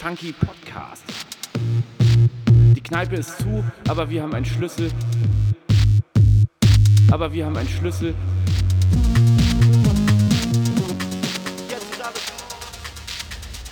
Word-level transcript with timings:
Funky 0.00 0.32
Podcast. 0.32 1.04
Die 2.74 2.80
Kneipe 2.80 3.16
ist 3.16 3.36
zu, 3.36 3.62
aber 3.86 4.08
wir 4.08 4.22
haben 4.22 4.32
einen 4.32 4.46
Schlüssel. 4.46 4.90
Aber 7.12 7.30
wir 7.34 7.44
haben 7.44 7.54
einen 7.54 7.68
Schlüssel. 7.68 8.14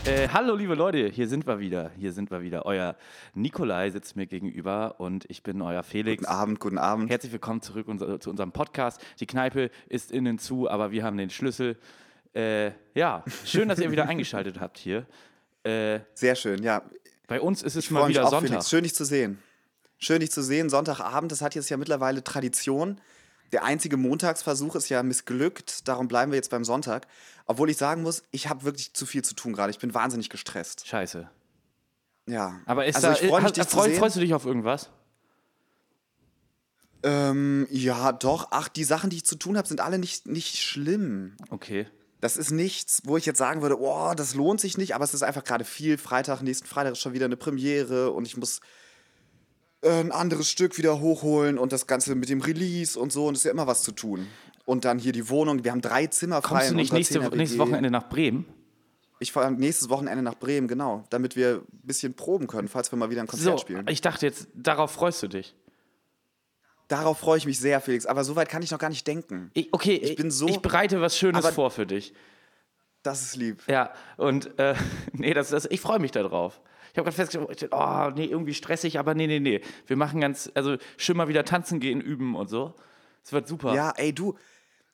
Äh, 0.05 0.29
hallo 0.29 0.55
liebe 0.55 0.75
Leute, 0.75 1.09
hier 1.09 1.29
sind 1.29 1.47
wir 1.47 1.61
wieder. 1.61 1.93
Hier 1.99 2.13
sind 2.13 2.31
wir 2.31 2.43
wieder. 2.43 2.67
Euer 2.67 2.97
Nikolai 3.33 3.89
sitzt 3.89 4.15
mir 4.15 4.27
gegenüber 4.27 4.97
und 4.99 5.25
ich 5.31 5.43
bin 5.43 5.63
euer 5.63 5.83
Felix. 5.83 6.25
Guten 6.25 6.31
Abend, 6.31 6.61
guten 6.61 6.79
Abend. 6.79 7.09
Herzlich 7.09 7.33
willkommen 7.33 7.63
zurück 7.63 7.89
unser, 7.89 8.21
zu 8.21 8.29
unserem 8.29 8.53
Podcast. 8.53 9.03
Die 9.21 9.27
Kneipe 9.27 9.71
ist 9.89 10.13
innen 10.13 10.39
zu, 10.39 10.69
aber 10.69 10.91
wir 10.91 11.05
haben 11.05 11.17
den 11.17 11.31
Schlüssel. 11.31 11.79
Äh, 12.35 12.73
ja, 12.95 13.25
schön, 13.47 13.71
dass 13.71 13.79
ihr 13.79 13.91
wieder 13.91 14.07
eingeschaltet 14.11 14.61
habt 14.61 14.77
hier. 14.77 15.07
Äh, 15.65 16.01
Sehr 16.15 16.35
schön, 16.37 16.63
ja. 16.63 16.83
bei 17.27 17.41
uns 17.41 17.63
ist 17.63 17.77
es 17.77 17.85
Ich 17.87 17.91
mal 17.91 18.07
mich 18.07 18.11
wieder 18.17 18.27
auch, 18.27 18.31
Sonntag. 18.31 18.49
Felix. 18.49 18.69
Schön, 18.71 18.83
dich 18.85 18.95
zu 18.95 19.05
sehen. 19.05 19.43
Schön, 19.99 20.21
dich 20.21 20.31
zu 20.31 20.43
sehen. 20.43 20.71
Sonntagabend, 20.71 21.33
das 21.33 21.43
hat 21.43 21.55
jetzt 21.55 21.69
ja 21.71 21.77
mittlerweile 21.77 22.23
Tradition. 22.23 23.01
Der 23.53 23.65
einzige 23.65 23.97
Montagsversuch 23.97 24.77
ist 24.77 24.89
ja 24.91 25.03
missglückt. 25.03 25.89
Darum 25.89 26.07
bleiben 26.07 26.31
wir 26.33 26.37
jetzt 26.37 26.51
beim 26.51 26.65
Sonntag. 26.65 27.07
Obwohl 27.47 27.71
ich 27.71 27.77
sagen 27.79 28.03
muss, 28.03 28.23
ich 28.31 28.49
habe 28.49 28.63
wirklich 28.65 28.93
zu 28.95 29.07
viel 29.07 29.25
zu 29.25 29.35
tun 29.35 29.53
gerade. 29.55 29.71
Ich 29.71 29.79
bin 29.79 29.95
wahnsinnig 29.95 30.29
gestresst. 30.31 30.87
Scheiße. 30.87 31.29
Ja. 32.27 32.61
Aber 32.67 32.87
ist 32.87 32.97
also 32.97 33.09
da, 33.09 33.13
ich 33.15 33.19
freue 33.21 33.41
mich, 33.41 33.45
hast- 33.47 33.57
dich 33.57 33.67
zu 33.69 33.77
freu- 33.77 33.91
freust 33.97 34.17
du 34.17 34.21
dich 34.21 34.35
auf 34.35 34.45
irgendwas? 34.45 34.91
Ähm, 37.03 37.67
ja, 37.71 38.13
doch. 38.13 38.49
Ach, 38.51 38.69
die 38.69 38.85
Sachen, 38.85 39.11
die 39.11 39.17
ich 39.17 39.25
zu 39.27 39.37
tun 39.37 39.57
habe, 39.57 39.67
sind 39.69 39.81
alle 39.81 39.99
nicht, 39.99 40.27
nicht 40.27 40.59
schlimm. 40.59 41.37
Okay. 41.51 41.87
Das 42.21 42.37
ist 42.37 42.51
nichts, 42.51 43.03
wo 43.05 43.17
ich 43.17 43.27
jetzt 43.27 43.39
sagen 43.39 43.63
würde, 43.63 43.81
oh, 43.81 44.13
das 44.17 44.35
lohnt 44.35 44.61
sich 44.61 44.77
nicht, 44.77 44.95
aber 44.95 45.05
es 45.05 45.15
ist 45.15 45.23
einfach 45.23 45.45
gerade 45.45 45.65
viel. 45.65 45.99
Freitag, 45.99 46.43
nächsten 46.43 46.67
Freitag 46.67 46.93
ist 46.93 46.99
schon 47.01 47.13
wieder 47.13 47.27
eine 47.27 47.37
Premiere 47.37 48.11
und 48.11 48.27
ich 48.27 48.37
muss 48.37 48.61
äh, 49.83 50.01
ein 50.01 50.11
anderes 50.11 50.51
Stück 50.51 50.79
wieder 50.79 50.99
hochholen 51.01 51.59
und 51.59 51.73
das 51.73 51.87
Ganze 51.87 52.15
mit 52.17 52.29
dem 52.29 52.41
Release 52.41 52.99
und 52.99 53.13
so 53.13 53.27
und 53.29 53.35
es 53.35 53.41
ist 53.41 53.45
ja 53.45 53.51
immer 53.53 53.67
was 53.69 53.83
zu 53.83 53.93
tun. 53.93 54.27
Und 54.65 54.85
dann 54.85 54.99
hier 54.99 55.13
die 55.13 55.29
Wohnung, 55.29 55.63
wir 55.65 55.71
haben 55.71 55.81
drei 55.81 56.09
Zimmer 56.09 56.43
frei. 56.43 56.59
Kommst 56.59 56.71
du 56.71 56.75
nicht 56.75 56.93
nächste, 56.93 57.21
10er 57.21 57.35
nächstes. 57.37 57.59
Wochenende 57.59 57.91
nach 57.91 58.09
Bremen? 58.09 58.45
Ich 59.21 59.33
fahre 59.33 59.51
nächstes 59.53 59.89
Wochenende 59.89 60.23
nach 60.23 60.35
Bremen, 60.35 60.69
genau, 60.69 61.05
damit 61.11 61.37
wir 61.37 61.63
ein 61.63 61.87
bisschen 61.87 62.15
proben 62.15 62.47
können, 62.49 62.69
falls 62.69 62.93
wir 62.93 62.99
mal 62.99 63.11
wieder 63.11 63.21
ein 63.21 63.27
Konzert 63.27 63.59
So, 63.59 63.63
spielen. 63.63 63.87
ich 63.89 64.01
dachte 64.01 64.27
jetzt, 64.27 64.47
darauf 64.55 64.91
freust 64.93 65.23
du 65.23 65.29
dich. 65.29 65.57
Darauf 66.89 67.19
freue 67.19 67.39
ich 67.39 67.45
mich 67.47 67.59
sehr, 67.59 67.81
Felix, 67.81 68.07
aber 68.07 68.25
so 68.25 68.35
weit 68.35 68.49
kann 68.49 68.63
ich 68.63 68.71
noch 68.71 68.79
gar 68.79 68.89
nicht 68.89 69.07
denken. 69.07 69.51
Ich, 69.55 69.73
okay, 69.73 69.97
Ich 69.97 70.17
bin 70.17 70.31
so- 70.31 70.49
Ich 70.49 70.61
bereite 70.61 71.01
was 71.01 71.17
Schönes 71.19 71.45
Aber- 71.45 71.55
vor 71.55 71.71
für 71.71 71.87
dich. 71.87 72.15
Das 73.03 73.23
ist 73.23 73.37
lieb. 73.37 73.63
Ja, 73.69 73.93
und 74.17 74.59
äh, 74.59 74.75
nee, 75.13 75.33
das, 75.35 75.51
das, 75.51 75.67
ich 75.67 75.81
freue 75.81 75.99
mich 75.99 76.11
darauf. 76.11 76.61
Ich 76.93 76.99
habe 76.99 77.05
gerade 77.11 77.15
festgestellt, 77.17 77.73
oh, 77.73 78.11
nee, 78.17 78.25
irgendwie 78.25 78.55
stressig, 78.55 78.99
aber 78.99 79.15
nee, 79.15 79.27
nee, 79.27 79.39
nee. 79.39 79.61
Wir 79.87 79.97
machen 79.97 80.21
ganz, 80.21 80.51
also 80.55 80.77
schön 80.97 81.17
mal 81.17 81.29
wieder 81.29 81.45
tanzen 81.45 81.79
gehen, 81.79 82.01
üben 82.01 82.35
und 82.35 82.49
so. 82.49 82.75
Es 83.23 83.33
wird 83.33 83.47
super. 83.47 83.75
Ja, 83.75 83.93
ey, 83.97 84.13
du, 84.15 84.37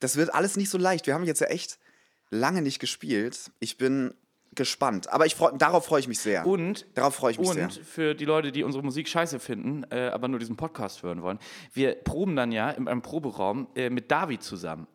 das 0.00 0.16
wird 0.16 0.34
alles 0.34 0.56
nicht 0.56 0.68
so 0.70 0.76
leicht. 0.76 1.06
Wir 1.06 1.14
haben 1.14 1.24
jetzt 1.24 1.40
ja 1.40 1.46
echt 1.46 1.78
lange 2.30 2.60
nicht 2.60 2.78
gespielt. 2.80 3.52
Ich 3.60 3.78
bin 3.78 4.12
gespannt. 4.54 5.08
Aber 5.12 5.26
ich 5.26 5.34
freu, 5.34 5.52
darauf 5.56 5.86
freue 5.86 6.00
ich 6.00 6.08
mich 6.08 6.20
sehr. 6.20 6.46
Und, 6.46 6.86
Darauf 6.94 7.14
freue 7.14 7.32
ich 7.32 7.38
mich 7.38 7.48
und 7.48 7.72
sehr. 7.72 7.84
für 7.84 8.14
die 8.14 8.24
Leute, 8.24 8.52
die 8.52 8.62
unsere 8.62 8.84
Musik 8.84 9.08
scheiße 9.08 9.38
finden, 9.38 9.84
äh, 9.90 10.08
aber 10.08 10.28
nur 10.28 10.38
diesen 10.38 10.56
Podcast 10.56 11.02
hören 11.02 11.22
wollen, 11.22 11.38
wir 11.72 11.94
proben 11.94 12.36
dann 12.36 12.52
ja 12.52 12.70
in 12.70 12.88
einem 12.88 13.02
Proberaum 13.02 13.68
äh, 13.74 13.90
mit 13.90 14.10
David 14.10 14.42
zusammen. 14.42 14.86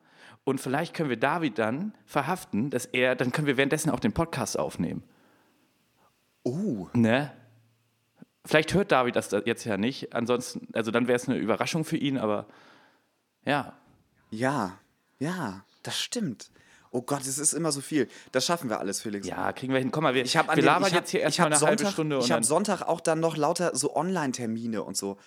Und 0.44 0.60
vielleicht 0.60 0.94
können 0.96 1.10
wir 1.10 1.18
David 1.18 1.60
dann 1.60 1.94
verhaften, 2.06 2.70
dass 2.70 2.86
er, 2.86 3.16
dann 3.16 3.32
können 3.32 3.48
wir 3.48 3.58
währenddessen 3.58 3.90
auch 3.90 4.00
den 4.00 4.14
Podcast 4.14 4.58
aufnehmen. 4.58 5.04
Oh, 6.44 6.88
Ne? 6.94 7.32
Vielleicht 8.46 8.74
hört 8.74 8.92
David 8.92 9.16
das 9.16 9.30
da 9.30 9.42
jetzt 9.46 9.66
ja 9.66 9.78
nicht. 9.78 10.16
Ansonsten, 10.16 10.68
also 10.74 10.92
dann 10.92 11.08
wäre 11.08 11.18
es 11.18 11.28
eine 11.28 11.38
Überraschung 11.38 11.84
für 11.84 11.98
ihn, 11.98 12.18
aber 12.18 12.48
ja. 13.46 13.78
ja, 14.32 14.80
ja, 15.20 15.66
das 15.84 16.00
stimmt. 16.00 16.50
Oh 16.92 17.02
Gott, 17.02 17.22
es 17.22 17.38
ist 17.38 17.54
immer 17.54 17.72
so 17.72 17.82
viel. 17.82 18.08
Das 18.32 18.46
schaffen 18.46 18.70
wir 18.70 18.80
alles, 18.80 19.02
Felix. 19.02 19.28
Ja, 19.28 19.52
kriegen 19.54 19.74
wir 19.74 19.80
hin. 19.80 19.92
Komm 19.92 20.04
mal, 20.04 20.16
wir, 20.16 20.24
Ich 20.26 20.36
habe 20.36 20.56
wir 20.56 20.64
labern 20.64 20.92
jetzt 20.92 21.12
hier 21.12 21.22
erstmal 21.22 21.54
eine 21.54 21.62
halbe 21.62 21.86
Stunde 21.86 22.18
und 22.18 22.26
Ich 22.26 22.32
habe 22.32 22.44
Sonntag 22.44 22.82
auch 22.82 23.00
dann 23.00 23.20
noch 23.20 23.38
lauter 23.38 23.76
so 23.76 23.96
Online-Termine 23.96 24.82
und 24.84 24.98
so. 24.98 25.18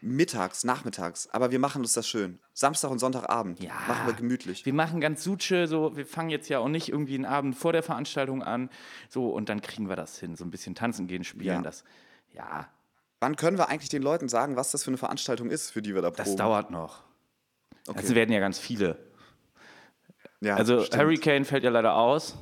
Mittags, 0.00 0.64
nachmittags. 0.64 1.28
Aber 1.30 1.52
wir 1.52 1.58
machen 1.60 1.82
uns 1.82 1.92
das 1.92 2.08
schön. 2.08 2.40
Samstag 2.54 2.90
und 2.90 2.98
Sonntagabend. 2.98 3.62
Ja. 3.62 3.74
Machen 3.86 4.06
wir 4.06 4.14
gemütlich. 4.14 4.66
wir 4.66 4.72
machen 4.74 5.00
ganz 5.00 5.22
Suche, 5.22 5.68
so, 5.68 5.96
wir 5.96 6.06
fangen 6.06 6.30
jetzt 6.30 6.48
ja 6.48 6.58
auch 6.58 6.68
nicht 6.68 6.88
irgendwie 6.88 7.14
einen 7.14 7.24
Abend 7.24 7.56
vor 7.56 7.72
der 7.72 7.84
Veranstaltung 7.84 8.42
an, 8.42 8.68
so, 9.08 9.28
und 9.30 9.48
dann 9.48 9.60
kriegen 9.62 9.88
wir 9.88 9.94
das 9.96 10.18
hin, 10.18 10.34
so 10.34 10.44
ein 10.44 10.50
bisschen 10.50 10.74
tanzen 10.74 11.06
gehen, 11.06 11.22
spielen, 11.22 11.46
Ja. 11.46 11.62
das, 11.62 11.84
ja, 12.34 12.68
Wann 13.20 13.36
können 13.36 13.56
wir 13.56 13.68
eigentlich 13.68 13.88
den 13.90 14.02
Leuten 14.02 14.28
sagen, 14.28 14.56
was 14.56 14.72
das 14.72 14.82
für 14.82 14.90
eine 14.90 14.96
Veranstaltung 14.98 15.48
ist, 15.48 15.70
für 15.70 15.80
die 15.80 15.94
wir 15.94 16.02
da 16.02 16.10
das 16.10 16.24
proben? 16.26 16.36
dauert 16.38 16.70
noch. 16.72 17.04
Okay. 17.86 18.00
Also 18.00 18.16
werden 18.16 18.32
ja 18.32 18.40
ganz 18.40 18.58
viele. 18.58 18.98
Ja, 20.42 20.56
Also 20.56 20.82
stimmt. 20.84 21.02
Hurricane 21.02 21.44
fällt 21.44 21.64
ja 21.64 21.70
leider 21.70 21.94
aus. 21.96 22.36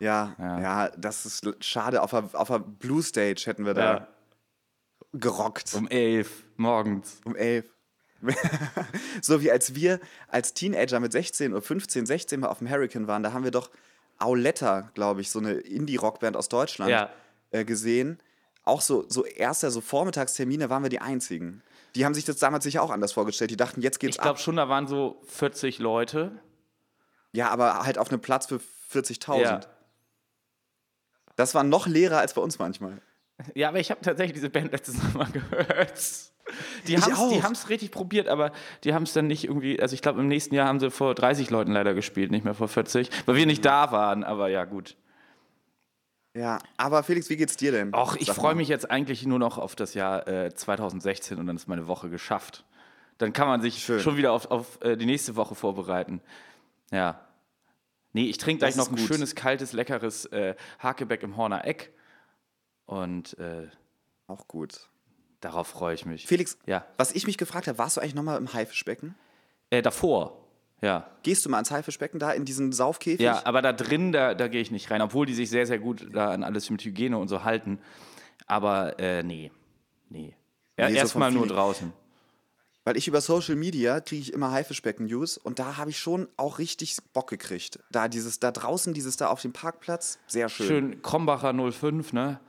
Ja, 0.00 0.34
Ja. 0.38 0.60
ja, 0.60 0.88
das 0.96 1.26
ist 1.26 1.64
schade. 1.64 2.02
Auf 2.02 2.10
der, 2.10 2.28
auf 2.32 2.48
der 2.48 2.58
Blue 2.58 3.02
Stage 3.02 3.42
hätten 3.44 3.64
wir 3.66 3.74
da 3.74 3.94
Ja. 3.94 4.08
gerockt. 5.12 5.74
Um 5.74 5.86
elf 5.88 6.44
morgens. 6.56 7.20
Um 7.24 7.36
elf. 7.36 7.66
so 9.20 9.42
wie 9.42 9.50
als 9.50 9.74
wir 9.74 10.00
als 10.28 10.54
Teenager 10.54 11.00
mit 11.00 11.12
16 11.12 11.52
oder 11.52 11.62
15, 11.62 12.06
16 12.06 12.40
mal 12.40 12.48
auf 12.48 12.58
dem 12.58 12.70
Hurricane 12.70 13.06
waren, 13.08 13.22
da 13.22 13.32
haben 13.32 13.44
wir 13.44 13.50
doch 13.50 13.70
Auletta, 14.18 14.90
glaube 14.94 15.20
ich, 15.20 15.30
so 15.30 15.40
eine 15.40 15.52
Indie-Rockband 15.54 16.36
aus 16.36 16.48
Deutschland 16.48 16.90
Ja. 16.90 17.10
äh, 17.50 17.64
gesehen. 17.64 18.18
Auch 18.64 18.80
so, 18.80 19.04
so 19.08 19.24
erster, 19.24 19.72
so 19.72 19.80
Vormittagstermine 19.80 20.70
waren 20.70 20.84
wir 20.84 20.90
die 20.90 21.00
einzigen. 21.00 21.62
Die 21.96 22.04
haben 22.04 22.14
sich 22.14 22.24
das 22.24 22.36
damals 22.36 22.62
sicher 22.64 22.82
auch 22.82 22.90
anders 22.90 23.12
vorgestellt. 23.12 23.50
Die 23.50 23.56
dachten, 23.56 23.80
jetzt 23.82 23.98
geht's 23.98 24.16
Ich 24.16 24.22
glaube 24.22 24.36
ab. 24.38 24.40
schon, 24.40 24.54
da 24.56 24.68
waren 24.68 24.86
so 24.86 25.20
40 25.26 25.80
Leute. 25.80 26.30
Ja, 27.32 27.50
aber 27.50 27.84
halt 27.84 27.98
auf 27.98 28.10
einem 28.10 28.20
Platz 28.20 28.46
für 28.46 28.60
40.000. 28.92 29.40
Ja. 29.40 29.60
Das 31.36 31.54
war 31.54 31.64
noch 31.64 31.86
leerer 31.86 32.18
als 32.18 32.34
bei 32.34 32.42
uns 32.42 32.58
manchmal. 32.58 33.00
Ja, 33.54 33.68
aber 33.68 33.80
ich 33.80 33.90
habe 33.90 34.00
tatsächlich 34.02 34.34
diese 34.34 34.50
Band 34.50 34.72
letztes 34.72 34.96
Mal 35.14 35.26
gehört. 35.30 35.98
Die 36.86 36.98
haben 36.98 37.52
es 37.52 37.68
richtig 37.68 37.90
probiert, 37.90 38.28
aber 38.28 38.52
die 38.84 38.94
haben 38.94 39.04
es 39.04 39.12
dann 39.12 39.26
nicht 39.26 39.44
irgendwie. 39.44 39.80
Also, 39.80 39.94
ich 39.94 40.02
glaube, 40.02 40.20
im 40.20 40.28
nächsten 40.28 40.54
Jahr 40.54 40.68
haben 40.68 40.80
sie 40.80 40.90
vor 40.90 41.14
30 41.14 41.50
Leuten 41.50 41.72
leider 41.72 41.94
gespielt, 41.94 42.30
nicht 42.30 42.44
mehr 42.44 42.54
vor 42.54 42.68
40, 42.68 43.08
weil 43.26 43.36
wir 43.36 43.46
nicht 43.46 43.64
da 43.64 43.92
waren, 43.92 44.24
aber 44.24 44.48
ja, 44.48 44.64
gut. 44.64 44.96
Ja, 46.34 46.58
aber 46.78 47.02
Felix, 47.02 47.28
wie 47.28 47.36
geht's 47.36 47.56
dir 47.56 47.72
denn? 47.72 47.94
Och, 47.94 48.16
ich 48.18 48.30
freue 48.30 48.54
mich 48.54 48.68
jetzt 48.68 48.90
eigentlich 48.90 49.26
nur 49.26 49.38
noch 49.38 49.58
auf 49.58 49.76
das 49.76 49.94
Jahr 49.94 50.26
äh, 50.26 50.54
2016 50.54 51.38
und 51.38 51.46
dann 51.46 51.56
ist 51.56 51.68
meine 51.68 51.86
Woche 51.86 52.08
geschafft. 52.08 52.64
Dann 53.18 53.32
kann 53.32 53.46
man 53.46 53.60
sich 53.60 53.84
Schön. 53.84 54.00
schon 54.00 54.16
wieder 54.16 54.32
auf, 54.32 54.50
auf 54.50 54.80
äh, 54.82 54.96
die 54.96 55.06
nächste 55.06 55.36
Woche 55.36 55.54
vorbereiten. 55.54 56.22
Ja. 56.92 57.20
Nee, 58.12 58.26
ich 58.26 58.38
trinke 58.38 58.60
gleich 58.60 58.76
noch 58.76 58.88
ein 58.90 58.96
gut. 58.96 59.06
schönes, 59.06 59.34
kaltes, 59.34 59.72
leckeres 59.72 60.26
äh, 60.26 60.54
Hakebeck 60.78 61.22
im 61.22 61.36
Horner 61.36 61.64
Eck. 61.66 61.92
Und 62.86 63.38
äh, 63.38 63.68
Auch 64.26 64.46
gut. 64.48 64.88
darauf 65.40 65.66
freue 65.68 65.94
ich 65.94 66.04
mich. 66.04 66.26
Felix, 66.26 66.58
Ja. 66.66 66.84
was 66.98 67.12
ich 67.12 67.26
mich 67.26 67.38
gefragt 67.38 67.66
habe, 67.68 67.78
warst 67.78 67.96
du 67.96 68.00
eigentlich 68.00 68.14
nochmal 68.14 68.36
im 68.38 68.52
Haifischbecken? 68.52 69.14
Äh, 69.70 69.80
davor. 69.82 70.38
Ja. 70.82 71.08
Gehst 71.22 71.44
du 71.46 71.48
mal 71.48 71.56
ans 71.58 71.70
Haifischbecken 71.70 72.18
da 72.20 72.32
in 72.32 72.44
diesen 72.44 72.72
Saufkäfig? 72.72 73.20
Ja, 73.20 73.46
aber 73.46 73.62
da 73.62 73.72
drin, 73.72 74.12
da, 74.12 74.34
da 74.34 74.48
gehe 74.48 74.60
ich 74.60 74.70
nicht 74.72 74.90
rein, 74.90 75.00
obwohl 75.00 75.24
die 75.26 75.34
sich 75.34 75.48
sehr, 75.48 75.66
sehr 75.66 75.78
gut 75.78 76.08
da 76.12 76.32
an 76.32 76.42
alles 76.42 76.68
mit 76.70 76.84
Hygiene 76.84 77.16
und 77.16 77.28
so 77.28 77.44
halten. 77.44 77.78
Aber 78.46 78.98
äh, 78.98 79.22
nee. 79.22 79.50
Nee. 80.10 80.34
Ja, 80.76 80.88
Nee, 80.88 80.94
so 80.94 80.98
Erstmal 80.98 81.30
nur 81.30 81.46
draußen. 81.46 81.92
Weil 82.84 82.96
ich 82.96 83.06
über 83.06 83.20
Social 83.20 83.54
Media 83.54 84.00
kriege 84.00 84.22
ich 84.22 84.32
immer 84.32 84.50
Haifischbecken-News 84.50 85.38
und 85.38 85.58
da 85.58 85.76
habe 85.76 85.90
ich 85.90 85.98
schon 85.98 86.28
auch 86.36 86.58
richtig 86.58 86.96
Bock 87.12 87.30
gekriegt. 87.30 87.78
Da 87.90 88.08
dieses, 88.08 88.40
da 88.40 88.50
draußen, 88.50 88.92
dieses 88.92 89.16
da 89.16 89.28
auf 89.28 89.40
dem 89.40 89.52
Parkplatz, 89.52 90.18
sehr 90.26 90.48
schön. 90.48 90.66
Schön 90.66 91.02
Krombacher 91.02 91.54
05, 91.72 92.12
ne? 92.12 92.40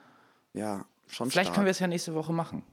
Ja, 0.53 0.85
schon 1.07 1.30
Vielleicht 1.30 1.47
stark. 1.47 1.56
können 1.56 1.65
wir 1.65 1.71
es 1.71 1.80
ja 1.80 1.88
nächste 1.88 2.15
Woche 2.15 2.33
machen. 2.33 2.63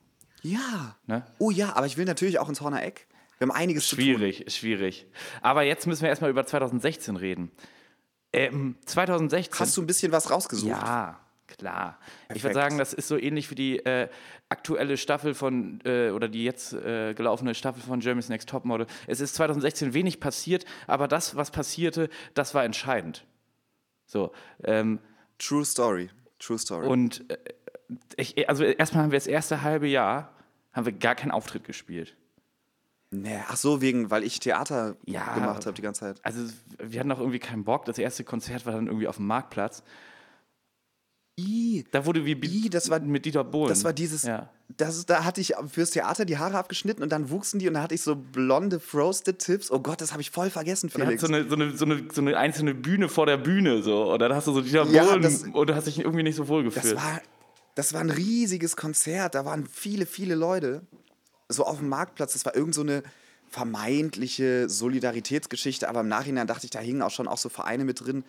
Ja. 0.43 0.97
Ne? 1.07 1.27
Oh 1.39 1.51
ja, 1.51 1.75
aber 1.75 1.87
ich 1.87 1.99
will 1.99 2.07
natürlich 2.07 2.39
auch 2.39 2.49
ins 2.49 2.63
Horner 2.63 2.83
Eck. 2.83 3.07
Wir 3.39 3.49
haben 3.49 3.55
einiges 3.55 3.89
zu 3.89 3.97
tun. 3.97 4.05
Schwierig, 4.05 4.45
schwierig. 4.53 5.07
Aber 5.43 5.63
jetzt 5.63 5.87
müssen 5.87 6.03
wir 6.03 6.09
erstmal 6.09 6.31
über 6.31 6.47
2016 6.47 7.17
reden. 7.17 7.51
Ähm, 8.33 8.77
2016. 8.87 9.59
Hast 9.59 9.77
du 9.77 9.83
ein 9.83 9.87
bisschen 9.87 10.13
was 10.13 10.31
rausgesucht? 10.31 10.71
Ja, 10.71 11.21
klar. 11.47 11.99
Ich 12.25 12.29
würde 12.29 12.41
Perfekt. 12.41 12.55
sagen, 12.55 12.79
das 12.79 12.93
ist 12.93 13.09
so 13.09 13.17
ähnlich 13.19 13.51
wie 13.51 13.55
die 13.55 13.79
äh, 13.79 14.09
aktuelle 14.51 14.97
Staffel 14.97 15.33
von, 15.35 15.81
äh, 15.85 16.11
oder 16.11 16.29
die 16.29 16.45
jetzt 16.45 16.73
äh, 16.75 17.15
gelaufene 17.15 17.55
Staffel 17.55 17.83
von 17.83 18.01
Jeremy's 18.01 18.29
Next 18.29 18.49
Topmodel. 18.49 18.87
Es 19.07 19.21
ist 19.21 19.35
2016 19.37 19.95
wenig 19.95 20.21
passiert, 20.21 20.65
aber 20.87 21.09
das, 21.09 21.37
was 21.37 21.51
passierte, 21.51 22.11
das 22.35 22.53
war 22.55 22.65
entscheidend. 22.65 23.25
So, 24.07 24.33
ähm, 24.65 24.99
True 25.39 25.65
Story. 25.65 26.11
True 26.39 26.59
Story. 26.59 26.87
und 26.87 27.25
äh, 27.31 27.39
ich, 28.17 28.49
also 28.49 28.65
erstmal 28.65 29.05
haben 29.05 29.13
wir 29.13 29.19
das 29.19 29.27
erste 29.27 29.63
halbe 29.63 29.87
Jahr, 29.89 30.33
haben 30.73 30.85
wir 30.87 30.93
gar 30.93 31.15
keinen 31.15 31.31
Auftritt 31.33 31.65
gespielt. 31.65 32.17
nee, 33.11 33.39
ach 33.49 33.57
so, 33.57 33.81
wegen, 33.81 34.11
weil 34.11 34.23
ich 34.25 34.39
Theater 34.41 34.97
Ja. 35.07 35.35
gemacht 35.35 35.67
habe 35.67 35.75
die 35.75 35.83
ganze 35.83 36.01
Zeit. 36.01 36.21
Also 36.25 36.53
wir 36.79 37.01
hatten 37.01 37.11
auch 37.13 37.19
irgendwie 37.19 37.41
keinen 37.41 37.65
Bock. 37.65 37.85
Das 37.85 37.99
erste 37.99 38.23
Konzert 38.25 38.67
war 38.67 38.73
dann 38.73 38.87
irgendwie 38.87 39.09
auf 39.09 39.17
dem 39.17 39.27
Marktplatz. 39.27 39.83
I. 41.39 41.85
Da 41.91 42.05
wurde 42.07 42.25
wie 42.25 42.33
I, 42.33 42.69
das 42.71 42.91
war- 42.91 43.01
mit 43.01 43.25
Dieter 43.25 43.45
Bohlen. 43.45 43.69
Das 43.69 43.85
war 43.85 43.93
dieses, 43.93 44.25
Ja. 44.25 44.51
das, 44.77 45.07
da 45.07 45.25
hatte 45.25 45.41
ich 45.41 45.55
fürs 45.73 45.91
Theater 45.91 46.25
die 46.25 46.37
Haare 46.39 46.59
abgeschnitten 46.59 47.03
und 47.03 47.11
dann 47.11 47.31
wuchsen 47.31 47.59
die 47.59 47.69
und 47.69 47.75
da 47.75 47.83
hatte 47.83 47.95
ich 47.95 48.03
so 48.03 48.15
blonde 48.17 48.79
Frosted 48.81 49.39
Tips. 49.39 49.71
Oh 49.71 49.81
Gott, 49.81 50.01
das 50.01 50.13
habe 50.13 50.21
ich 50.21 50.31
voll 50.31 50.51
vergessen, 50.51 50.91
Und 50.93 51.01
hat 51.01 51.07
Felix. 51.07 51.23
so 51.23 51.29
eine, 51.29 51.49
so, 51.49 51.55
eine, 51.55 51.77
so, 51.77 51.85
eine, 51.87 52.05
so 52.13 52.21
eine 52.21 52.37
einzelne 52.37 52.75
Bühne 52.75 53.09
vor 53.09 53.27
der 53.27 53.37
Bühne 53.39 53.83
so. 53.83 54.13
Und 54.13 54.19
dann 54.21 54.35
hast 54.35 54.47
du 54.47 54.53
so 54.53 54.61
Dieter 54.61 54.87
Ja, 54.91 55.05
Bohlen 55.05 55.23
das- 55.23 55.45
und 55.45 55.67
du 55.71 55.75
hast 55.75 55.87
dich 55.87 55.99
irgendwie 56.01 56.23
nicht 56.23 56.37
so 56.37 56.49
wohl 56.49 56.65
Das 56.65 56.75
gefühlt. 56.75 56.97
war, 56.97 57.21
das 57.75 57.93
war 57.95 58.01
ein 58.01 58.11
riesiges 58.11 58.77
Konzert. 58.77 59.35
Da 59.35 59.45
waren 59.45 59.67
viele, 59.67 60.05
viele 60.07 60.35
Leute. 60.35 60.83
So 61.49 61.65
auf 61.65 61.79
dem 61.79 61.89
Marktplatz. 61.89 62.35
Das 62.35 62.45
war 62.45 62.55
irgend 62.55 62.75
so 62.75 62.83
eine 62.83 63.03
vermeintliche 63.49 64.69
Solidaritätsgeschichte. 64.69 65.89
Aber 65.89 66.01
im 66.01 66.09
Nachhinein 66.09 66.47
dachte 66.47 66.65
ich, 66.67 66.71
da 66.71 66.81
hingen 66.81 67.03
auch 67.03 67.11
schon 67.11 67.29
auch 67.29 67.39
so 67.39 67.49
Vereine 67.49 67.85
mit 67.85 68.01
drin, 68.05 68.25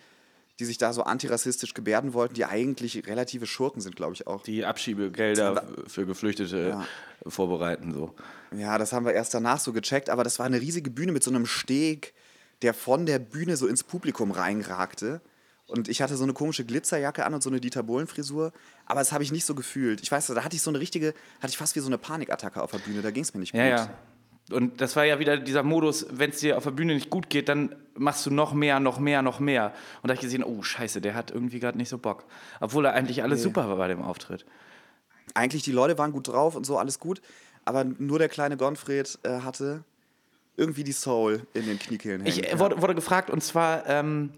die 0.60 0.64
sich 0.64 0.78
da 0.78 0.92
so 0.92 1.02
antirassistisch 1.04 1.74
gebärden 1.74 2.12
wollten, 2.12 2.34
die 2.34 2.44
eigentlich 2.44 3.06
relative 3.06 3.46
Schurken 3.46 3.80
sind, 3.80 3.96
glaube 3.96 4.14
ich 4.14 4.26
auch. 4.26 4.42
Die 4.42 4.64
Abschiebegelder 4.64 5.64
für 5.86 6.06
Geflüchtete 6.06 6.68
Ja. 6.68 6.86
vorbereiten 7.26 7.92
so. 7.92 8.14
Ja, 8.54 8.76
das 8.78 8.92
haben 8.92 9.06
wir 9.06 9.12
erst 9.14 9.32
danach 9.34 9.58
so 9.58 9.72
gecheckt. 9.72 10.10
Aber 10.10 10.24
das 10.24 10.38
war 10.38 10.46
eine 10.46 10.60
riesige 10.60 10.90
Bühne 10.90 11.12
mit 11.12 11.22
so 11.22 11.30
einem 11.30 11.46
Steg, 11.46 12.12
der 12.60 12.74
von 12.74 13.06
der 13.06 13.18
Bühne 13.18 13.56
so 13.56 13.66
ins 13.66 13.82
Publikum 13.82 14.30
reinragte. 14.30 15.20
Und 15.68 15.88
ich 15.88 16.02
hatte 16.02 16.16
so 16.16 16.24
eine 16.24 16.34
komische 16.34 16.64
Glitzerjacke 16.66 17.24
an 17.24 17.32
und 17.32 17.42
so 17.42 17.48
eine 17.48 17.58
Dieter 17.60 17.82
Bohlen-Frisur. 17.82 18.52
Aber 18.84 19.00
das 19.00 19.10
habe 19.12 19.24
ich 19.24 19.32
nicht 19.32 19.46
so 19.46 19.54
gefühlt. 19.54 20.02
Ich 20.02 20.12
weiß, 20.12 20.26
da 20.26 20.44
hatte 20.44 20.54
ich 20.54 20.60
so 20.62 20.70
eine 20.70 20.80
richtige, 20.80 21.14
hatte 21.40 21.48
ich 21.50 21.56
fast 21.56 21.74
wie 21.76 21.80
so 21.80 21.86
eine 21.86 21.96
Panikattacke 21.98 22.60
auf 22.62 22.72
der 22.72 22.78
Bühne. 22.78 23.00
Da 23.00 23.10
ging 23.10 23.22
es 23.22 23.32
mir 23.32 23.40
nicht 23.40 23.52
gut. 23.52 23.60
Ja, 23.60 23.66
ja. 23.68 23.90
Und 24.50 24.80
das 24.80 24.96
war 24.96 25.04
ja 25.04 25.18
wieder 25.18 25.36
dieser 25.36 25.62
Modus, 25.62 26.06
wenn 26.10 26.30
es 26.30 26.40
dir 26.40 26.56
auf 26.58 26.64
der 26.64 26.72
Bühne 26.72 26.94
nicht 26.94 27.10
gut 27.10 27.30
geht, 27.30 27.48
dann 27.48 27.74
machst 27.94 28.26
du 28.26 28.30
noch 28.30 28.52
mehr, 28.52 28.80
noch 28.80 28.98
mehr, 28.98 29.22
noch 29.22 29.38
mehr. 29.40 29.66
Und 30.02 30.08
da 30.08 30.10
habe 30.10 30.14
ich 30.14 30.20
gesehen, 30.20 30.42
oh 30.44 30.62
scheiße, 30.62 31.00
der 31.00 31.14
hat 31.14 31.30
irgendwie 31.30 31.60
gerade 31.60 31.78
nicht 31.78 31.88
so 31.88 31.98
Bock. 31.98 32.24
Obwohl 32.60 32.84
er 32.86 32.94
eigentlich 32.94 33.22
alles 33.22 33.42
super 33.42 33.68
war 33.68 33.76
bei 33.76 33.88
dem 33.88 34.02
Auftritt. 34.02 34.44
Eigentlich, 35.34 35.62
die 35.62 35.72
Leute 35.72 35.96
waren 35.98 36.12
gut 36.12 36.28
drauf 36.28 36.56
und 36.56 36.66
so, 36.66 36.76
alles 36.78 36.98
gut. 36.98 37.22
Aber 37.64 37.84
nur 37.84 38.18
der 38.18 38.28
kleine 38.28 38.56
Gonfred 38.56 39.18
äh, 39.22 39.40
hatte 39.40 39.84
irgendwie 40.56 40.84
die 40.84 40.92
Soul 40.92 41.46
in 41.54 41.64
den 41.66 41.78
Kniekehlen. 41.78 42.26
Ich 42.26 42.52
äh, 42.52 42.58
wurde, 42.58 42.82
wurde 42.82 42.94
gefragt, 42.94 43.30
und 43.30 43.42
zwar, 43.42 43.86
ähm, 43.88 44.30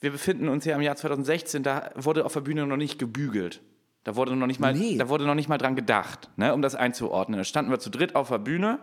wir 0.00 0.12
befinden 0.12 0.48
uns 0.48 0.64
ja 0.66 0.76
im 0.76 0.82
Jahr 0.82 0.96
2016, 0.96 1.62
da 1.62 1.90
wurde 1.96 2.24
auf 2.24 2.34
der 2.34 2.40
Bühne 2.42 2.66
noch 2.66 2.76
nicht 2.76 2.98
gebügelt. 2.98 3.62
Da 4.04 4.14
wurde 4.14 4.36
noch 4.36 4.46
nicht 4.46 4.60
mal, 4.60 4.72
Nee. 4.74 4.98
da 4.98 5.08
wurde 5.08 5.24
noch 5.26 5.34
nicht 5.34 5.48
mal 5.48 5.58
dran 5.58 5.74
gedacht, 5.74 6.28
ne, 6.36 6.54
um 6.54 6.62
das 6.62 6.76
einzuordnen. 6.76 7.38
Da 7.38 7.44
standen 7.44 7.70
wir 7.72 7.80
zu 7.80 7.90
dritt 7.90 8.14
auf 8.14 8.28
der 8.28 8.38
Bühne. 8.38 8.78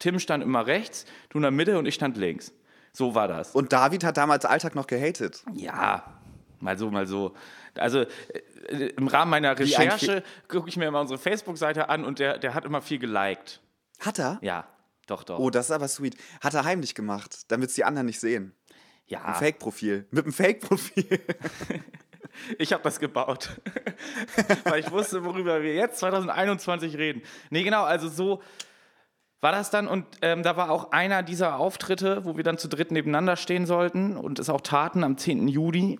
Tim 0.00 0.18
stand 0.18 0.42
immer 0.42 0.66
rechts, 0.66 1.04
du 1.28 1.38
in 1.38 1.42
der 1.42 1.52
Mitte 1.52 1.78
und 1.78 1.86
ich 1.86 1.94
stand 1.94 2.16
links. 2.16 2.52
So 2.92 3.14
war 3.14 3.28
das. 3.28 3.54
Und 3.54 3.72
David 3.72 4.02
hat 4.02 4.16
damals 4.16 4.44
Alltag 4.44 4.74
noch 4.74 4.88
gehatet. 4.88 5.44
Ja, 5.54 6.20
mal 6.58 6.76
so, 6.76 6.90
mal 6.90 7.06
so. 7.06 7.34
Also 7.76 8.00
äh, 8.68 8.86
im 8.96 9.06
Rahmen 9.06 9.30
meiner 9.30 9.50
ein 9.50 9.56
Recherche 9.56 10.24
gucke 10.48 10.68
ich 10.68 10.76
mir 10.76 10.86
immer 10.86 11.00
unsere 11.00 11.18
Facebook-Seite 11.18 11.88
an 11.88 12.04
und 12.04 12.18
der, 12.18 12.38
der 12.38 12.54
hat 12.54 12.64
immer 12.64 12.82
viel 12.82 12.98
geliked. 12.98 13.60
Hat 14.00 14.18
er? 14.18 14.38
Ja, 14.42 14.66
doch, 15.06 15.22
doch. 15.22 15.38
Oh, 15.38 15.50
das 15.50 15.66
ist 15.66 15.72
aber 15.72 15.86
sweet. 15.86 16.16
Hat 16.40 16.54
er 16.54 16.64
heimlich 16.64 16.94
gemacht, 16.94 17.44
damit 17.48 17.68
es 17.68 17.74
die 17.74 17.84
anderen 17.84 18.06
nicht 18.06 18.18
sehen. 18.18 18.54
Ein 18.70 18.72
ja, 19.06 19.34
Fake-Profil. 19.34 20.06
Mit 20.10 20.24
einem 20.24 20.32
Fake-Profil. 20.32 21.20
ich 22.58 22.72
habe 22.72 22.82
das 22.82 22.98
gebaut. 22.98 23.50
Weil 24.64 24.80
ich 24.80 24.90
wusste, 24.90 25.24
worüber 25.24 25.62
wir 25.62 25.74
jetzt 25.74 25.98
2021 25.98 26.96
reden. 26.96 27.22
Nee, 27.50 27.62
genau, 27.62 27.84
also 27.84 28.08
so 28.08 28.40
war 29.40 29.52
das 29.52 29.70
dann. 29.70 29.86
Und 29.88 30.04
ähm, 30.22 30.42
da 30.42 30.56
war 30.56 30.70
auch 30.70 30.92
einer 30.92 31.22
dieser 31.22 31.56
Auftritte, 31.58 32.24
wo 32.24 32.36
wir 32.36 32.44
dann 32.44 32.58
zu 32.58 32.68
dritt 32.68 32.90
nebeneinander 32.90 33.36
stehen 33.36 33.66
sollten 33.66 34.16
und 34.16 34.38
es 34.38 34.48
auch 34.50 34.60
taten 34.60 35.04
am 35.04 35.16
10. 35.16 35.48
Juli. 35.48 35.98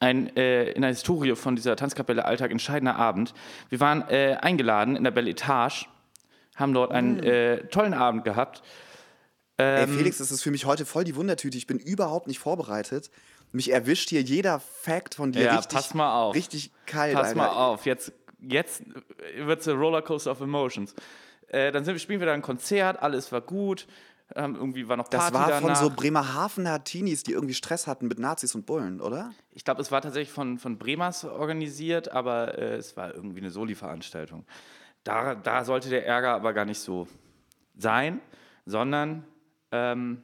Ein, 0.00 0.36
äh, 0.36 0.70
in 0.72 0.82
der 0.82 0.90
Historie 0.90 1.36
von 1.36 1.54
dieser 1.54 1.76
Tanzkapelle 1.76 2.24
Alltag 2.24 2.50
entscheidender 2.50 2.96
Abend. 2.96 3.34
Wir 3.68 3.78
waren 3.78 4.02
äh, 4.08 4.36
eingeladen 4.40 4.96
in 4.96 5.04
der 5.04 5.12
Belle 5.12 5.30
Etage, 5.30 5.86
haben 6.56 6.74
dort 6.74 6.90
einen 6.90 7.18
Mm. 7.18 7.24
äh, 7.24 7.56
tollen 7.68 7.94
Abend 7.94 8.24
gehabt. 8.24 8.62
Ey, 9.58 9.84
Ähm, 9.84 9.96
Felix, 9.96 10.18
das 10.18 10.32
ist 10.32 10.42
für 10.42 10.50
mich 10.50 10.66
heute 10.66 10.86
voll 10.86 11.04
die 11.04 11.14
Wundertüte. 11.14 11.56
Ich 11.56 11.68
bin 11.68 11.78
überhaupt 11.78 12.26
nicht 12.26 12.40
vorbereitet. 12.40 13.10
Mich 13.52 13.70
erwischt 13.70 14.08
hier 14.08 14.22
jeder 14.22 14.58
Fact 14.58 15.14
von 15.14 15.30
dir 15.30 15.42
Ja, 15.44 15.56
richtig, 15.58 15.76
pass 15.76 15.94
mal 15.94 16.20
auf. 16.20 16.34
richtig 16.34 16.72
kalt. 16.86 17.14
Pass 17.14 17.28
Alter. 17.28 17.36
mal 17.36 17.48
auf, 17.50 17.86
jetzt, 17.86 18.12
jetzt 18.40 18.82
wird 19.38 19.60
es 19.60 19.68
ein 19.68 19.76
Rollercoaster 19.78 20.32
of 20.32 20.40
Emotions. 20.40 20.96
Äh, 21.52 21.70
dann 21.70 21.84
sind, 21.84 22.00
spielen 22.00 22.20
wir 22.20 22.26
da 22.26 22.32
ein 22.32 22.42
Konzert, 22.42 23.00
alles 23.00 23.30
war 23.30 23.40
gut, 23.40 23.86
ähm, 24.34 24.56
irgendwie 24.56 24.88
war 24.88 24.96
noch 24.96 25.08
Party 25.08 25.32
Das 25.32 25.34
war 25.34 25.48
von 25.60 25.68
danach. 25.68 25.80
so 25.80 25.90
Bremerhavener 25.90 26.82
Teenies, 26.82 27.22
die 27.22 27.32
irgendwie 27.32 27.54
Stress 27.54 27.86
hatten 27.86 28.08
mit 28.08 28.18
Nazis 28.18 28.54
und 28.54 28.66
Bullen, 28.66 29.00
oder? 29.00 29.32
ich 29.54 29.64
glaube, 29.64 29.82
es 29.82 29.92
war 29.92 30.00
tatsächlich 30.00 30.32
von, 30.32 30.58
von 30.58 30.78
Bremers 30.78 31.24
organisiert, 31.24 32.10
aber 32.10 32.58
äh, 32.58 32.76
es 32.76 32.96
war 32.96 33.14
irgendwie 33.14 33.40
eine 33.40 33.50
Soli-Veranstaltung. 33.50 34.46
Da, 35.04 35.34
da 35.34 35.64
sollte 35.64 35.90
der 35.90 36.06
Ärger 36.06 36.34
aber 36.34 36.52
gar 36.52 36.64
nicht 36.64 36.80
so 36.80 37.06
sein, 37.76 38.20
sondern 38.64 39.24
ähm, 39.72 40.22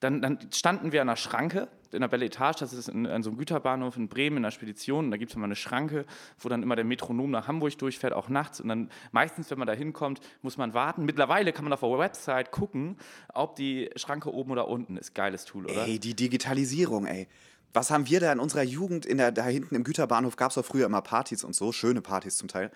dann, 0.00 0.20
dann 0.20 0.38
standen 0.52 0.92
wir 0.92 1.00
an 1.00 1.06
der 1.08 1.16
Schranke 1.16 1.68
in 1.92 2.00
der 2.00 2.08
Belle 2.08 2.26
Etage, 2.26 2.58
das 2.58 2.72
ist 2.72 2.88
in, 2.88 3.06
an 3.06 3.22
so 3.22 3.30
einem 3.30 3.38
Güterbahnhof 3.38 3.96
in 3.96 4.08
Bremen 4.08 4.38
in 4.38 4.42
der 4.42 4.50
Spedition. 4.50 5.06
Und 5.06 5.10
da 5.10 5.16
gibt 5.16 5.30
es 5.30 5.36
immer 5.36 5.44
eine 5.44 5.56
Schranke, 5.56 6.04
wo 6.38 6.48
dann 6.48 6.62
immer 6.62 6.76
der 6.76 6.84
Metronom 6.84 7.30
nach 7.30 7.48
Hamburg 7.48 7.78
durchfährt, 7.78 8.12
auch 8.12 8.28
nachts. 8.28 8.60
Und 8.60 8.68
dann 8.68 8.90
meistens, 9.12 9.50
wenn 9.50 9.58
man 9.58 9.66
da 9.66 9.74
hinkommt, 9.74 10.20
muss 10.42 10.56
man 10.56 10.74
warten. 10.74 11.04
Mittlerweile 11.04 11.52
kann 11.52 11.64
man 11.64 11.72
auf 11.72 11.80
der 11.80 11.98
Website 11.98 12.50
gucken, 12.50 12.96
ob 13.32 13.56
die 13.56 13.90
Schranke 13.96 14.32
oben 14.32 14.50
oder 14.50 14.68
unten 14.68 14.96
ist. 14.96 15.14
Geiles 15.14 15.44
Tool, 15.44 15.66
oder? 15.66 15.86
Ey, 15.86 15.98
die 15.98 16.14
Digitalisierung, 16.14 17.06
ey. 17.06 17.28
Was 17.72 17.90
haben 17.90 18.08
wir 18.08 18.20
da 18.20 18.32
in 18.32 18.40
unserer 18.40 18.62
Jugend, 18.62 19.04
in 19.04 19.18
der, 19.18 19.32
da 19.32 19.44
hinten 19.44 19.74
im 19.74 19.84
Güterbahnhof 19.84 20.36
gab 20.36 20.50
es 20.50 20.56
auch 20.56 20.64
früher 20.64 20.86
immer 20.86 21.02
Partys 21.02 21.44
und 21.44 21.54
so, 21.54 21.72
schöne 21.72 22.00
Partys 22.00 22.38
zum 22.38 22.48
Teil. 22.48 22.70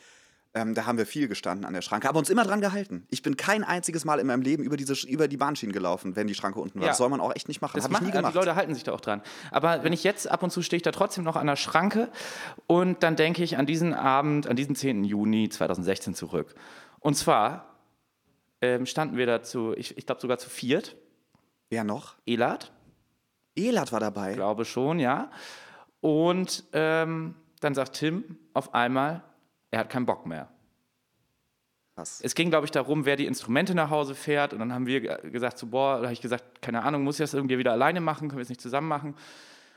Ähm, 0.53 0.75
da 0.75 0.85
haben 0.85 0.99
wir 0.99 1.07
viel 1.07 1.29
gestanden 1.29 1.65
an 1.65 1.75
der 1.75 1.83
Schranke, 1.83 2.09
aber 2.09 2.19
uns 2.19 2.29
immer 2.29 2.43
dran 2.43 2.61
gehalten. 2.61 3.07
Ich 3.09 3.23
bin 3.23 3.37
kein 3.37 3.63
einziges 3.63 4.05
Mal 4.05 4.19
in 4.19 4.27
meinem 4.27 4.43
Leben 4.43 4.65
über, 4.65 4.77
diese, 4.77 4.95
über 5.07 5.29
die 5.29 5.37
Bahnschienen 5.37 5.73
gelaufen, 5.73 6.17
wenn 6.17 6.27
die 6.27 6.35
Schranke 6.35 6.59
unten 6.59 6.81
war. 6.81 6.87
Ja. 6.87 6.89
Das 6.89 6.99
soll 6.99 7.09
man 7.09 7.21
auch 7.21 7.35
echt 7.37 7.47
nicht 7.47 7.61
machen. 7.61 7.77
Das 7.77 7.85
Habe 7.85 7.95
ich 7.95 8.01
nie 8.01 8.11
gemacht. 8.11 8.35
Die 8.35 8.39
Leute 8.39 8.57
halten 8.57 8.75
sich 8.75 8.83
da 8.83 8.93
auch 8.93 9.01
dran. 9.01 9.23
Aber 9.53 9.85
wenn 9.85 9.93
ich 9.93 10.03
jetzt 10.03 10.29
ab 10.29 10.43
und 10.43 10.51
zu 10.51 10.63
stehe 10.63 10.79
ich 10.79 10.83
da 10.83 10.91
trotzdem 10.91 11.23
noch 11.23 11.37
an 11.37 11.47
der 11.47 11.55
Schranke 11.55 12.11
und 12.67 13.05
dann 13.05 13.15
denke 13.15 13.45
ich 13.45 13.59
an 13.59 13.67
diesen 13.67 13.95
Abend, 13.95 14.49
an 14.49 14.57
diesen 14.57 14.75
10. 14.75 15.05
Juni 15.05 15.49
2016 15.49 16.15
zurück. 16.15 16.55
Und 16.99 17.15
zwar 17.15 17.77
ähm, 18.61 18.87
standen 18.87 19.17
wir 19.17 19.27
dazu, 19.27 19.73
ich, 19.77 19.97
ich 19.97 20.05
glaube 20.05 20.21
sogar 20.21 20.39
zu 20.39 20.51
viert. 20.51 20.97
Wer 21.69 21.85
noch? 21.85 22.17
Elat, 22.27 22.73
Elat 23.55 23.93
war 23.93 24.01
dabei. 24.01 24.35
glaube 24.35 24.65
schon, 24.65 24.99
ja. 24.99 25.31
Und 26.01 26.65
ähm, 26.73 27.37
dann 27.61 27.75
sagt 27.75 27.97
Tim 27.97 28.37
auf 28.53 28.75
einmal, 28.75 29.23
er 29.71 29.81
hat 29.81 29.91
keinen 29.91 30.07
Bock 30.07 30.27
mehr. 30.27 30.49
Krass. 31.95 32.21
Es 32.23 32.35
ging, 32.35 32.51
glaube 32.51 32.65
ich, 32.65 32.71
darum, 32.71 33.05
wer 33.05 33.17
die 33.17 33.27
Instrumente 33.27 33.75
nach 33.75 33.91
Hause 33.91 34.15
fährt. 34.15 34.53
Und 34.53 34.59
dann 34.61 34.73
haben 34.73 34.87
wir 34.87 35.01
ge- 35.01 35.31
gesagt, 35.31 35.59
so, 35.59 35.67
boah, 35.67 35.97
da 35.99 36.05
habe 36.05 36.13
ich 36.13 36.21
gesagt, 36.21 36.63
keine 36.63 36.83
Ahnung, 36.83 37.03
muss 37.05 37.17
ich 37.17 37.25
das 37.25 37.35
irgendwie 37.35 37.59
wieder 37.59 37.73
alleine 37.73 38.01
machen? 38.01 38.29
Können 38.29 38.39
wir 38.39 38.43
es 38.43 38.49
nicht 38.49 38.61
zusammen 38.61 38.89
machen? 38.89 39.17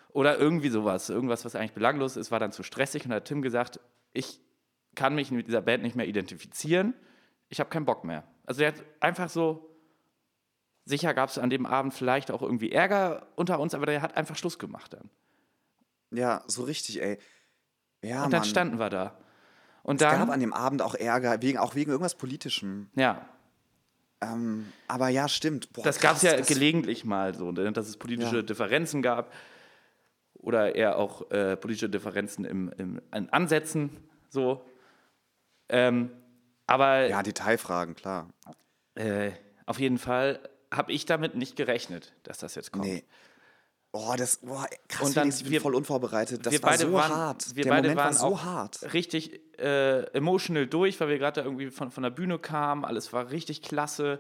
Oder 0.10 0.38
irgendwie 0.38 0.70
sowas. 0.70 1.10
Irgendwas, 1.10 1.44
was 1.44 1.56
eigentlich 1.56 1.74
belanglos 1.74 2.18
ist, 2.18 2.32
war 2.32 2.40
dann 2.40 2.52
zu 2.52 2.64
stressig. 2.64 3.04
Und 3.06 3.10
da 3.10 3.16
hat 3.18 3.26
Tim 3.26 3.42
gesagt, 3.42 3.80
ich 4.14 4.40
kann 4.96 5.16
mich 5.16 5.32
mit 5.32 5.48
dieser 5.48 5.62
Band 5.62 5.82
nicht 5.84 5.96
mehr 5.96 6.08
identifizieren. 6.08 6.94
Ich 7.50 7.60
habe 7.60 7.70
keinen 7.70 7.86
Bock 7.86 8.04
mehr. 8.04 8.24
Also 8.46 8.62
er 8.62 8.70
hat 8.70 8.84
einfach 9.00 9.30
so, 9.30 9.76
sicher 10.86 11.14
gab 11.16 11.30
es 11.30 11.38
an 11.40 11.50
dem 11.50 11.66
Abend 11.66 11.94
vielleicht 11.94 12.30
auch 12.30 12.42
irgendwie 12.44 12.72
Ärger 12.72 13.28
unter 13.36 13.60
uns, 13.60 13.74
aber 13.74 13.88
der 13.88 14.02
hat 14.02 14.16
einfach 14.16 14.36
Schluss 14.36 14.60
gemacht 14.60 14.94
dann. 14.94 15.10
Ja, 16.12 16.44
so 16.46 16.64
richtig, 16.64 17.02
ey. 17.02 17.18
Ja, 18.04 18.26
Und 18.26 18.32
dann 18.34 18.42
Mann. 18.42 18.50
standen 18.50 18.78
wir 18.80 18.90
da. 18.92 19.18
Und 19.84 20.02
es 20.02 20.08
gab 20.08 20.20
dann, 20.20 20.30
an 20.32 20.40
dem 20.40 20.54
Abend 20.54 20.82
auch 20.82 20.96
Ärger, 20.96 21.42
wegen, 21.42 21.58
auch 21.60 21.76
wegen 21.76 21.92
irgendwas 21.92 22.16
Politischem. 22.16 22.90
ja, 22.96 23.28
Ähm, 24.22 24.72
aber 24.88 25.10
ja, 25.10 25.28
stimmt. 25.28 25.72
Boah, 25.74 25.84
Das 25.84 26.00
gab 26.00 26.16
es 26.16 26.22
ja 26.24 26.38
das- 26.38 26.48
gelegentlich 26.48 27.04
mal 27.06 27.36
so, 27.36 27.52
ne, 27.52 27.72
dass 27.74 27.88
es 27.90 27.98
politische 27.98 28.38
Ja. 28.38 28.42
Differenzen 28.42 29.02
gab 29.02 29.34
oder 30.36 30.76
eher 30.76 30.98
auch 30.98 31.30
äh, 31.32 31.58
politische 31.58 31.90
Differenzen 31.90 32.46
im, 32.46 32.72
im, 32.78 33.02
in 33.14 33.30
Ansätzen 33.32 33.90
so. 34.30 34.66
Ähm, 35.70 36.12
aber 36.68 37.08
Ja, 37.08 37.22
Detailfragen, 37.24 37.96
klar. 37.96 38.30
äh, 38.96 39.32
auf 39.66 39.80
jeden 39.80 39.98
Fall 39.98 40.40
habe 40.74 40.92
ich 40.94 41.06
damit 41.06 41.36
nicht 41.36 41.56
gerechnet, 41.58 42.14
dass 42.24 42.38
das 42.38 42.56
jetzt 42.56 42.72
kommt. 42.72 42.86
Nee. 42.86 43.04
Oh, 43.96 44.16
das, 44.18 44.38
boah, 44.38 44.66
krass, 44.88 45.08
Und 45.08 45.16
dann 45.16 45.24
Felix, 45.26 45.38
ich 45.38 45.44
bin 45.44 45.52
wir- 45.54 45.62
voll 45.62 45.76
unvorbereitet. 45.76 46.44
Das 46.44 46.52
wir 46.52 46.64
war 46.64 46.72
beide 46.72 46.84
so 46.88 46.94
waren, 46.94 47.12
hart. 47.16 47.56
Wir 47.56 47.64
Der 47.64 47.70
beide 47.72 47.90
Moment 47.90 47.98
waren 48.00 48.08
war 48.08 48.14
so 48.14 48.26
auch 48.26 48.44
hart. 48.44 48.92
richtig 48.94 49.40
äh, 49.60 50.02
emotional 50.16 50.66
durch, 50.66 51.00
weil 51.00 51.10
wir 51.10 51.20
gerade 51.20 51.42
irgendwie 51.42 51.70
von, 51.70 51.92
von 51.92 52.02
der 52.02 52.10
Bühne 52.10 52.40
kamen. 52.40 52.86
Alles 52.86 53.14
war 53.14 53.30
richtig 53.30 53.62
klasse. 53.62 54.20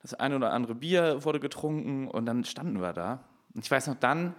Das 0.00 0.14
eine 0.14 0.34
oder 0.36 0.52
andere 0.52 0.74
Bier 0.74 1.24
wurde 1.24 1.40
getrunken 1.40 2.08
und 2.08 2.24
dann 2.24 2.44
standen 2.44 2.80
wir 2.80 2.94
da. 2.94 3.22
Und 3.54 3.62
ich 3.64 3.70
weiß 3.70 3.86
noch, 3.88 3.96
dann 3.96 4.34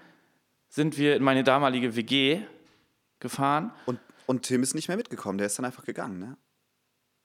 sind 0.69 0.97
wir 0.97 1.15
in 1.15 1.23
meine 1.23 1.43
damalige 1.43 1.95
WG 1.95 2.41
gefahren. 3.19 3.71
Und, 3.85 3.99
und 4.25 4.41
Tim 4.41 4.63
ist 4.63 4.73
nicht 4.73 4.87
mehr 4.87 4.97
mitgekommen, 4.97 5.37
der 5.37 5.45
ist 5.47 5.57
dann 5.59 5.65
einfach 5.65 5.85
gegangen, 5.85 6.17
ne? 6.17 6.35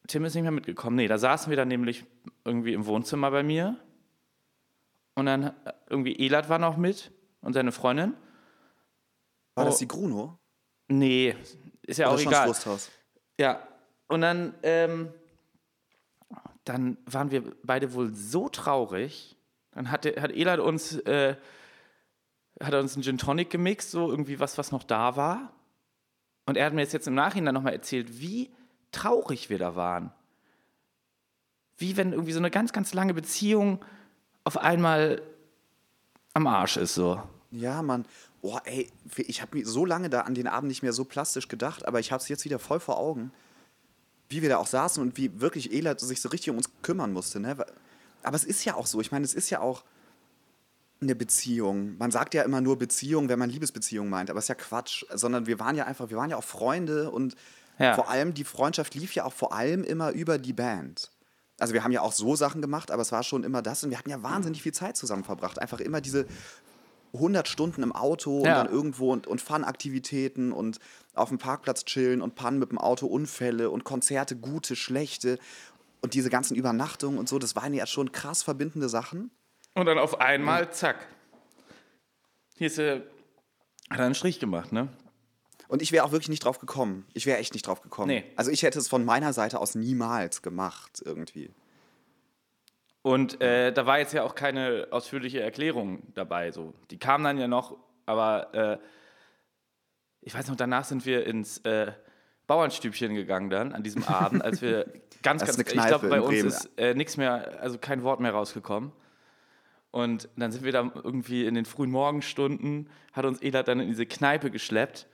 Tim 0.06 0.24
ist 0.26 0.34
nicht 0.34 0.42
mehr 0.42 0.52
mitgekommen. 0.52 0.96
Nee, 0.96 1.08
da 1.08 1.16
saßen 1.18 1.48
wir 1.50 1.56
dann 1.56 1.68
nämlich 1.68 2.04
irgendwie 2.44 2.74
im 2.74 2.84
Wohnzimmer 2.84 3.30
bei 3.30 3.42
mir. 3.42 3.76
Und 5.14 5.26
dann 5.26 5.44
äh, 5.44 5.52
irgendwie 5.88 6.14
Elat 6.24 6.48
war 6.50 6.58
noch 6.58 6.76
mit 6.76 7.10
und 7.40 7.52
seine 7.52 7.72
Freundin. 7.72 8.14
War 9.54 9.64
Oh. 9.64 9.68
das 9.68 9.78
die 9.78 9.88
Gruno? 9.88 10.38
Nee, 10.88 11.36
ist 11.82 11.98
ja 11.98 12.06
Oder 12.08 12.16
auch 12.16 12.20
egal. 12.20 12.32
das 12.32 12.66
Wursthaus. 12.66 12.90
Ja, 13.38 13.66
und 14.08 14.20
dann, 14.20 14.54
ähm, 14.62 15.12
dann 16.64 16.98
waren 17.06 17.30
wir 17.30 17.42
beide 17.62 17.92
wohl 17.94 18.14
so 18.14 18.48
traurig. 18.48 19.36
Dann 19.72 19.90
hat, 19.90 20.06
hat 20.06 20.32
Elad 20.32 20.60
uns, 20.60 20.96
äh, 21.00 21.36
hat 22.60 22.72
er 22.72 22.80
uns 22.80 22.94
einen 22.94 23.02
Gin 23.04 23.18
Tonic 23.18 23.50
gemixt, 23.50 23.90
so 23.90 24.10
irgendwie 24.10 24.40
was, 24.40 24.58
was 24.58 24.72
noch 24.72 24.82
da 24.82 25.16
war. 25.16 25.52
Und 26.46 26.56
er 26.56 26.66
hat 26.66 26.72
mir 26.72 26.80
jetzt, 26.80 26.92
jetzt 26.92 27.06
im 27.06 27.14
Nachhinein 27.14 27.54
nochmal 27.54 27.74
erzählt, 27.74 28.20
wie 28.20 28.50
traurig 28.90 29.50
wir 29.50 29.58
da 29.58 29.76
waren. 29.76 30.12
Wie 31.76 31.96
wenn 31.96 32.12
irgendwie 32.12 32.32
so 32.32 32.38
eine 32.38 32.50
ganz, 32.50 32.72
ganz 32.72 32.94
lange 32.94 33.14
Beziehung 33.14 33.84
auf 34.44 34.56
einmal 34.56 35.22
am 36.38 36.46
Arsch 36.46 36.76
ist, 36.78 36.94
so. 36.94 37.22
Ja, 37.50 37.82
Mann. 37.82 38.06
Boah, 38.40 38.62
ey, 38.64 38.90
ich 39.16 39.42
habe 39.42 39.56
mir 39.58 39.66
so 39.66 39.84
lange 39.84 40.08
da 40.10 40.20
an 40.22 40.34
den 40.34 40.46
Abend 40.46 40.68
nicht 40.68 40.82
mehr 40.82 40.92
so 40.92 41.04
plastisch 41.04 41.48
gedacht, 41.48 41.86
aber 41.86 41.98
ich 42.00 42.12
habe 42.12 42.22
es 42.22 42.28
jetzt 42.28 42.44
wieder 42.44 42.58
voll 42.58 42.78
vor 42.80 42.98
Augen, 42.98 43.32
wie 44.28 44.42
wir 44.42 44.48
da 44.48 44.58
auch 44.58 44.66
saßen 44.66 45.02
und 45.02 45.16
wie 45.16 45.40
wirklich 45.40 45.72
Elad 45.72 46.00
sich 46.00 46.20
so 46.20 46.28
richtig 46.28 46.50
um 46.50 46.56
uns 46.56 46.70
kümmern 46.82 47.12
musste. 47.12 47.40
Ne? 47.40 47.56
Aber 48.22 48.36
es 48.36 48.44
ist 48.44 48.64
ja 48.64 48.74
auch 48.74 48.86
so. 48.86 49.00
Ich 49.00 49.10
meine, 49.10 49.24
es 49.24 49.34
ist 49.34 49.50
ja 49.50 49.60
auch 49.60 49.82
eine 51.00 51.14
Beziehung. 51.16 51.96
Man 51.98 52.10
sagt 52.10 52.34
ja 52.34 52.42
immer 52.42 52.60
nur 52.60 52.78
Beziehung, 52.78 53.28
wenn 53.28 53.38
man 53.38 53.50
Liebesbeziehung 53.50 54.08
meint, 54.08 54.30
aber 54.30 54.38
es 54.38 54.44
ist 54.44 54.48
ja 54.48 54.54
Quatsch. 54.54 55.04
Sondern 55.12 55.46
wir 55.46 55.58
waren 55.58 55.74
ja 55.76 55.84
einfach, 55.86 56.10
wir 56.10 56.16
waren 56.16 56.30
ja 56.30 56.36
auch 56.36 56.44
Freunde 56.44 57.10
und 57.10 57.34
Ja. 57.78 57.94
vor 57.94 58.08
allem 58.10 58.34
die 58.34 58.44
Freundschaft 58.44 58.94
lief 58.94 59.14
ja 59.14 59.24
auch 59.24 59.32
vor 59.32 59.52
allem 59.52 59.82
immer 59.84 60.10
über 60.10 60.38
die 60.38 60.52
Band. 60.52 61.10
Also 61.58 61.74
wir 61.74 61.82
haben 61.84 61.92
ja 61.92 62.02
auch 62.02 62.12
so 62.12 62.36
Sachen 62.36 62.62
gemacht, 62.62 62.90
aber 62.90 63.02
es 63.02 63.10
war 63.12 63.22
schon 63.22 63.42
immer 63.44 63.62
das 63.62 63.82
und 63.84 63.90
wir 63.90 63.98
hatten 63.98 64.10
ja 64.10 64.22
wahnsinnig 64.22 64.62
viel 64.62 64.72
Zeit 64.72 64.96
zusammen 64.96 65.24
verbracht. 65.24 65.58
Einfach 65.58 65.80
immer 65.80 66.00
diese 66.00 66.26
100 67.14 67.48
Stunden 67.48 67.82
im 67.82 67.92
Auto 67.92 68.44
Ja. 68.44 68.60
und 68.60 68.66
dann 68.66 68.72
irgendwo 68.72 69.12
und, 69.12 69.26
und 69.26 69.40
Fun-Aktivitäten 69.40 70.52
und 70.52 70.78
auf 71.14 71.30
dem 71.30 71.38
Parkplatz 71.38 71.84
chillen 71.84 72.22
und 72.22 72.34
pannen 72.34 72.58
mit 72.58 72.70
dem 72.70 72.78
Auto 72.78 73.06
Unfälle 73.06 73.70
und 73.70 73.84
Konzerte, 73.84 74.36
gute, 74.36 74.76
schlechte 74.76 75.38
und 76.00 76.14
diese 76.14 76.30
ganzen 76.30 76.54
Übernachtungen 76.54 77.18
und 77.18 77.28
so, 77.28 77.38
das 77.38 77.56
waren 77.56 77.74
ja 77.74 77.86
schon 77.86 78.12
krass 78.12 78.42
verbindende 78.42 78.88
Sachen. 78.88 79.30
Und 79.74 79.86
dann 79.86 79.98
auf 79.98 80.20
einmal, 80.20 80.70
zack. 80.72 81.06
Hier 82.56 82.66
ist 82.68 82.78
er, 82.78 83.02
hat 83.90 83.98
er 83.98 84.04
einen 84.06 84.14
Strich 84.14 84.38
gemacht, 84.38 84.72
ne? 84.72 84.88
Und 85.68 85.82
ich 85.82 85.92
wäre 85.92 86.04
auch 86.04 86.12
wirklich 86.12 86.30
nicht 86.30 86.44
drauf 86.44 86.58
gekommen. 86.58 87.06
Ich 87.12 87.26
wäre 87.26 87.38
echt 87.38 87.52
nicht 87.52 87.66
drauf 87.66 87.82
gekommen. 87.82 88.08
Nee. 88.08 88.24
Also 88.36 88.50
ich 88.50 88.62
hätte 88.62 88.78
es 88.78 88.88
von 88.88 89.04
meiner 89.04 89.32
Seite 89.32 89.60
aus 89.60 89.74
niemals 89.74 90.42
gemacht, 90.42 91.02
irgendwie. 91.04 91.50
Und 93.02 93.40
äh, 93.40 93.72
da 93.72 93.86
war 93.86 93.98
jetzt 93.98 94.12
ja 94.12 94.22
auch 94.24 94.34
keine 94.34 94.88
ausführliche 94.90 95.40
Erklärung 95.40 96.02
dabei. 96.14 96.50
So. 96.50 96.74
Die 96.90 96.98
kam 96.98 97.22
dann 97.22 97.38
ja 97.38 97.48
noch, 97.48 97.76
aber 98.06 98.54
äh, 98.54 98.78
ich 100.22 100.34
weiß 100.34 100.48
noch, 100.48 100.56
danach 100.56 100.84
sind 100.84 101.06
wir 101.06 101.26
ins 101.26 101.58
äh, 101.58 101.92
Bauernstübchen 102.46 103.14
gegangen 103.14 103.50
dann 103.50 103.72
an 103.72 103.82
diesem 103.82 104.04
Abend, 104.04 104.42
als 104.42 104.62
wir 104.62 104.86
ganz, 105.22 105.44
ganz, 105.44 105.58
ich 105.58 105.66
glaube, 105.66 106.08
bei 106.08 106.20
uns 106.20 106.28
Bremen. 106.30 106.48
ist 106.48 106.70
äh, 106.78 106.94
nichts 106.94 107.16
mehr, 107.16 107.60
also 107.60 107.78
kein 107.78 108.02
Wort 108.02 108.20
mehr 108.20 108.32
rausgekommen. 108.32 108.92
Und 109.90 110.28
dann 110.36 110.52
sind 110.52 110.64
wir 110.64 110.72
da 110.72 110.90
irgendwie 110.94 111.46
in 111.46 111.54
den 111.54 111.64
frühen 111.64 111.90
Morgenstunden, 111.90 112.90
hat 113.12 113.24
uns 113.24 113.40
Elad 113.42 113.68
dann 113.68 113.80
in 113.80 113.88
diese 113.88 114.06
Kneipe 114.06 114.50
geschleppt. 114.50 115.06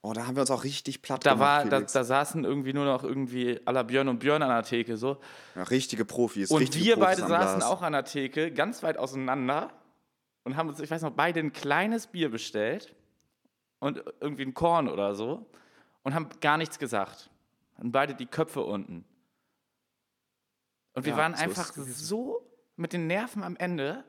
Oh, 0.00 0.12
da 0.12 0.26
haben 0.26 0.36
wir 0.36 0.42
uns 0.42 0.50
auch 0.50 0.62
richtig 0.62 1.02
platt 1.02 1.26
Da, 1.26 1.32
gemacht, 1.32 1.64
war, 1.64 1.70
da, 1.70 1.80
da 1.80 2.04
saßen 2.04 2.44
irgendwie 2.44 2.72
nur 2.72 2.84
noch 2.84 3.02
irgendwie 3.02 3.60
aller 3.64 3.82
Björn 3.82 4.08
und 4.08 4.20
Björn 4.20 4.42
an 4.42 4.48
der 4.48 4.62
Theke 4.62 4.96
so. 4.96 5.18
Ja, 5.56 5.64
richtige 5.64 6.04
Profis. 6.04 6.50
Und 6.50 6.60
richtige 6.60 6.84
wir 6.84 6.94
Profis 6.94 7.16
beide 7.16 7.28
saßen 7.28 7.62
auch 7.62 7.82
an 7.82 7.92
der 7.92 8.04
Theke, 8.04 8.52
ganz 8.52 8.82
weit 8.84 8.96
auseinander 8.96 9.72
und 10.44 10.56
haben 10.56 10.68
uns, 10.68 10.78
ich 10.80 10.90
weiß 10.90 11.02
noch, 11.02 11.10
beide 11.10 11.40
ein 11.40 11.52
kleines 11.52 12.06
Bier 12.06 12.30
bestellt 12.30 12.94
und 13.80 14.02
irgendwie 14.20 14.42
ein 14.44 14.54
Korn 14.54 14.88
oder 14.88 15.14
so 15.16 15.46
und 16.04 16.14
haben 16.14 16.28
gar 16.40 16.58
nichts 16.58 16.78
gesagt. 16.78 17.28
Und 17.78 17.90
beide 17.92 18.14
die 18.14 18.26
Köpfe 18.26 18.62
unten. 18.62 19.04
Und 20.94 21.04
wir 21.04 21.12
Ja, 21.12 21.18
waren 21.18 21.34
so 21.34 21.42
einfach 21.42 21.72
so 21.74 22.42
mit 22.76 22.92
den 22.92 23.06
Nerven 23.08 23.42
am 23.42 23.56
Ende. 23.56 24.04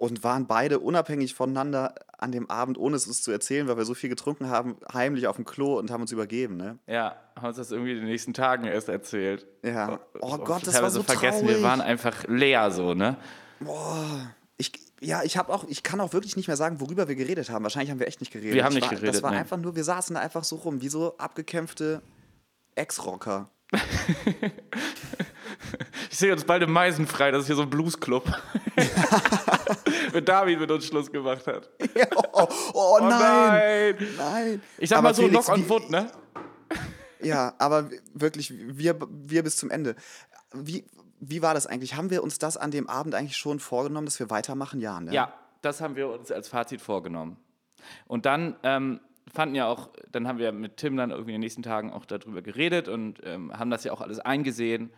Und 0.00 0.24
waren 0.24 0.46
beide 0.46 0.78
unabhängig 0.78 1.34
voneinander 1.34 1.94
an 2.16 2.32
dem 2.32 2.48
Abend, 2.48 2.78
ohne 2.78 2.96
es 2.96 3.06
uns 3.06 3.20
zu 3.20 3.30
erzählen, 3.32 3.68
weil 3.68 3.76
wir 3.76 3.84
so 3.84 3.92
viel 3.92 4.08
getrunken 4.08 4.48
haben, 4.48 4.76
heimlich 4.90 5.26
auf 5.26 5.36
dem 5.36 5.44
Klo 5.44 5.78
und 5.78 5.90
haben 5.90 6.00
uns 6.00 6.10
übergeben, 6.10 6.56
ne? 6.56 6.78
Ja, 6.86 7.16
haben 7.36 7.48
uns 7.48 7.58
das 7.58 7.70
irgendwie 7.70 7.90
in 7.92 7.98
den 7.98 8.06
nächsten 8.06 8.32
Tagen 8.32 8.64
erst 8.64 8.88
erzählt. 8.88 9.46
Ja. 9.62 10.00
Oh 10.18 10.20
Auch 10.22 10.44
Gott, 10.46 10.66
das 10.66 10.80
war 10.80 10.90
so 10.90 11.02
vergessen, 11.02 11.40
traurig. 11.40 11.56
wir 11.58 11.62
waren 11.62 11.82
einfach 11.82 12.24
leer 12.28 12.70
so, 12.70 12.94
ne? 12.94 13.18
Ich, 14.56 14.72
ja, 15.02 15.22
ich 15.22 15.36
habe 15.36 15.52
auch, 15.52 15.64
ich 15.68 15.82
kann 15.82 16.00
auch 16.00 16.14
wirklich 16.14 16.34
nicht 16.34 16.46
mehr 16.48 16.56
sagen, 16.56 16.80
worüber 16.80 17.06
wir 17.06 17.14
geredet 17.14 17.50
haben. 17.50 17.62
Wahrscheinlich 17.62 17.90
haben 17.90 18.00
wir 18.00 18.08
echt 18.08 18.20
nicht 18.20 18.32
geredet. 18.32 18.54
Wir 18.54 18.64
haben 18.64 18.72
Ich 18.72 18.76
nicht 18.76 18.84
war, 18.90 18.94
geredet, 18.96 19.14
Das 19.16 19.22
war 19.22 19.32
nee. 19.32 19.36
einfach 19.36 19.58
nur, 19.58 19.76
wir 19.76 19.84
saßen 19.84 20.14
da 20.14 20.22
einfach 20.22 20.44
so 20.44 20.56
rum, 20.56 20.80
wie 20.80 20.88
so 20.88 21.18
abgekämpfte 21.18 22.00
Ex-Rocker. 22.74 23.50
Ich 26.10 26.18
sehe 26.18 26.32
uns 26.32 26.44
bald 26.44 26.62
im 26.62 26.72
Meisenfrei, 26.72 27.30
das 27.30 27.42
ist 27.42 27.46
hier 27.46 27.56
so 27.56 27.62
ein 27.62 27.70
Bluesclub. 27.70 28.24
Wenn 30.12 30.24
David 30.24 30.60
mit 30.60 30.70
uns 30.70 30.86
Schluss 30.86 31.10
gemacht 31.10 31.46
hat. 31.46 31.70
oh, 32.32 32.48
oh, 32.74 32.98
nein, 33.00 33.96
nein. 33.98 34.08
nein. 34.16 34.62
Ich 34.78 34.90
sag 34.90 34.98
Aber 34.98 35.08
mal 35.08 35.14
so, 35.14 35.22
Felix, 35.22 35.46
Knock 35.46 35.56
on 35.56 35.68
Wood, 35.68 35.90
ne? 35.90 36.10
Ja, 37.22 37.54
aber 37.58 37.90
wirklich, 38.14 38.52
wir, 38.56 38.98
wir 39.10 39.42
bis 39.42 39.56
zum 39.56 39.70
Ende. 39.70 39.94
Wie, 40.52 40.84
wie 41.20 41.42
war 41.42 41.54
das 41.54 41.66
eigentlich? 41.66 41.96
Haben 41.96 42.10
wir 42.10 42.22
uns 42.22 42.38
das 42.38 42.56
an 42.56 42.70
dem 42.70 42.88
Abend 42.88 43.14
eigentlich 43.14 43.36
schon 43.36 43.60
vorgenommen, 43.60 44.06
dass 44.06 44.18
wir 44.18 44.30
weitermachen? 44.30 44.80
Ja, 44.80 45.00
ne? 45.00 45.12
Ja, 45.12 45.34
das 45.62 45.80
haben 45.80 45.96
wir 45.96 46.08
uns 46.08 46.32
als 46.32 46.48
Fazit 46.48 46.80
vorgenommen. 46.80 47.36
Und 48.06 48.26
dann 48.26 48.56
ähm, 48.62 49.00
fanden 49.32 49.54
ja 49.54 49.66
auch, 49.66 49.90
dann 50.10 50.26
haben 50.26 50.38
wir 50.38 50.52
mit 50.52 50.76
Tim 50.78 50.96
dann 50.96 51.10
irgendwie 51.10 51.30
in 51.30 51.34
den 51.34 51.40
nächsten 51.40 51.62
Tagen 51.62 51.92
auch 51.92 52.04
darüber 52.04 52.42
geredet 52.42 52.88
und 52.88 53.20
ähm, 53.24 53.56
haben 53.56 53.70
das 53.70 53.84
ja 53.84 53.92
auch 53.92 54.00
alles 54.00 54.18
eingesehen. 54.18 54.90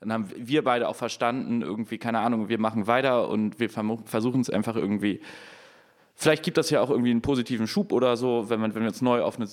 Dann 0.00 0.12
haben 0.12 0.30
wir 0.36 0.62
beide 0.62 0.88
auch 0.88 0.96
verstanden, 0.96 1.62
irgendwie, 1.62 1.98
keine 1.98 2.20
Ahnung, 2.20 2.48
wir 2.48 2.58
machen 2.58 2.86
weiter 2.86 3.28
und 3.28 3.58
wir 3.58 3.70
versuchen 3.70 4.40
es 4.40 4.50
einfach 4.50 4.76
irgendwie. 4.76 5.20
Vielleicht 6.14 6.42
gibt 6.42 6.56
das 6.56 6.70
ja 6.70 6.80
auch 6.80 6.90
irgendwie 6.90 7.10
einen 7.10 7.22
positiven 7.22 7.66
Schub 7.66 7.92
oder 7.92 8.16
so, 8.16 8.48
wenn, 8.48 8.60
man, 8.60 8.74
wenn 8.74 8.82
wir 8.82 8.88
uns 8.88 9.02
neu 9.02 9.22
auf 9.22 9.36
eine. 9.36 9.48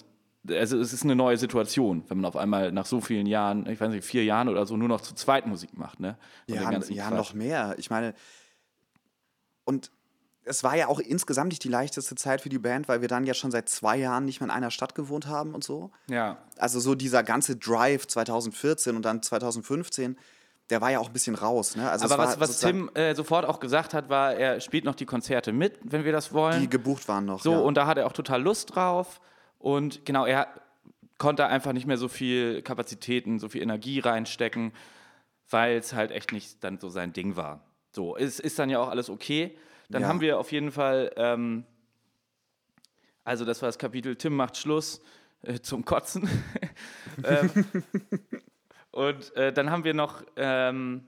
Also, 0.49 0.77
es 0.77 0.91
ist 0.91 1.03
eine 1.03 1.15
neue 1.15 1.37
Situation, 1.37 2.03
wenn 2.09 2.17
man 2.17 2.25
auf 2.25 2.35
einmal 2.35 2.73
nach 2.73 2.85
so 2.85 2.99
vielen 2.99 3.25
Jahren, 3.25 3.65
ich 3.69 3.79
weiß 3.79 3.89
nicht, 3.91 4.03
vier 4.03 4.25
Jahren 4.25 4.49
oder 4.49 4.65
so, 4.65 4.75
nur 4.75 4.89
noch 4.89 4.99
zu 4.99 5.15
zweit 5.15 5.47
Musik 5.47 5.77
macht, 5.77 6.01
ne? 6.01 6.17
Und 6.49 6.55
Ja, 6.55 7.09
ja 7.09 7.11
noch 7.11 7.33
mehr. 7.33 7.75
Ich 7.77 7.89
meine, 7.89 8.13
und 9.63 9.89
es 10.45 10.63
war 10.63 10.75
ja 10.75 10.87
auch 10.87 10.99
insgesamt 10.99 11.49
nicht 11.49 11.63
die 11.63 11.69
leichteste 11.69 12.15
Zeit 12.15 12.41
für 12.41 12.49
die 12.49 12.59
Band, 12.59 12.87
weil 12.87 13.01
wir 13.01 13.07
dann 13.07 13.25
ja 13.25 13.33
schon 13.33 13.51
seit 13.51 13.69
zwei 13.69 13.97
Jahren 13.97 14.25
nicht 14.25 14.39
mehr 14.39 14.47
in 14.47 14.51
einer 14.51 14.71
Stadt 14.71 14.95
gewohnt 14.95 15.27
haben 15.27 15.53
und 15.53 15.63
so. 15.63 15.91
Ja, 16.09 16.37
Also 16.57 16.79
so 16.79 16.95
dieser 16.95 17.23
ganze 17.23 17.55
Drive 17.55 18.07
2014 18.07 18.95
und 18.95 19.03
dann 19.03 19.21
2015, 19.21 20.17
der 20.69 20.81
war 20.81 20.91
ja 20.91 20.99
auch 20.99 21.07
ein 21.07 21.13
bisschen 21.13 21.35
raus. 21.35 21.75
Ne? 21.75 21.89
Also 21.89 22.05
Aber 22.05 22.17
war 22.17 22.27
was, 22.27 22.39
was 22.39 22.59
Tim 22.59 22.89
äh, 22.93 23.15
sofort 23.15 23.45
auch 23.45 23.59
gesagt 23.59 23.93
hat, 23.93 24.09
war, 24.09 24.33
er 24.33 24.59
spielt 24.59 24.85
noch 24.85 24.95
die 24.95 25.05
Konzerte 25.05 25.53
mit, 25.53 25.79
wenn 25.83 26.03
wir 26.03 26.11
das 26.11 26.33
wollen. 26.33 26.61
die 26.61 26.69
gebucht 26.69 27.07
waren 27.07 27.25
noch. 27.25 27.41
so, 27.41 27.51
ja. 27.51 27.59
und 27.59 27.75
da 27.75 27.87
hat 27.87 27.97
er 27.97 28.07
auch 28.07 28.13
total 28.13 28.41
Lust 28.41 28.75
drauf. 28.75 29.21
Und 29.59 30.05
genau, 30.05 30.25
er 30.25 30.47
konnte 31.17 31.45
einfach 31.45 31.73
nicht 31.73 31.87
mehr 31.87 31.97
so 31.97 32.07
viel 32.09 32.61
Kapazitäten, 32.61 33.39
so 33.39 33.47
viel 33.49 33.61
Energie 33.61 33.99
reinstecken, 33.99 34.73
weil 35.49 35.77
es 35.77 35.93
halt 35.93 36.11
echt 36.11 36.31
nicht 36.31 36.63
dann 36.63 36.79
so 36.79 36.89
sein 36.89 37.13
Ding 37.13 37.35
war. 37.35 37.61
So, 37.91 38.17
es 38.17 38.39
ist 38.39 38.59
dann 38.59 38.69
ja 38.69 38.79
auch 38.79 38.89
alles 38.89 39.09
okay. 39.09 39.55
Dann 39.89 40.03
Ja. 40.03 40.07
haben 40.07 40.21
wir 40.21 40.39
auf 40.39 40.51
jeden 40.51 40.71
Fall, 40.71 41.11
ähm, 41.17 41.65
also 43.23 43.45
das 43.45 43.61
war 43.61 43.67
das 43.67 43.77
Kapitel 43.77 44.15
Tim 44.15 44.35
macht 44.35 44.57
Schluss 44.57 45.01
äh, 45.43 45.59
zum 45.59 45.85
Kotzen. 45.85 46.27
ähm, 47.23 47.49
und 48.91 49.35
äh, 49.35 49.51
dann 49.53 49.69
haben 49.71 49.83
wir 49.83 49.93
noch 49.93 50.23
ähm, 50.35 51.03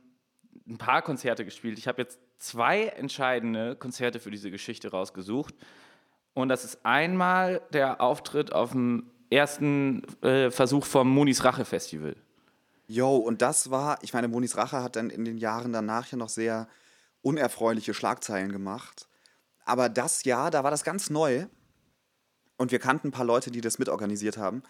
ein 0.68 0.78
paar 0.78 1.02
Konzerte 1.02 1.46
gespielt. 1.46 1.78
Ich 1.78 1.88
habe 1.88 2.02
jetzt 2.02 2.20
zwei 2.38 2.86
entscheidende 2.88 3.76
Konzerte 3.76 4.20
für 4.20 4.32
diese 4.32 4.52
Geschichte 4.52 4.92
rausgesucht. 4.92 5.56
Und 6.34 6.50
das 6.50 6.66
ist 6.66 6.86
einmal 6.86 7.62
der 7.72 8.02
Auftritt 8.02 8.52
auf 8.52 8.72
dem 8.72 9.10
ersten 9.30 10.04
äh, 10.22 10.52
Versuch 10.52 10.86
vom 10.86 11.10
Monis 11.10 11.44
Rache 11.44 11.66
Festival. 11.66 12.16
Yo, 12.88 13.16
und 13.16 13.42
das 13.42 13.72
war, 13.72 13.98
ich 14.04 14.14
meine, 14.14 14.28
Monis 14.28 14.58
Rache 14.58 14.84
hat 14.84 14.96
dann 14.96 15.10
in 15.10 15.26
den 15.26 15.38
Jahren 15.38 15.72
danach 15.74 16.12
ja 16.12 16.18
noch 16.18 16.30
sehr 16.30 16.68
unerfreuliche 17.26 17.94
Schlagzeilen 17.96 18.52
gemacht. 18.52 19.08
Aber 19.66 19.90
das 19.90 20.24
Jahr, 20.26 20.52
da 20.52 20.64
war 20.64 20.70
das 20.72 20.84
ganz 20.84 21.10
neu. 21.10 21.48
Und 22.58 22.72
wir 22.72 22.80
kannten 22.80 23.08
ein 23.08 23.12
paar 23.12 23.26
Leute, 23.26 23.50
die 23.50 23.62
das 23.62 23.80
mitorganisiert 23.80 24.38
haben. 24.38 24.62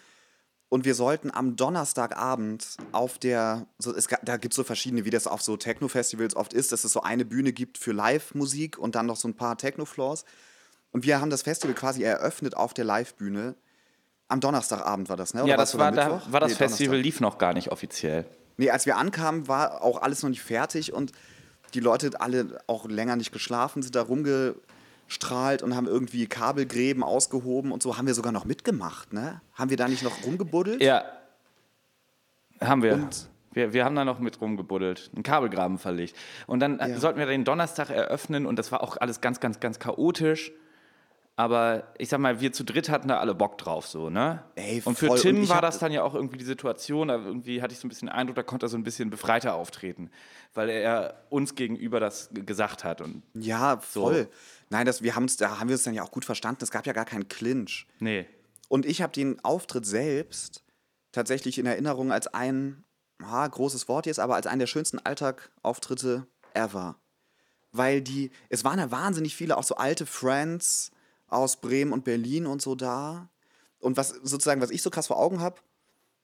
Und 0.68 0.84
wir 0.84 0.94
sollten 0.96 1.30
am 1.30 1.54
Donnerstagabend 1.54 2.78
auf 2.90 3.18
der, 3.18 3.66
so, 3.78 3.94
es, 3.94 4.08
da 4.22 4.36
gibt 4.38 4.52
es 4.54 4.56
so 4.56 4.64
verschiedene, 4.64 5.04
wie 5.04 5.10
das 5.10 5.26
auf 5.28 5.42
so 5.42 5.56
Techno-Festivals 5.56 6.34
oft 6.34 6.52
ist, 6.54 6.72
dass 6.72 6.82
es 6.82 6.92
so 6.92 7.02
eine 7.02 7.24
Bühne 7.24 7.52
gibt 7.52 7.78
für 7.78 7.92
Live-Musik 7.92 8.76
und 8.78 8.94
dann 8.96 9.06
noch 9.06 9.16
so 9.16 9.28
ein 9.28 9.34
paar 9.36 9.56
Techno-Floors. 9.58 10.24
Und 10.90 11.04
wir 11.04 11.20
haben 11.20 11.30
das 11.30 11.42
Festival 11.42 11.74
quasi 11.74 12.02
eröffnet 12.02 12.56
auf 12.56 12.74
der 12.74 12.84
Live-Bühne. 12.86 13.54
Am 14.28 14.40
Donnerstagabend 14.40 15.08
war 15.08 15.16
das, 15.16 15.34
ne? 15.34 15.42
Oder 15.42 15.50
ja, 15.50 15.56
das 15.56 15.78
war, 15.78 15.92
da 15.92 16.22
war 16.32 16.40
das 16.40 16.52
Nee, 16.52 16.56
Festival, 16.56 16.86
Donnerstag. 16.96 17.04
lief 17.04 17.20
noch 17.20 17.38
gar 17.38 17.52
nicht 17.52 17.70
offiziell. 17.70 18.24
Nee, 18.56 18.70
als 18.70 18.86
wir 18.86 18.96
ankamen, 18.96 19.46
war 19.46 19.82
auch 19.82 20.00
alles 20.02 20.22
noch 20.22 20.30
nicht 20.30 20.42
fertig 20.42 20.92
und 20.92 21.12
die 21.74 21.80
Leute 21.80 22.10
alle 22.20 22.58
auch 22.66 22.88
länger 22.88 23.16
nicht 23.16 23.32
geschlafen, 23.32 23.82
sind 23.82 23.94
da 23.94 24.02
rumge, 24.02 24.54
strahlt 25.08 25.62
und 25.62 25.76
haben 25.76 25.86
irgendwie 25.86 26.26
Kabelgräben 26.26 27.02
ausgehoben 27.02 27.70
und 27.72 27.82
so. 27.82 27.96
Haben 27.96 28.06
wir 28.06 28.14
sogar 28.14 28.32
noch 28.32 28.44
mitgemacht, 28.44 29.12
ne? 29.12 29.40
Haben 29.54 29.70
wir 29.70 29.76
da 29.76 29.86
nicht 29.88 30.02
noch 30.02 30.24
rumgebuddelt? 30.24 30.82
Ja. 30.82 31.04
Haben 32.60 32.82
wir. 32.82 32.94
Und- 32.94 33.28
wir, 33.52 33.72
wir 33.72 33.86
haben 33.86 33.94
da 33.96 34.04
noch 34.04 34.18
mit 34.18 34.38
rumgebuddelt, 34.40 35.10
einen 35.14 35.22
Kabelgraben 35.22 35.78
verlegt. 35.78 36.14
Und 36.46 36.60
dann 36.60 36.78
Ja. 36.78 36.98
sollten 37.00 37.18
wir 37.18 37.24
den 37.24 37.44
Donnerstag 37.44 37.88
eröffnen 37.88 38.44
und 38.44 38.58
das 38.58 38.70
war 38.70 38.82
auch 38.82 38.98
alles 38.98 39.22
ganz, 39.22 39.40
ganz, 39.40 39.60
ganz 39.60 39.78
chaotisch. 39.78 40.52
Aber 41.38 41.92
ich 41.98 42.08
sag 42.08 42.18
mal, 42.18 42.40
wir 42.40 42.50
zu 42.52 42.64
dritt 42.64 42.88
hatten 42.88 43.08
da 43.08 43.18
alle 43.18 43.34
Bock 43.34 43.58
drauf, 43.58 43.86
so, 43.86 44.08
ne? 44.08 44.42
Ey, 44.54 44.80
und 44.82 44.96
für 44.96 45.08
voll. 45.08 45.20
Tim 45.20 45.40
Und 45.40 45.48
war 45.50 45.60
das 45.60 45.78
dann 45.78 45.92
ja 45.92 46.02
auch 46.02 46.14
irgendwie 46.14 46.38
die 46.38 46.46
Situation, 46.46 47.08
da 47.08 47.16
irgendwie 47.16 47.60
hatte 47.60 47.74
ich 47.74 47.78
so 47.78 47.86
ein 47.86 47.90
bisschen 47.90 48.08
den 48.08 48.14
Eindruck, 48.14 48.36
da 48.36 48.42
konnte 48.42 48.64
er 48.64 48.68
so 48.70 48.78
ein 48.78 48.84
bisschen 48.84 49.10
befreiter 49.10 49.54
auftreten, 49.54 50.10
weil 50.54 50.70
er 50.70 51.26
uns 51.28 51.54
gegenüber 51.54 52.00
das 52.00 52.30
gesagt 52.32 52.84
hat. 52.84 53.02
Und 53.02 53.22
Ja, 53.34 53.78
voll. 53.80 54.30
Nein, 54.70 54.86
das, 54.86 55.02
wir 55.02 55.14
haben's, 55.14 55.36
da 55.36 55.60
haben 55.60 55.68
wir 55.68 55.74
es 55.74 55.82
dann 55.82 55.92
ja 55.92 56.02
auch 56.02 56.10
gut 56.10 56.24
verstanden. 56.24 56.64
Es 56.64 56.70
gab 56.70 56.86
ja 56.86 56.94
gar 56.94 57.04
keinen 57.04 57.28
Clinch. 57.28 57.86
nee. 58.00 58.26
Und 58.68 58.84
ich 58.84 59.00
habe 59.00 59.12
den 59.12 59.38
Auftritt 59.44 59.86
selbst 59.86 60.64
tatsächlich 61.12 61.58
in 61.58 61.66
Erinnerung 61.66 62.10
als 62.10 62.26
ein, 62.26 62.82
ha, 63.22 63.46
großes 63.46 63.86
Wort 63.86 64.06
jetzt, 64.06 64.18
aber 64.18 64.34
als 64.34 64.48
einen 64.48 64.58
der 64.58 64.66
schönsten 64.66 64.98
Alltagauftritte 64.98 66.26
ever. 66.52 66.96
Weil 67.70 68.00
die, 68.02 68.32
es 68.48 68.64
waren 68.64 68.80
ja 68.80 68.90
wahnsinnig 68.90 69.36
viele, 69.36 69.56
auch 69.56 69.62
so 69.62 69.76
alte 69.76 70.04
Friends 70.04 70.90
aus 71.28 71.60
Bremen 71.60 71.92
und 71.92 72.04
Berlin 72.04 72.46
und 72.46 72.62
so 72.62 72.74
da. 72.74 73.28
Und 73.78 73.96
was 73.96 74.08
sozusagen, 74.08 74.60
was 74.60 74.70
ich 74.70 74.82
so 74.82 74.90
krass 74.90 75.08
vor 75.08 75.18
Augen 75.18 75.40
habe, 75.40 75.60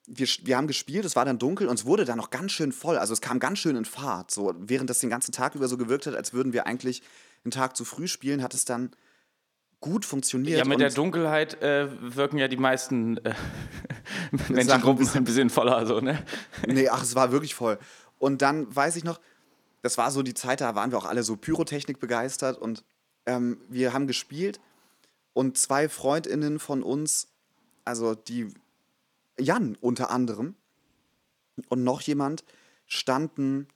wir, 0.05 0.27
wir 0.43 0.57
haben 0.57 0.67
gespielt, 0.67 1.05
es 1.05 1.15
war 1.15 1.25
dann 1.25 1.39
dunkel 1.39 1.67
und 1.67 1.79
es 1.79 1.85
wurde 1.85 2.05
dann 2.05 2.17
noch 2.17 2.29
ganz 2.29 2.51
schön 2.51 2.71
voll. 2.71 2.97
Also 2.97 3.13
es 3.13 3.21
kam 3.21 3.39
ganz 3.39 3.59
schön 3.59 3.75
in 3.75 3.85
Fahrt. 3.85 4.31
So, 4.31 4.53
während 4.57 4.89
das 4.89 4.99
den 4.99 5.09
ganzen 5.09 5.31
Tag 5.31 5.55
über 5.55 5.67
so 5.67 5.77
gewirkt 5.77 6.07
hat, 6.07 6.15
als 6.15 6.33
würden 6.33 6.53
wir 6.53 6.65
eigentlich 6.65 7.01
einen 7.45 7.51
Tag 7.51 7.77
zu 7.77 7.85
früh 7.85 8.07
spielen, 8.07 8.43
hat 8.43 8.53
es 8.53 8.65
dann 8.65 8.91
gut 9.79 10.05
funktioniert. 10.05 10.57
Ja, 10.57 10.65
mit 10.65 10.79
der 10.79 10.89
Dunkelheit 10.89 11.61
äh, 11.61 11.87
wirken 12.01 12.37
ja 12.37 12.47
die 12.47 12.57
meisten 12.57 13.17
äh, 13.17 13.33
Menschengruppen 14.49 15.07
ein 15.07 15.17
ein 15.17 15.23
bisschen 15.25 15.49
voller, 15.49 15.85
so, 15.85 15.99
ne? 15.99 16.23
Nee, 16.67 16.89
ach, 16.89 17.03
es 17.03 17.15
war 17.15 17.31
wirklich 17.31 17.53
voll. 17.53 17.77
Und 18.17 18.41
dann 18.41 18.73
weiß 18.73 18.95
ich 18.95 19.03
noch, 19.03 19.19
das 19.81 19.97
war 19.97 20.09
so 20.11 20.23
die 20.23 20.33
Zeit, 20.33 20.61
da 20.61 20.75
waren 20.75 20.91
wir 20.91 20.97
auch 20.97 21.05
alle 21.05 21.23
so 21.23 21.35
Pyrotechnik 21.35 21.99
begeistert 21.99 22.57
und 22.57 22.85
ähm, 23.25 23.59
wir 23.69 23.93
haben 23.93 24.07
gespielt 24.07 24.61
und 25.33 25.57
zwei 25.57 25.89
FreundInnen 25.89 26.59
von 26.59 26.83
uns, 26.83 27.27
also 27.85 28.15
die 28.15 28.47
Jan 29.37 29.77
unter 29.81 30.09
anderem 30.11 30.55
und 31.69 31.83
noch 31.83 32.01
jemand, 32.01 32.43
standen 32.85 33.67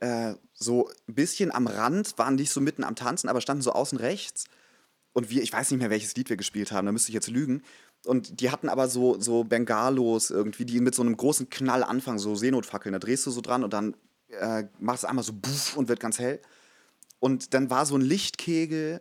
äh, 0.00 0.34
so 0.54 0.88
ein 1.08 1.14
bisschen 1.14 1.52
am 1.52 1.66
Rand, 1.66 2.18
waren 2.18 2.34
nicht 2.34 2.50
so 2.50 2.60
mitten 2.60 2.84
am 2.84 2.96
Tanzen, 2.96 3.28
aber 3.28 3.40
standen 3.40 3.62
so 3.62 3.72
außen 3.72 3.98
rechts. 3.98 4.44
Und 5.12 5.30
wir, 5.30 5.42
ich 5.42 5.52
weiß 5.52 5.70
nicht 5.70 5.80
mehr, 5.80 5.90
welches 5.90 6.14
Lied 6.16 6.28
wir 6.28 6.36
gespielt 6.36 6.72
haben, 6.72 6.86
da 6.86 6.92
müsste 6.92 7.10
ich 7.10 7.14
jetzt 7.14 7.28
lügen. 7.28 7.62
Und 8.04 8.40
die 8.40 8.50
hatten 8.50 8.68
aber 8.68 8.88
so, 8.88 9.20
so 9.20 9.44
Bengalos 9.44 10.30
irgendwie, 10.30 10.64
die 10.64 10.80
mit 10.80 10.94
so 10.94 11.02
einem 11.02 11.16
großen 11.16 11.50
Knall 11.50 11.82
anfangen, 11.82 12.18
so 12.18 12.34
Seenotfackeln. 12.34 12.92
Da 12.92 12.98
drehst 12.98 13.26
du 13.26 13.30
so 13.30 13.40
dran 13.40 13.64
und 13.64 13.72
dann 13.72 13.96
äh, 14.28 14.64
machst 14.78 15.02
du 15.02 15.08
einmal 15.08 15.24
so 15.24 15.32
buff 15.32 15.76
und 15.76 15.88
wird 15.88 16.00
ganz 16.00 16.18
hell. 16.18 16.40
Und 17.18 17.54
dann 17.54 17.70
war 17.70 17.86
so 17.86 17.96
ein 17.96 18.00
Lichtkegel, 18.00 19.00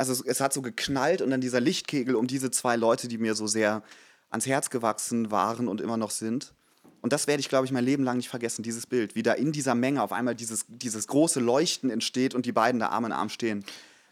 also 0.00 0.12
es, 0.14 0.22
es 0.22 0.40
hat 0.40 0.54
so 0.54 0.62
geknallt 0.62 1.20
und 1.20 1.30
dann 1.30 1.42
dieser 1.42 1.60
Lichtkegel 1.60 2.14
um 2.14 2.26
diese 2.26 2.50
zwei 2.50 2.76
Leute, 2.76 3.06
die 3.06 3.18
mir 3.18 3.34
so 3.34 3.46
sehr 3.46 3.82
ans 4.30 4.46
Herz 4.46 4.70
gewachsen 4.70 5.30
waren 5.30 5.68
und 5.68 5.82
immer 5.82 5.98
noch 5.98 6.10
sind. 6.10 6.54
Und 7.02 7.12
das 7.12 7.26
werde 7.26 7.40
ich, 7.40 7.50
glaube 7.50 7.66
ich, 7.66 7.72
mein 7.72 7.84
Leben 7.84 8.02
lang 8.02 8.16
nicht 8.16 8.30
vergessen, 8.30 8.62
dieses 8.62 8.86
Bild. 8.86 9.14
Wie 9.14 9.22
da 9.22 9.34
in 9.34 9.52
dieser 9.52 9.74
Menge 9.74 10.02
auf 10.02 10.12
einmal 10.12 10.34
dieses, 10.34 10.64
dieses 10.68 11.06
große 11.06 11.38
Leuchten 11.38 11.90
entsteht 11.90 12.34
und 12.34 12.46
die 12.46 12.52
beiden 12.52 12.80
da 12.80 12.88
Arm 12.88 13.04
in 13.04 13.12
Arm 13.12 13.28
stehen. 13.28 13.62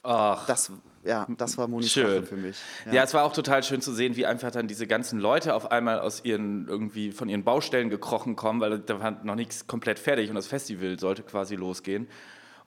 Ach, 0.02 0.46
Das, 0.46 0.70
ja, 1.04 1.26
das 1.38 1.56
war 1.56 1.68
Monis 1.68 1.90
Schön. 1.90 2.26
Für 2.26 2.36
mich. 2.36 2.56
Ja. 2.92 3.02
es 3.02 3.14
war 3.14 3.24
auch 3.24 3.32
total 3.32 3.62
schön 3.62 3.80
zu 3.80 3.94
sehen, 3.94 4.14
wie 4.14 4.26
einfach 4.26 4.50
dann 4.50 4.68
diese 4.68 4.86
ganzen 4.86 5.18
Leute 5.18 5.54
auf 5.54 5.70
einmal 5.70 6.00
aus 6.00 6.22
ihren 6.22 6.68
irgendwie 6.68 7.12
von 7.12 7.30
ihren 7.30 7.44
Baustellen 7.44 7.88
gekrochen 7.88 8.36
kommen, 8.36 8.60
weil 8.60 8.78
da 8.78 9.00
war 9.00 9.24
noch 9.24 9.36
nichts 9.36 9.66
komplett 9.66 9.98
fertig 9.98 10.28
und 10.28 10.36
das 10.36 10.48
Festival 10.48 10.98
sollte 10.98 11.22
quasi 11.22 11.56
losgehen. 11.56 12.08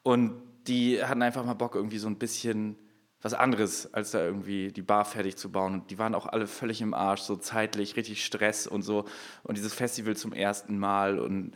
Und 0.02 0.42
die 0.66 1.04
hatten 1.04 1.22
einfach 1.22 1.46
mal 1.46 1.54
Bock, 1.54 1.76
irgendwie 1.76 2.00
so 2.00 2.08
ein 2.08 2.18
bisschen 2.18 2.78
was 3.22 3.34
anderes, 3.34 3.94
als 3.94 4.12
da 4.12 4.24
irgendwie 4.24 4.72
die 4.72 4.82
Bar 4.82 5.06
fertig 5.06 5.38
zu 5.38 5.52
bauen. 5.52 5.74
Und 5.74 5.92
die 5.92 6.00
waren 6.00 6.16
auch 6.16 6.26
alle 6.26 6.48
völlig 6.48 6.82
im 6.82 6.94
Arsch, 6.94 7.22
so 7.22 7.36
zeitlich, 7.36 7.96
richtig 7.96 8.26
Stress 8.26 8.68
und 8.68 8.82
so. 8.82 9.06
Und 9.44 9.58
dieses 9.58 9.74
Festival 9.74 10.16
zum 10.16 10.34
ersten 10.34 10.78
Mal 10.78 11.20
und 11.20 11.54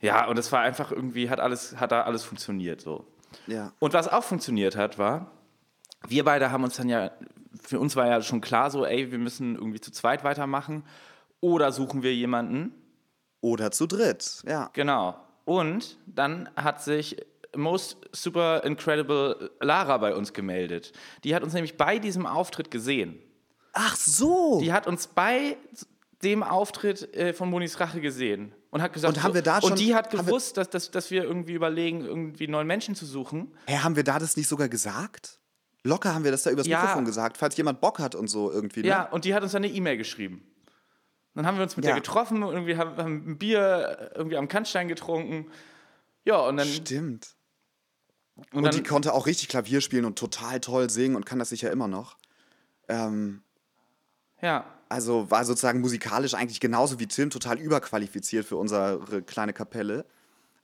ja, 0.00 0.26
und 0.26 0.38
es 0.38 0.52
war 0.52 0.60
einfach 0.60 0.92
irgendwie, 0.92 1.30
hat 1.30 1.40
alles, 1.40 1.80
hat 1.80 1.90
da 1.90 2.02
alles 2.02 2.22
funktioniert 2.22 2.80
so. 2.80 3.06
Ja. 3.46 3.72
Und 3.78 3.94
was 3.94 4.08
auch 4.08 4.22
funktioniert 4.22 4.76
hat, 4.76 4.98
war, 4.98 5.30
wir 6.06 6.24
beide 6.24 6.50
haben 6.50 6.64
uns 6.64 6.76
dann 6.76 6.88
ja, 6.88 7.10
für 7.60 7.80
uns 7.80 7.96
war 7.96 8.06
ja 8.06 8.22
schon 8.22 8.40
klar 8.40 8.70
so, 8.70 8.84
ey, 8.84 9.10
wir 9.10 9.18
müssen 9.18 9.56
irgendwie 9.56 9.80
zu 9.80 9.90
zweit 9.90 10.22
weitermachen 10.22 10.84
oder 11.40 11.72
suchen 11.72 12.02
wir 12.02 12.14
jemanden. 12.14 12.74
Oder 13.40 13.70
zu 13.70 13.86
dritt, 13.86 14.42
ja. 14.46 14.70
Genau. 14.72 15.16
Und 15.44 15.98
dann 16.06 16.48
hat 16.56 16.82
sich 16.82 17.16
Most 17.56 17.98
Super 18.12 18.62
Incredible 18.64 19.50
Lara 19.60 19.98
bei 19.98 20.14
uns 20.14 20.32
gemeldet. 20.32 20.92
Die 21.24 21.34
hat 21.34 21.42
uns 21.42 21.52
nämlich 21.52 21.76
bei 21.76 21.98
diesem 21.98 22.26
Auftritt 22.26 22.70
gesehen. 22.70 23.18
Ach 23.72 23.96
so! 23.96 24.60
Die 24.62 24.72
hat 24.72 24.86
uns 24.86 25.06
bei 25.06 25.56
dem 26.22 26.42
Auftritt 26.42 27.14
äh, 27.14 27.32
von 27.34 27.50
Monis 27.50 27.78
Rache 27.78 28.00
gesehen 28.00 28.54
und 28.70 28.80
hat 28.80 28.92
gesagt, 28.92 29.16
Und 29.16 29.22
haben 29.22 29.34
wir 29.34 29.42
da 29.42 29.60
schon- 29.60 29.72
und 29.72 29.78
die 29.78 29.94
hat 29.94 30.10
gewusst, 30.10 30.56
dass, 30.56 30.70
dass, 30.70 30.90
dass 30.90 31.10
wir 31.10 31.24
irgendwie 31.24 31.52
überlegen, 31.52 32.00
irgendwie 32.04 32.48
neuen 32.48 32.66
Menschen 32.66 32.94
zu 32.94 33.04
suchen. 33.04 33.52
Hä, 33.66 33.78
haben 33.78 33.96
wir 33.96 34.04
da 34.04 34.18
das 34.18 34.36
nicht 34.36 34.48
sogar 34.48 34.68
gesagt? 34.68 35.38
Locker 35.84 36.14
haben 36.14 36.24
wir 36.24 36.30
das 36.32 36.42
da 36.42 36.50
übers 36.50 36.66
Ja. 36.66 36.80
Mikrofon 36.80 37.04
gesagt, 37.04 37.36
falls 37.36 37.56
jemand 37.56 37.80
Bock 37.80 37.98
hat 37.98 38.14
und 38.14 38.28
so 38.28 38.50
irgendwie. 38.50 38.80
Ne? 38.80 38.88
Ja, 38.88 39.02
und 39.10 39.24
die 39.24 39.34
hat 39.34 39.42
uns 39.42 39.52
dann 39.52 39.62
eine 39.62 39.72
E-Mail 39.72 39.96
geschrieben. 39.98 40.42
Dann 41.34 41.46
haben 41.46 41.58
wir 41.58 41.62
uns 41.62 41.76
mit 41.76 41.84
Ja. 41.84 41.90
der 41.92 42.00
getroffen 42.00 42.42
und 42.42 42.54
irgendwie 42.54 42.76
haben, 42.78 42.96
haben 42.96 43.30
ein 43.32 43.38
Bier 43.38 44.10
irgendwie 44.14 44.38
am 44.38 44.48
Kannstein 44.48 44.88
getrunken. 44.88 45.50
Ja, 46.24 46.38
und 46.40 46.56
dann, 46.56 46.66
Stimmt. 46.66 47.35
Und 48.52 48.64
Und, 48.64 48.74
die 48.74 48.82
konnte 48.82 49.12
auch 49.12 49.26
richtig 49.26 49.48
Klavier 49.48 49.80
spielen 49.80 50.04
und 50.04 50.18
total 50.18 50.60
toll 50.60 50.90
singen 50.90 51.16
und 51.16 51.26
kann 51.26 51.38
das 51.38 51.48
sicher 51.48 51.70
immer 51.70 51.88
noch. 51.88 52.16
Ähm, 52.88 53.42
ja, 54.40 54.64
also 54.88 55.30
war 55.30 55.44
sozusagen 55.44 55.80
musikalisch 55.80 56.34
eigentlich 56.34 56.60
genauso 56.60 57.00
wie 57.00 57.06
Tim 57.06 57.30
total 57.30 57.58
überqualifiziert 57.58 58.46
für 58.46 58.56
unsere 58.56 59.22
kleine 59.22 59.52
Kapelle. 59.52 60.04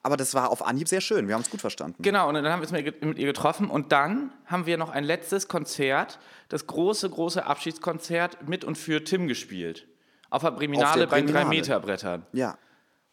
Aber 0.05 0.17
das 0.17 0.35
war 0.35 0.51
auf 0.51 0.67
Anhieb 0.67 0.89
sehr 0.89 1.01
schön. 1.01 1.29
Wir 1.29 1.35
haben 1.35 1.43
es 1.43 1.51
gut 1.51 1.61
verstanden. 1.61 2.03
genau. 2.03 2.29
Und 2.29 2.35
dann 2.35 2.45
haben 2.47 2.61
wir 2.61 2.69
uns 2.69 2.73
mit, 2.73 3.19
ihr 3.19 3.27
getroffen 3.27 3.71
und 3.71 3.93
dann 3.93 4.33
haben 4.47 4.67
wir 4.67 4.77
noch 4.77 4.91
ein 4.91 5.05
letztes 5.05 5.47
Konzert, 5.47 6.19
das 6.49 6.67
große, 6.67 7.09
große 7.09 7.47
Abschiedskonzert 7.47 8.49
mit 8.49 8.65
und 8.65 8.77
für 8.77 9.05
Tim 9.05 9.29
gespielt. 9.29 9.87
Auf 10.29 10.43
der 10.43 10.51
Breminale 10.51 11.01
der 11.01 11.07
bei 11.07 11.21
den 11.21 11.27
Breminale. 11.27 11.51
3-Meter-Brettern. 11.51 12.27
Ja. 12.33 12.59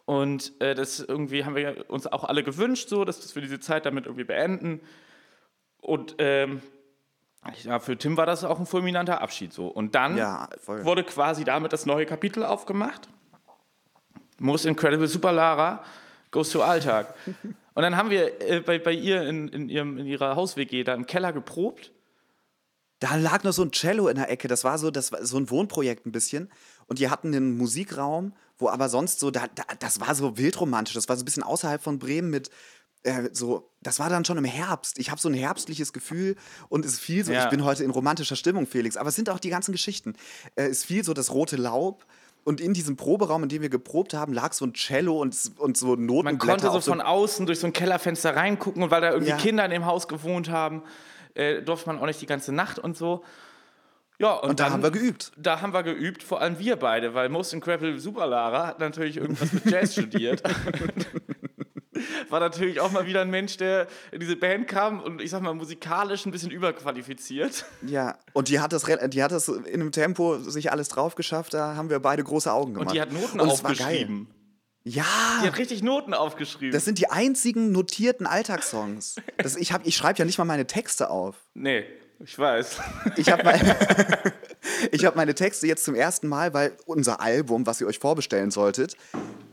Und 0.10 0.60
äh, 0.60 0.74
das 0.74 1.02
irgendwie 1.02 1.46
haben 1.46 1.56
wir 1.56 1.88
uns 1.88 2.08
auch 2.08 2.24
alle 2.24 2.42
gewünscht, 2.42 2.90
so, 2.90 3.06
dass, 3.06 3.36
wir 3.36 3.44
diese 3.44 3.60
Zeit 3.60 3.86
damit 3.86 4.08
irgendwie 4.08 4.24
beenden. 4.24 4.82
Und 5.82 6.16
ähm, 6.18 6.64
ja, 7.62 7.80
für 7.80 7.96
Tim 7.96 8.18
war 8.18 8.26
das 8.26 8.44
auch 8.44 8.60
ein 8.60 8.66
fulminanter 8.66 9.22
Abschied 9.22 9.54
so. 9.54 9.68
Und 9.68 9.94
dann 9.94 10.18
Ja, 10.18 10.50
wurde 10.66 11.04
quasi 11.04 11.44
damit 11.44 11.74
das 11.74 11.86
neue 11.86 12.08
Kapitel 12.08 12.44
aufgemacht. 12.44 13.08
Most 14.40 14.66
Incredible 14.66 15.08
Super 15.08 15.32
Lara 15.32 15.84
goes 16.32 16.50
to 16.50 16.64
Alltag. 16.64 17.14
Und 17.76 17.84
dann 17.84 17.96
haben 17.96 18.10
wir 18.10 18.42
äh, 18.42 18.62
bei, 18.62 18.80
bei 18.80 18.94
ihr 18.94 19.22
in, 19.28 19.48
in, 19.50 19.70
ihrem, 19.70 20.00
in 20.00 20.08
ihrer 20.08 20.36
Haus-WG 20.36 20.84
da 20.86 20.96
im 20.96 21.06
Keller 21.06 21.34
geprobt. 21.34 21.92
Da 23.00 23.16
lag 23.16 23.44
noch 23.44 23.54
so 23.54 23.62
ein 23.62 23.72
Cello 23.72 24.08
in 24.08 24.16
der 24.16 24.32
Ecke. 24.32 24.48
Das 24.48 24.64
war 24.64 24.80
so, 24.80 24.90
das 24.90 25.12
war 25.12 25.24
so 25.24 25.38
ein 25.38 25.52
Wohnprojekt 25.52 26.08
ein 26.08 26.12
bisschen. 26.12 26.50
Und 26.88 26.98
die 26.98 27.12
hatten 27.12 27.28
einen 27.28 27.58
Musikraum, 27.58 28.34
wo 28.60 28.70
aber 28.70 28.88
sonst 28.90 29.20
so, 29.20 29.32
da, 29.32 29.48
da, 29.56 29.64
das 29.80 30.00
war 30.00 30.14
so 30.14 30.38
wildromantisch. 30.38 30.94
Das 30.94 31.10
war 31.10 31.16
so 31.18 31.24
ein 31.24 31.26
bisschen 31.26 31.44
außerhalb 31.44 31.82
von 31.82 31.98
Bremen 31.98 32.30
mit 32.30 32.50
äh, 33.04 33.30
so, 33.32 33.72
das 33.82 33.98
war 34.00 34.10
dann 34.10 34.26
schon 34.26 34.38
im 34.38 34.44
Herbst. 34.44 35.00
Ich 35.00 35.10
habe 35.10 35.22
so 35.22 35.30
ein 35.30 35.34
herbstliches 35.34 35.94
Gefühl 35.94 36.36
und 36.68 36.84
es 36.86 37.00
fiel 37.00 37.24
so, 37.24 37.32
Ja. 37.32 37.46
ich 37.46 37.50
bin 37.50 37.64
heute 37.64 37.84
in 37.86 37.92
romantischer 37.92 38.36
Stimmung, 38.36 38.68
Felix. 38.68 38.98
Aber 38.98 39.08
es 39.10 39.16
sind 39.16 39.30
auch 39.30 39.40
die 39.40 39.50
ganzen 39.50 39.72
Geschichten. 39.72 40.16
Äh, 40.56 40.66
es 40.66 40.84
fiel 40.84 41.04
so 41.06 41.14
das 41.14 41.32
rote 41.34 41.56
Laub. 41.56 42.06
Und 42.46 42.62
in 42.62 42.74
diesem 42.74 42.96
Proberaum, 42.96 43.44
in 43.44 43.50
dem 43.50 43.62
wir 43.62 43.70
geprobt 43.70 44.14
haben, 44.14 44.34
lag 44.34 44.54
so 44.54 44.66
ein 44.66 44.74
Cello 44.74 45.20
und, 45.22 45.36
und 45.58 45.78
so 45.78 45.96
Notenblätter. 45.96 46.24
Man 46.24 46.40
konnte 46.40 46.72
so 46.72 46.82
von 46.92 47.00
außen 47.02 47.46
durch 47.46 47.60
so 47.60 47.68
ein 47.68 47.74
Kellerfenster 47.74 48.36
reingucken 48.36 48.82
und 48.84 48.92
weil 48.92 49.02
da 49.02 49.10
irgendwie 49.12 49.30
Ja. 49.32 49.38
Kinder 49.38 49.64
in 49.66 49.72
dem 49.72 49.86
Haus 49.86 50.08
gewohnt 50.08 50.50
haben, 50.50 50.82
äh, 51.36 51.62
durfte 51.62 51.88
man 51.90 52.00
auch 52.00 52.06
nicht 52.06 52.22
die 52.22 52.26
ganze 52.26 52.52
Nacht 52.52 52.80
und 52.80 52.98
so. 52.98 53.24
Ja, 54.20 54.34
und, 54.34 54.50
Und 54.50 54.60
da 54.60 54.66
dann, 54.66 54.74
haben 54.74 54.84
wir 54.84 54.92
geübt. 54.92 55.32
Da 55.38 55.62
haben 55.62 55.74
wir 55.74 55.82
geübt, 55.84 56.24
vor 56.24 56.42
allem 56.42 56.60
wir 56.60 56.76
beide, 56.76 57.14
weil 57.14 57.30
Most 57.30 57.54
Incredible 57.54 57.98
Super 58.00 58.28
Lara 58.28 58.68
hat 58.68 58.80
natürlich 58.80 59.18
irgendwas 59.18 59.54
mit 59.54 59.66
Jazz 59.66 59.94
studiert. 59.94 60.44
War 62.30 62.40
natürlich 62.40 62.80
auch 62.80 62.92
mal 62.92 63.06
wieder 63.06 63.22
ein 63.22 63.30
Mensch, 63.30 63.58
der 63.58 63.88
in 64.12 64.20
diese 64.20 64.36
Band 64.36 64.68
kam 64.68 65.02
und 65.02 65.22
ich 65.22 65.32
sag 65.32 65.42
mal 65.42 65.54
musikalisch 65.54 66.26
ein 66.26 66.32
bisschen 66.32 66.52
überqualifiziert. 66.52 67.66
Ja, 67.86 68.18
und 68.34 68.48
die 68.48 68.60
hat 68.60 68.72
das, 68.72 68.84
die 68.84 69.24
hat 69.24 69.32
das 69.32 69.48
in 69.50 69.66
einem 69.82 69.92
Tempo 69.92 70.38
sich 70.38 70.72
alles 70.72 70.88
drauf 70.90 71.16
geschafft, 71.16 71.54
da 71.54 71.76
haben 71.76 71.90
wir 71.90 72.00
beide 72.00 72.24
große 72.24 72.52
Augen 72.52 72.74
gemacht. 72.76 72.90
Und 72.90 72.96
die 72.96 73.02
hat 73.02 73.12
Noten 73.12 73.40
Und 73.42 73.50
aufgeschrieben. 73.50 74.28
Ja, 74.84 75.04
Die 75.44 75.48
hat 75.48 75.58
richtig 75.58 75.84
Noten 75.84 76.14
aufgeschrieben. 76.14 76.72
das 76.72 76.86
sind 76.86 77.00
die 77.00 77.10
einzigen 77.10 77.72
notierten 77.72 78.26
Alltagssongs. 78.28 79.16
Das, 79.38 79.56
ich 79.58 79.74
hab, 79.74 79.86
ich 79.86 79.96
schreibe 79.98 80.20
ja 80.20 80.26
nicht 80.26 80.38
mal 80.38 80.46
meine 80.46 80.68
Texte 80.68 81.10
auf. 81.10 81.36
nee, 81.54 81.84
ich 82.20 82.38
weiß. 82.38 82.80
Ich 83.16 83.32
habe 83.32 83.44
mein, 83.44 83.60
hab 85.06 85.16
meine 85.16 85.36
Texte 85.36 85.68
jetzt 85.68 85.86
zum 85.86 85.96
ersten 85.96 86.28
Mal, 86.28 86.54
weil 86.54 86.74
unser 86.86 87.22
Album, 87.22 87.66
was 87.66 87.82
ihr 87.82 87.88
euch 87.88 88.00
vorbestellen 88.00 88.52
solltet, 88.52 88.96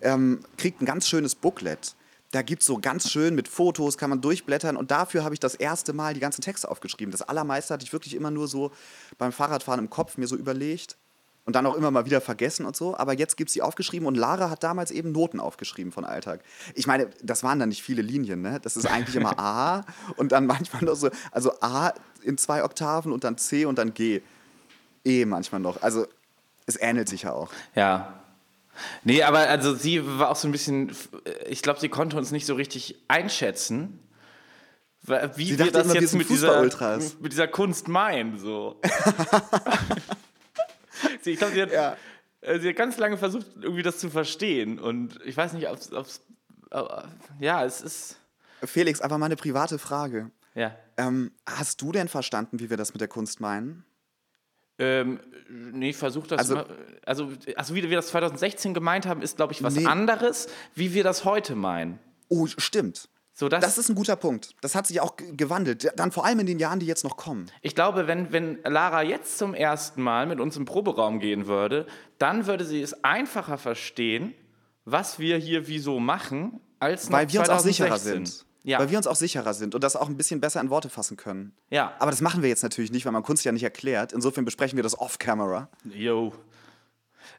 ähm, 0.03 0.41
kriegt 0.57 0.81
ein 0.81 0.87
ganz 0.87 1.09
schönes 1.09 1.35
Booklet. 1.35 1.95
Da 2.33 2.43
gibt 2.43 2.63
es 2.63 2.67
so 2.67 2.79
ganz 2.79 3.11
schön 3.11 3.35
mit 3.35 3.49
Fotos, 3.49 3.99
kann 3.99 4.11
man 4.11 4.21
durchblättern 4.21 4.77
und 4.77 4.91
dafür 4.91 5.25
habe 5.25 5.35
ich 5.35 5.41
das 5.41 5.55
erste 5.55 5.93
Mal 5.93 6.15
die 6.15 6.21
ganzen 6.21 6.43
Texte 6.43 6.69
aufgeschrieben. 6.69 7.13
Das 7.13 7.23
allermeiste 7.23 7.73
hatte 7.73 7.85
ich 7.85 7.93
wirklich 7.93 8.15
immer 8.15 8.31
nur 8.31 8.49
so 8.49 8.73
beim 9.17 9.33
Fahrradfahren 9.33 9.81
im 9.81 9.91
Kopf 9.91 10.17
mir 10.17 10.27
so 10.27 10.37
überlegt 10.37 10.97
und 11.47 11.55
dann 11.55 11.65
auch 11.65 11.75
immer 11.75 11.91
mal 11.91 12.05
wieder 12.05 12.21
vergessen 12.21 12.67
und 12.67 12.77
so. 12.77 12.97
Aber 12.97 13.15
jetzt 13.15 13.37
gibt 13.37 13.49
es 13.49 13.55
sie 13.55 13.63
aufgeschrieben 13.63 14.07
und 14.07 14.17
Lara 14.17 14.51
hat 14.51 14.63
damals 14.63 14.91
eben 14.91 15.13
Noten 15.13 15.41
aufgeschrieben 15.41 15.93
von 15.93 16.05
Alltag. 16.05 16.41
Ich 16.75 16.87
meine, 16.87 17.09
das 17.23 17.43
waren 17.43 17.59
dann 17.59 17.71
nicht 17.71 17.83
viele 17.83 18.03
Linien, 18.03 18.43
ne? 18.43 18.59
Das 18.61 18.77
ist 18.77 18.87
eigentlich 18.87 19.17
immer 19.17 19.39
A 19.39 19.85
und 20.17 20.33
dann 20.33 20.47
manchmal 20.47 20.83
noch 20.83 20.97
so, 20.97 21.09
also 21.31 21.53
A 21.61 21.95
in 22.23 22.37
zwei 22.37 22.65
Oktaven 22.65 23.13
und 23.13 23.25
dann 23.25 23.39
C 23.39 23.65
und 23.65 23.79
dann 23.79 23.95
G. 23.95 24.21
E 25.05 25.25
manchmal 25.25 25.61
noch. 25.61 25.83
Also 25.83 26.07
es 26.67 26.77
ähnelt 26.81 27.09
sich 27.09 27.23
ja 27.23 27.33
auch. 27.33 27.51
Ja. 27.77 28.21
Nee, 29.05 29.23
aber 29.23 29.39
also 29.39 29.75
sie 29.75 30.05
war 30.19 30.31
auch 30.31 30.37
so 30.37 30.49
ein 30.49 30.53
bisschen, 30.53 30.91
ich 31.49 31.63
glaube, 31.63 31.79
sie 31.79 31.89
konnte 31.89 32.19
uns 32.19 32.33
nicht 32.33 32.45
so 32.45 32.55
richtig 32.55 32.97
einschätzen, 33.07 34.01
wie 35.37 35.45
Sie 35.45 35.59
wir 35.61 35.71
das 35.71 35.85
immer, 35.85 35.95
wir 35.95 36.01
jetzt 36.01 36.11
sind 36.11 36.19
mit 36.19 36.29
dieser, 36.29 36.69
mit 37.21 37.33
dieser 37.33 37.47
Kunst 37.47 37.87
meinen. 37.87 38.39
So. 38.39 38.81
sie, 41.23 41.33
ich 41.33 41.39
glaube, 41.39 41.55
sie, 41.55 41.63
hat- 41.63 41.73
Ja. 41.73 41.97
äh, 42.41 42.59
sie 42.59 42.69
hat 42.71 42.77
ganz 42.77 42.97
lange 42.99 43.17
versucht, 43.17 43.47
irgendwie 43.61 43.83
das 43.83 43.99
zu 43.99 44.11
verstehen. 44.11 44.79
Und 44.79 45.19
ich 45.25 45.37
weiß 45.37 45.53
nicht, 45.55 45.69
ob 45.69 45.77
es. 45.79 46.21
Ja, 47.41 47.65
es 47.65 47.81
ist. 47.81 48.21
Felix, 48.65 49.01
einfach 49.01 49.19
mal 49.19 49.27
eine 49.27 49.37
private 49.37 49.79
Frage. 49.79 50.31
Ja. 50.55 50.75
Ähm, 50.97 51.33
hast 51.47 51.83
du 51.83 51.93
denn 51.93 52.09
verstanden, 52.09 52.59
wie 52.61 52.71
wir 52.71 52.77
das 52.77 52.93
mit 52.95 53.01
der 53.01 53.09
Kunst 53.09 53.41
meinen? 53.41 53.85
Ähm, 54.79 55.21
nee, 55.49 55.93
versuch 55.93 56.27
das 56.27 56.39
Also- 56.41 56.55
mal. 56.57 56.67
Also, 57.05 57.33
also, 57.57 57.75
wie 57.75 57.83
wir 57.89 57.97
das 57.97 58.09
2016 58.09 58.75
gemeint 58.75 59.07
haben, 59.07 59.23
ist, 59.23 59.37
glaube 59.37 59.53
ich, 59.53 59.63
was 59.63 59.75
Nee. 59.75 59.87
anderes, 59.87 60.49
wie 60.75 60.93
wir 60.93 61.05
das 61.05 61.25
heute 61.25 61.55
meinen. 61.55 61.99
Oh, 62.29 62.47
stimmt. 62.47 63.09
So, 63.39 63.51
das, 63.51 63.61
Das 63.61 63.77
ist 63.77 63.91
ein 63.91 63.95
guter 63.95 64.17
Punkt. 64.17 64.55
Das 64.63 64.75
hat 64.75 64.87
sich 64.87 64.99
auch 65.03 65.15
gewandelt. 65.19 65.93
Dann 65.97 66.11
vor 66.11 66.25
allem 66.25 66.41
in 66.41 66.47
den 66.47 66.59
Jahren, 66.59 66.81
die 66.81 66.87
jetzt 66.87 67.05
noch 67.05 67.19
kommen. 67.19 67.51
Ich 67.61 67.75
glaube, 67.75 68.07
wenn, 68.07 68.33
wenn 68.33 68.59
Lara 68.65 69.03
jetzt 69.03 69.37
zum 69.37 69.53
ersten 69.53 70.01
Mal 70.01 70.27
mit 70.27 70.41
uns 70.41 70.57
im 70.57 70.65
Proberaum 70.65 71.21
gehen 71.21 71.47
würde, 71.47 71.87
dann 72.17 72.47
würde 72.47 72.65
sie 72.65 72.81
es 72.81 73.05
einfacher 73.05 73.59
verstehen, 73.59 74.33
was 74.87 75.19
wir 75.19 75.37
hier 75.37 75.69
wieso 75.69 76.01
machen, 76.01 76.61
als 76.79 77.11
noch 77.11 77.19
Weil 77.19 77.31
wir 77.31 77.41
uns 77.41 77.51
auch 77.51 77.61
2016. 77.61 77.85
sicherer 77.85 77.99
sind. 77.99 78.47
Ja. 78.63 78.79
Weil 78.79 78.91
wir 78.91 78.97
uns 78.97 79.07
auch 79.07 79.15
sicherer 79.17 79.53
sind 79.53 79.75
und 79.75 79.85
das 79.85 79.97
auch 79.97 80.09
ein 80.09 80.17
bisschen 80.17 80.41
besser 80.41 80.63
in 80.63 80.71
Worte 80.71 80.89
fassen 80.89 81.19
können. 81.19 81.53
Ja. 81.69 81.95
Aber 81.99 82.11
das 82.11 82.23
machen 82.23 82.41
wir 82.41 82.49
jetzt 82.49 82.63
natürlich 82.63 82.91
nicht, 82.91 83.05
weil 83.05 83.13
man 83.13 83.23
Kunst 83.23 83.45
ja 83.45 83.53
nicht 83.53 83.63
erklärt. 83.63 84.15
Insofern 84.15 84.47
besprechen 84.47 84.77
wir 84.77 84.83
das 84.83 84.99
off-camera. 84.99 85.69
Yo. 85.85 86.33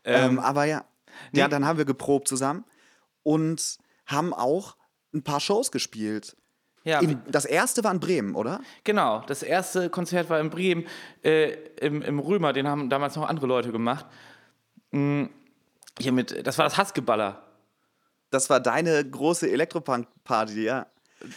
Ähm, 0.03 0.37
aber 0.37 0.65
ja. 0.65 0.85
nee. 1.31 1.39
Ja, 1.39 1.47
dann 1.47 1.65
haben 1.65 1.79
wir 1.79 1.85
geprobt 1.85 2.27
zusammen 2.27 2.65
und 3.23 3.79
haben 4.05 4.31
auch 4.31 4.77
ein 5.17 5.23
paar 5.23 5.39
Shows 5.39 5.71
gespielt. 5.71 6.35
Ja, 6.83 6.99
In, 7.01 7.21
das 7.29 7.43
erste 7.43 7.83
war 7.83 7.91
in 7.91 7.99
Bremen, 7.99 8.33
oder? 8.35 8.61
genau. 8.85 9.21
Das 9.27 9.43
erste 9.43 9.89
Konzert 9.89 10.29
war 10.29 10.39
in 10.39 10.49
Bremen, 10.49 10.85
äh, 11.21 11.51
im, 11.81 12.01
im 12.01 12.19
Römer, 12.19 12.53
den 12.53 12.67
haben 12.67 12.89
damals 12.89 13.15
noch 13.17 13.27
andere 13.27 13.45
Leute 13.47 13.71
gemacht. 13.73 14.05
Mm, 14.91 15.25
Hier 15.99 16.11
mit, 16.13 16.47
das 16.47 16.57
war 16.57 16.63
das 16.65 16.77
Hassgeballer. 16.77 17.43
Das 18.29 18.49
war 18.49 18.59
deine 18.61 19.03
große 19.09 19.49
Elektropunk-Party, 19.49 20.63
ja. 20.63 20.87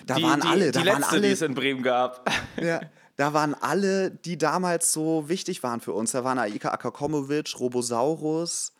Da 0.06 0.14
die, 0.14 0.22
waren 0.22 0.40
die, 0.40 0.46
alle, 0.46 0.66
die 0.66 0.72
da 0.72 0.82
letzte, 0.82 1.02
waren 1.02 1.10
alle. 1.14 1.20
die 1.22 1.28
es 1.32 1.42
in 1.42 1.54
Bremen 1.54 1.82
gab. 1.82 2.30
Ja, 2.60 2.80
da 3.16 3.32
waren 3.32 3.54
alle, 3.54 4.10
die 4.10 4.38
damals 4.38 4.92
so 4.92 5.28
wichtig 5.28 5.62
waren 5.62 5.80
für 5.80 5.92
uns. 5.92 6.12
Da 6.12 6.22
waren 6.24 6.38
Aika 6.38 6.70
Akakomovic, 6.70 7.58
Robosaurus. 7.58 8.72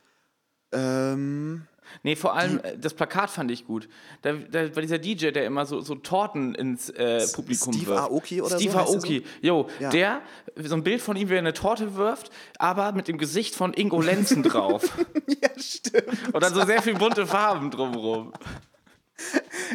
Ähm, 0.72 1.66
Nee, 2.02 2.16
vor 2.16 2.34
allem 2.36 2.60
äh, 2.62 2.76
das 2.78 2.94
Plakat 2.94 3.30
fand 3.30 3.50
ich 3.50 3.66
gut. 3.66 3.88
Da, 4.22 4.32
da 4.32 4.74
war 4.74 4.82
dieser 4.82 4.98
DJ, 4.98 5.30
der 5.30 5.44
immer 5.46 5.66
so, 5.66 5.80
so 5.80 5.94
Torten 5.94 6.54
ins 6.54 6.88
äh, 6.90 7.26
Publikum 7.34 7.72
Steve 7.72 7.86
wirft. 7.88 8.02
Aoki 8.02 8.40
oder 8.42 8.50
so 8.50 8.56
Steve 8.58 8.74
heißt 8.78 8.88
der 8.92 8.96
Aoki, 8.96 9.24
jo, 9.42 9.68
Ja. 9.78 9.90
der 9.90 10.20
so 10.56 10.74
ein 10.74 10.82
Bild 10.82 11.00
von 11.02 11.16
ihm, 11.16 11.28
wie 11.28 11.34
er 11.34 11.38
eine 11.38 11.52
Torte 11.52 11.94
wirft, 11.96 12.30
aber 12.58 12.92
mit 12.92 13.08
dem 13.08 13.18
Gesicht 13.18 13.54
von 13.54 13.72
Ingo 13.74 14.00
Lenzen 14.02 14.42
drauf. 14.42 14.82
ja, 15.26 15.48
stimmt. 15.58 16.34
Und 16.34 16.42
dann 16.42 16.54
so 16.54 16.64
sehr 16.64 16.82
viel 16.82 16.94
bunte 16.94 17.26
Farben 17.26 17.70
drumrum. 17.70 18.32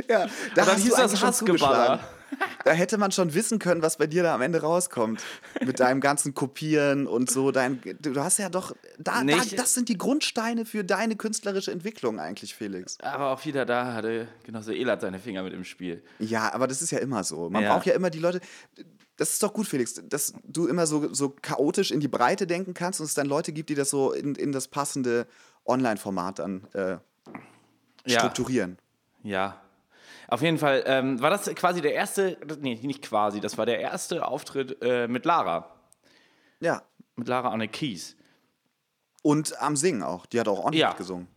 Ja, 0.10 0.20
da 0.20 0.24
Und 0.26 0.32
dann 0.56 0.68
hast 0.68 0.82
hieß 0.84 0.96
du 0.96 1.02
das 1.02 1.22
Hassgeballer. 1.22 2.00
Da 2.64 2.72
hätte 2.72 2.98
man 2.98 3.12
schon 3.12 3.34
wissen 3.34 3.60
können, 3.60 3.82
was 3.82 3.98
bei 3.98 4.08
dir 4.08 4.24
da 4.24 4.34
am 4.34 4.42
Ende 4.42 4.62
rauskommt. 4.62 5.22
Mit 5.64 5.80
deinem 5.80 6.02
ganzen 6.02 6.34
Kopieren 6.34 7.06
und 7.08 7.30
so. 7.30 7.52
Dein, 7.52 7.80
du 8.02 8.16
hast 8.24 8.40
ja 8.40 8.50
doch. 8.50 8.76
Da, 8.98 9.24
da, 9.24 9.38
das 9.56 9.74
sind 9.74 9.90
die 9.90 9.98
Grundsteine 9.98 10.66
für 10.66 10.84
deine 10.84 11.16
künstlerische 11.16 11.72
Entwicklung 11.72 12.20
eigentlich, 12.20 12.56
Felix. 12.56 13.00
Aber 13.02 13.30
auch 13.32 13.46
wieder 13.46 13.66
da 13.66 13.94
hatte 13.94 14.28
Genosse 14.44 14.74
Elat 14.74 15.02
seine 15.02 15.20
Finger 15.20 15.44
mit 15.44 15.54
im 15.54 15.64
Spiel. 15.64 16.04
Ja, 16.20 16.54
aber 16.54 16.68
das 16.68 16.82
ist 16.82 16.92
ja 16.92 17.00
immer 17.00 17.24
so. 17.24 17.50
Man 17.50 17.64
Ja. 17.64 17.74
braucht 17.74 17.86
ja 17.86 17.94
immer 17.94 18.10
die 18.10 18.20
Leute. 18.20 18.42
Das 19.18 19.32
ist 19.32 19.44
doch 19.44 19.54
gut, 19.54 19.68
Felix, 19.68 19.94
dass 20.10 20.34
du 20.44 20.68
immer 20.68 20.88
so, 20.88 21.14
so 21.14 21.30
chaotisch 21.42 21.92
in 21.92 22.00
die 22.02 22.08
Breite 22.10 22.48
denken 22.48 22.74
kannst 22.74 23.00
und 23.00 23.06
es 23.06 23.14
dann 23.14 23.28
Leute 23.28 23.54
gibt, 23.54 23.70
die 23.70 23.76
das 23.76 23.90
so 23.90 24.12
in, 24.12 24.36
in 24.36 24.52
das 24.52 24.68
passende 24.68 25.28
Online-Format 25.66 26.40
dann 26.40 26.68
äh, 26.74 26.98
Ja. 28.06 28.20
strukturieren. 28.20 28.78
Ja. 29.24 29.62
Auf 30.28 30.42
jeden 30.42 30.58
Fall 30.58 30.84
ähm, 30.88 31.22
war 31.22 31.30
das 31.30 31.46
quasi 31.56 31.82
der 31.82 31.94
erste, 31.94 32.38
nee, 32.60 32.76
nicht 32.82 33.04
quasi, 33.04 33.40
das 33.40 33.58
war 33.58 33.66
der 33.66 33.80
erste 33.80 34.28
Auftritt 34.28 34.82
äh, 34.82 35.08
mit 35.08 35.26
Lara. 35.26 35.70
Ja. 36.60 36.84
Mit 37.16 37.28
Lara 37.28 37.54
on 37.54 37.60
the 37.60 37.68
Keys. 37.68 38.16
Und 39.22 39.60
am 39.62 39.76
Singen 39.76 40.04
auch. 40.04 40.26
Die 40.26 40.40
hat 40.40 40.48
auch 40.48 40.60
ordentlich 40.60 40.82
Ja. 40.82 40.94
gesungen. 40.94 41.28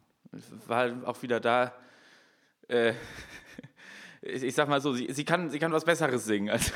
war 0.67 0.79
halt 0.79 1.05
auch 1.05 1.23
wieder 1.23 1.41
da. 1.41 1.73
Äh, 2.69 2.93
ich, 4.23 4.43
ich 4.43 4.55
sag 4.55 4.69
mal 4.69 4.81
so, 4.81 4.93
sie, 4.93 5.13
sie, 5.13 5.25
kann, 5.25 5.51
sie 5.51 5.59
kann 5.59 5.73
was 5.73 5.85
Besseres 5.85 6.25
singen. 6.25 6.51
Als 6.51 6.73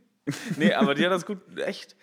nee, 0.56 0.72
aber 0.72 0.94
die 0.94 1.04
hat 1.04 1.12
das 1.12 1.26
gut, 1.26 1.58
echt 1.58 1.96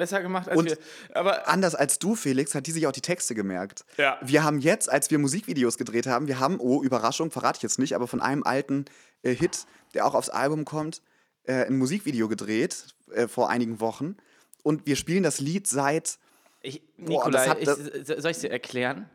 besser 0.00 0.20
gemacht 0.20 0.48
als 0.48 0.58
Und- 0.58 0.70
wir. 0.70 0.78
Aber 1.14 1.46
Anders 1.48 1.76
als 1.76 1.98
du, 2.00 2.16
Felix, 2.16 2.54
hat 2.56 2.66
die 2.66 2.72
sich 2.72 2.86
auch 2.88 2.92
die 2.92 3.00
Texte 3.00 3.34
gemerkt. 3.36 3.84
Ja. 3.96 4.18
Wir 4.22 4.42
haben 4.42 4.58
jetzt, 4.58 4.90
als 4.90 5.10
wir 5.12 5.18
Musikvideos 5.20 5.78
gedreht 5.78 6.08
haben, 6.08 6.26
wir 6.26 6.40
haben, 6.40 6.58
oh, 6.58 6.82
Überraschung, 6.82 7.30
verrate 7.30 7.58
ich 7.58 7.62
jetzt 7.62 7.78
nicht, 7.78 7.94
aber 7.94 8.08
von 8.08 8.20
einem 8.20 8.42
alten 8.42 8.86
äh, 9.22 9.32
Hit, 9.34 9.66
der 9.94 10.04
auch 10.06 10.14
aufs 10.14 10.28
Album 10.30 10.64
kommt, 10.64 11.02
äh, 11.44 11.66
ein 11.66 11.78
Musikvideo 11.78 12.26
gedreht 12.28 12.86
äh, 13.12 13.28
vor 13.28 13.48
einigen 13.50 13.78
Wochen. 13.78 14.16
Und 14.64 14.86
wir 14.86 14.96
spielen 14.96 15.22
das 15.22 15.38
Lied 15.40 15.66
seit. 15.68 16.18
ich, 16.62 16.82
Boah, 16.98 17.26
Nikolai, 17.28 17.46
hat- 17.46 17.58
ich, 17.60 18.06
soll 18.22 18.30
ich 18.32 18.38
dir 18.38 18.50
erklären? 18.50 19.08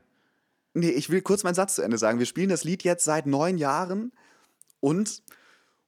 Nee, 0.73 0.89
ich 0.89 1.09
will 1.09 1.21
kurz 1.21 1.43
meinen 1.43 1.55
Satz 1.55 1.75
zu 1.75 1.81
Ende 1.81 1.97
sagen. 1.97 2.19
Wir 2.19 2.25
spielen 2.25 2.49
das 2.49 2.63
Lied 2.63 2.83
jetzt 2.83 3.03
seit 3.05 3.25
neun 3.27 3.57
Jahren 3.57 4.11
und 4.81 5.21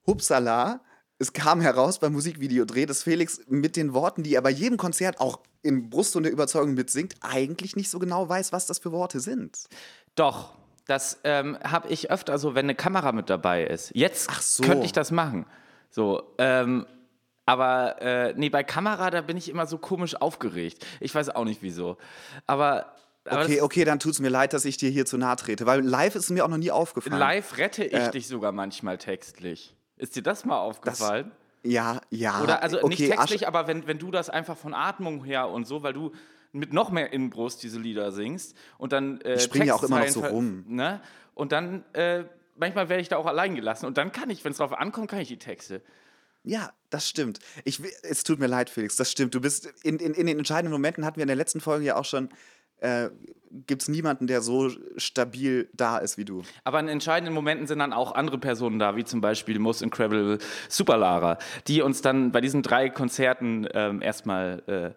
hupsala, 0.05 0.81
es 1.19 1.33
kam 1.33 1.61
heraus 1.61 1.99
beim 1.99 2.13
Musikvideodreh, 2.13 2.85
dass 2.85 3.03
Felix 3.03 3.41
mit 3.47 3.75
den 3.75 3.93
Worten, 3.93 4.23
die 4.23 4.35
er 4.35 4.41
bei 4.41 4.51
jedem 4.51 4.77
Konzert 4.77 5.19
auch 5.19 5.39
in 5.63 5.89
Brust 5.89 6.15
und 6.15 6.23
der 6.23 6.31
Überzeugung 6.31 6.73
mitsingt, 6.75 7.15
eigentlich 7.21 7.75
nicht 7.75 7.89
so 7.89 7.99
genau 7.99 8.29
weiß, 8.29 8.51
was 8.51 8.67
das 8.67 8.79
für 8.79 8.91
Worte 8.91 9.19
sind. 9.19 9.65
Doch. 10.15 10.53
Das 10.85 11.19
ähm, 11.25 11.57
habe 11.63 11.89
ich 11.89 12.11
öfter 12.11 12.37
so, 12.37 12.55
wenn 12.55 12.65
eine 12.65 12.75
Kamera 12.75 13.11
mit 13.11 13.29
dabei 13.29 13.65
ist. 13.65 13.91
Jetzt 13.93 14.31
so. 14.41 14.63
könnte 14.63 14.85
ich 14.85 14.93
das 14.93 15.11
machen. 15.11 15.45
So, 15.89 16.33
ähm, 16.37 16.85
aber 17.45 18.01
äh, 18.01 18.33
nee, 18.37 18.49
bei 18.49 18.63
Kamera, 18.63 19.09
da 19.09 19.21
bin 19.21 19.35
ich 19.35 19.49
immer 19.49 19.65
so 19.67 19.77
komisch 19.77 20.15
aufgeregt. 20.15 20.85
Ich 20.99 21.13
weiß 21.13 21.29
auch 21.29 21.43
nicht 21.45 21.61
wieso. 21.61 21.97
Aber, 22.45 22.93
aber 23.25 23.43
Okay, 23.43 23.61
okay, 23.61 23.83
dann 23.83 23.99
tut's 23.99 24.19
mir 24.19 24.29
leid, 24.29 24.53
dass 24.53 24.63
ich 24.65 24.77
dir 24.77 24.89
hier 24.89 25.05
zu 25.05 25.17
nahe 25.17 25.35
trete, 25.35 25.65
weil 25.65 25.81
live 25.81 26.15
ist 26.15 26.29
mir 26.29 26.45
auch 26.45 26.49
noch 26.49 26.57
nie 26.57 26.71
aufgefallen. 26.71 27.19
live 27.19 27.57
rette 27.57 27.83
ich 27.83 27.93
Äh, 27.93 28.11
dich 28.11 28.27
sogar 28.27 28.51
manchmal 28.53 28.97
textlich. 28.97 29.73
Ist 29.97 30.15
dir 30.15 30.23
das 30.23 30.45
mal 30.45 30.57
aufgefallen? 30.59 31.31
Ja, 31.63 32.01
ja. 32.09 32.41
Oder 32.41 32.61
also 32.61 32.77
nicht 32.87 33.01
okay, 33.01 33.09
textlich, 33.09 33.41
Asch- 33.41 33.47
aber 33.47 33.67
wenn, 33.67 33.87
wenn 33.87 33.99
du 33.99 34.11
das 34.11 34.29
einfach 34.29 34.57
von 34.57 34.73
Atmung 34.73 35.23
her 35.23 35.49
und 35.49 35.65
so, 35.67 35.83
weil 35.83 35.93
du 35.93 36.11
mit 36.53 36.71
noch 36.71 36.91
mehr 36.91 37.11
Inbrust 37.11 37.61
diese 37.63 37.79
Lieder 37.79 38.11
singst 38.11 38.55
und 38.77 38.93
dann 38.93 39.19
äh, 39.21 39.35
Ich 39.35 39.43
spring 39.43 39.63
ja 39.63 39.73
auch 39.75 39.83
immer 39.83 39.99
noch 39.99 40.07
so 40.07 40.21
rum. 40.21 40.63
Ne? 40.67 41.01
Und 41.33 41.51
dann 41.51 41.83
äh, 41.93 42.23
manchmal 42.55 42.89
werde 42.89 43.01
ich 43.01 43.09
da 43.09 43.17
auch 43.17 43.25
allein 43.25 43.55
gelassen 43.55 43.85
und 43.85 43.97
dann 43.97 44.11
kann 44.11 44.29
ich, 44.29 44.43
wenn 44.45 44.51
es 44.51 44.57
drauf 44.57 44.73
ankommt, 44.73 45.09
kann 45.09 45.19
ich 45.19 45.27
die 45.27 45.39
Texte. 45.39 45.81
Ja, 46.43 46.71
das 46.89 47.09
stimmt. 47.09 47.39
Ich, 47.65 47.81
es 48.03 48.23
tut 48.23 48.39
mir 48.39 48.47
leid, 48.47 48.69
Felix, 48.69 48.95
das 48.95 49.11
stimmt. 49.11 49.35
Du 49.35 49.41
bist 49.41 49.65
in, 49.83 49.97
in, 49.99 50.13
in 50.13 50.27
den 50.27 50.37
entscheidenden 50.37 50.71
Momenten 50.71 51.03
hatten 51.03 51.17
wir 51.17 51.23
in 51.23 51.27
der 51.27 51.35
letzten 51.35 51.59
Folge 51.59 51.85
ja 51.85 51.97
auch 51.97 52.05
schon. 52.05 52.29
Äh, 52.79 53.09
Gibt 53.65 53.81
es 53.83 53.87
niemanden, 53.87 54.27
der 54.27 54.41
so 54.41 54.69
stabil 54.97 55.69
da 55.73 55.97
ist 55.99 56.17
wie 56.17 56.25
du? 56.25 56.43
Aber 56.65 56.79
in 56.81 56.89
entscheidenden 56.89 57.33
Momenten 57.33 57.65
sind 57.65 57.79
dann 57.79 57.93
auch 57.93 58.13
andere 58.13 58.37
Personen 58.37 58.77
da, 58.77 58.97
wie 58.97 59.05
zum 59.05 59.21
Beispiel 59.21 59.57
Most 59.57 59.81
Incredible 59.81 60.37
Super 60.67 60.97
Lara, 60.97 61.37
die 61.67 61.81
uns 61.81 62.01
dann 62.01 62.31
bei 62.33 62.41
diesen 62.41 62.61
drei 62.61 62.89
Konzerten 62.89 63.65
ähm, 63.73 64.01
erstmal 64.01 64.93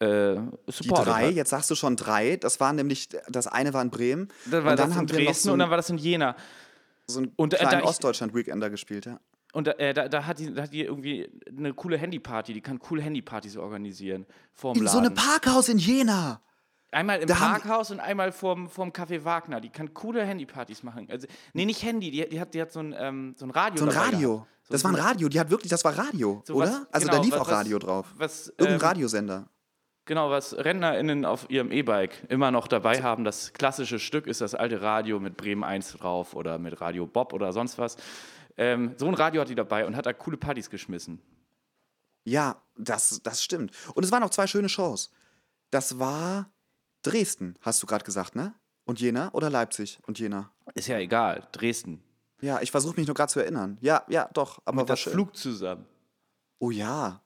äh, 0.00 0.36
Die 0.36 0.72
supportet 0.72 1.06
drei, 1.12 1.26
hat. 1.28 1.34
jetzt 1.34 1.50
sagst 1.50 1.70
du 1.70 1.74
schon 1.74 1.96
drei. 1.96 2.36
Das 2.36 2.60
war 2.60 2.72
nämlich, 2.72 3.10
das 3.28 3.46
eine 3.46 3.74
war 3.74 3.82
in 3.82 3.90
Bremen. 3.90 4.28
Dann 4.46 4.64
war 4.64 4.72
und 4.72 4.78
dann 4.78 4.88
das 4.88 4.88
in 4.88 4.94
haben 4.96 5.10
wir 5.10 5.18
noch 5.18 5.24
Dresden 5.26 5.46
so 5.48 5.52
und 5.52 5.58
dann 5.58 5.70
war 5.70 5.76
das 5.76 5.90
in 5.90 5.98
Jena. 5.98 6.36
so 7.06 7.18
einen 7.20 7.32
und, 7.36 7.52
äh, 7.54 7.58
kleinen 7.58 7.80
ich- 7.82 7.86
Ostdeutschland-Weekender 7.88 8.70
gespielt, 8.70 9.04
ja. 9.06 9.20
Und 9.52 9.66
da, 9.66 9.72
äh, 9.72 9.92
da, 9.92 10.08
da, 10.08 10.26
hat 10.26 10.38
die, 10.38 10.54
da 10.54 10.62
hat 10.62 10.72
die 10.72 10.82
irgendwie 10.82 11.28
eine 11.46 11.74
coole 11.74 11.98
Handyparty, 11.98 12.54
die 12.54 12.60
kann 12.60 12.78
coole 12.78 13.02
Handypartys 13.02 13.56
organisieren. 13.56 14.24
Vorm 14.54 14.78
In 14.78 14.84
Laden. 14.84 14.92
so 14.92 14.98
einem 15.04 15.14
Parkhaus 15.14 15.68
in 15.68 15.78
Jena. 15.78 16.40
Einmal 16.92 17.20
im 17.20 17.28
Da 17.28 17.34
Parkhaus 17.36 17.90
und 17.92 18.00
einmal 18.00 18.32
vorm, 18.32 18.68
vorm 18.68 18.90
Café 18.90 19.24
Wagner. 19.24 19.60
Die 19.60 19.68
kann 19.70 19.94
coole 19.94 20.24
Handypartys 20.24 20.82
machen. 20.82 21.06
Also, 21.10 21.26
nee, 21.52 21.64
nicht 21.64 21.82
Handy, 21.84 22.10
die, 22.10 22.28
die, 22.28 22.40
hat, 22.40 22.52
die 22.52 22.60
hat 22.60 22.72
so 22.72 22.80
ein, 22.80 22.94
ähm, 22.98 23.34
so 23.36 23.46
ein 23.46 23.50
Radio. 23.50 23.78
So 23.78 23.84
ein 23.90 23.96
Radio. 23.96 24.46
So 24.64 24.72
das 24.72 24.82
war 24.84 24.90
ein 24.90 24.96
Radio. 24.96 25.28
Die 25.28 25.38
hat 25.38 25.50
wirklich, 25.50 25.70
das 25.70 25.84
war 25.84 25.96
Radio, 25.96 26.42
so 26.44 26.54
oder? 26.54 26.66
was- 26.66 26.92
also 26.92 27.06
genau, 27.06 27.18
da 27.18 27.24
lief 27.24 27.32
was- 27.34 27.40
auch 27.40 27.48
Radio 27.50 27.78
drauf. 27.78 28.06
Was, 28.16 28.48
Irgendein 28.48 28.74
ähm, 28.74 28.80
Radiosender. 28.80 29.48
Genau, 30.06 30.30
was 30.30 30.56
RentnerInnen 30.56 31.24
auf 31.24 31.48
ihrem 31.48 31.70
E-Bike 31.70 32.26
immer 32.28 32.50
noch 32.50 32.66
dabei 32.66 33.00
haben. 33.02 33.22
Das 33.22 33.52
klassische 33.52 34.00
Stück 34.00 34.26
ist 34.26 34.40
das 34.40 34.56
alte 34.56 34.82
Radio 34.82 35.20
mit 35.20 35.36
Bremen 35.36 35.62
1 35.62 35.92
drauf 35.92 36.34
oder 36.34 36.58
mit 36.58 36.80
Radio 36.80 37.06
Bob 37.06 37.32
oder 37.32 37.52
sonst 37.52 37.78
was. 37.78 37.96
Ähm, 38.56 38.94
so 38.96 39.06
ein 39.06 39.14
Radio 39.14 39.42
hat 39.42 39.48
die 39.48 39.54
dabei 39.54 39.86
und 39.86 39.94
hat 39.94 40.06
da 40.06 40.12
coole 40.12 40.36
Partys 40.36 40.68
geschmissen. 40.70 41.20
Ja, 42.24 42.56
das, 42.76 43.20
das 43.22 43.44
stimmt. 43.44 43.72
Und 43.94 44.04
es 44.04 44.10
waren 44.10 44.22
auch 44.24 44.30
zwei 44.30 44.48
schöne 44.48 44.68
Shows. 44.68 45.12
Das 45.70 46.00
war 46.00 46.50
Dresden, 47.02 47.56
hast 47.60 47.82
du 47.82 47.86
gerade 47.86 48.04
gesagt, 48.04 48.36
ne? 48.36 48.54
Und 48.84 49.00
Jena 49.00 49.32
oder 49.32 49.50
Leipzig 49.50 49.98
und 50.06 50.18
Jena? 50.18 50.50
Ist 50.74 50.88
ja 50.88 50.98
egal, 50.98 51.46
Dresden. 51.52 52.02
Ja, 52.40 52.60
ich 52.60 52.70
versuche 52.70 52.96
mich 52.96 53.06
nur 53.06 53.14
gerade 53.14 53.32
zu 53.32 53.40
erinnern. 53.40 53.78
Ja, 53.80 54.04
ja, 54.08 54.28
doch, 54.32 54.60
aber 54.64 54.82
Mit 54.82 54.88
war 54.88 54.96
das 54.96 55.00
schön. 55.00 55.12
Flug 55.12 55.36
zusammen. 55.36 55.86
Oh 56.58 56.70
ja. 56.70 57.20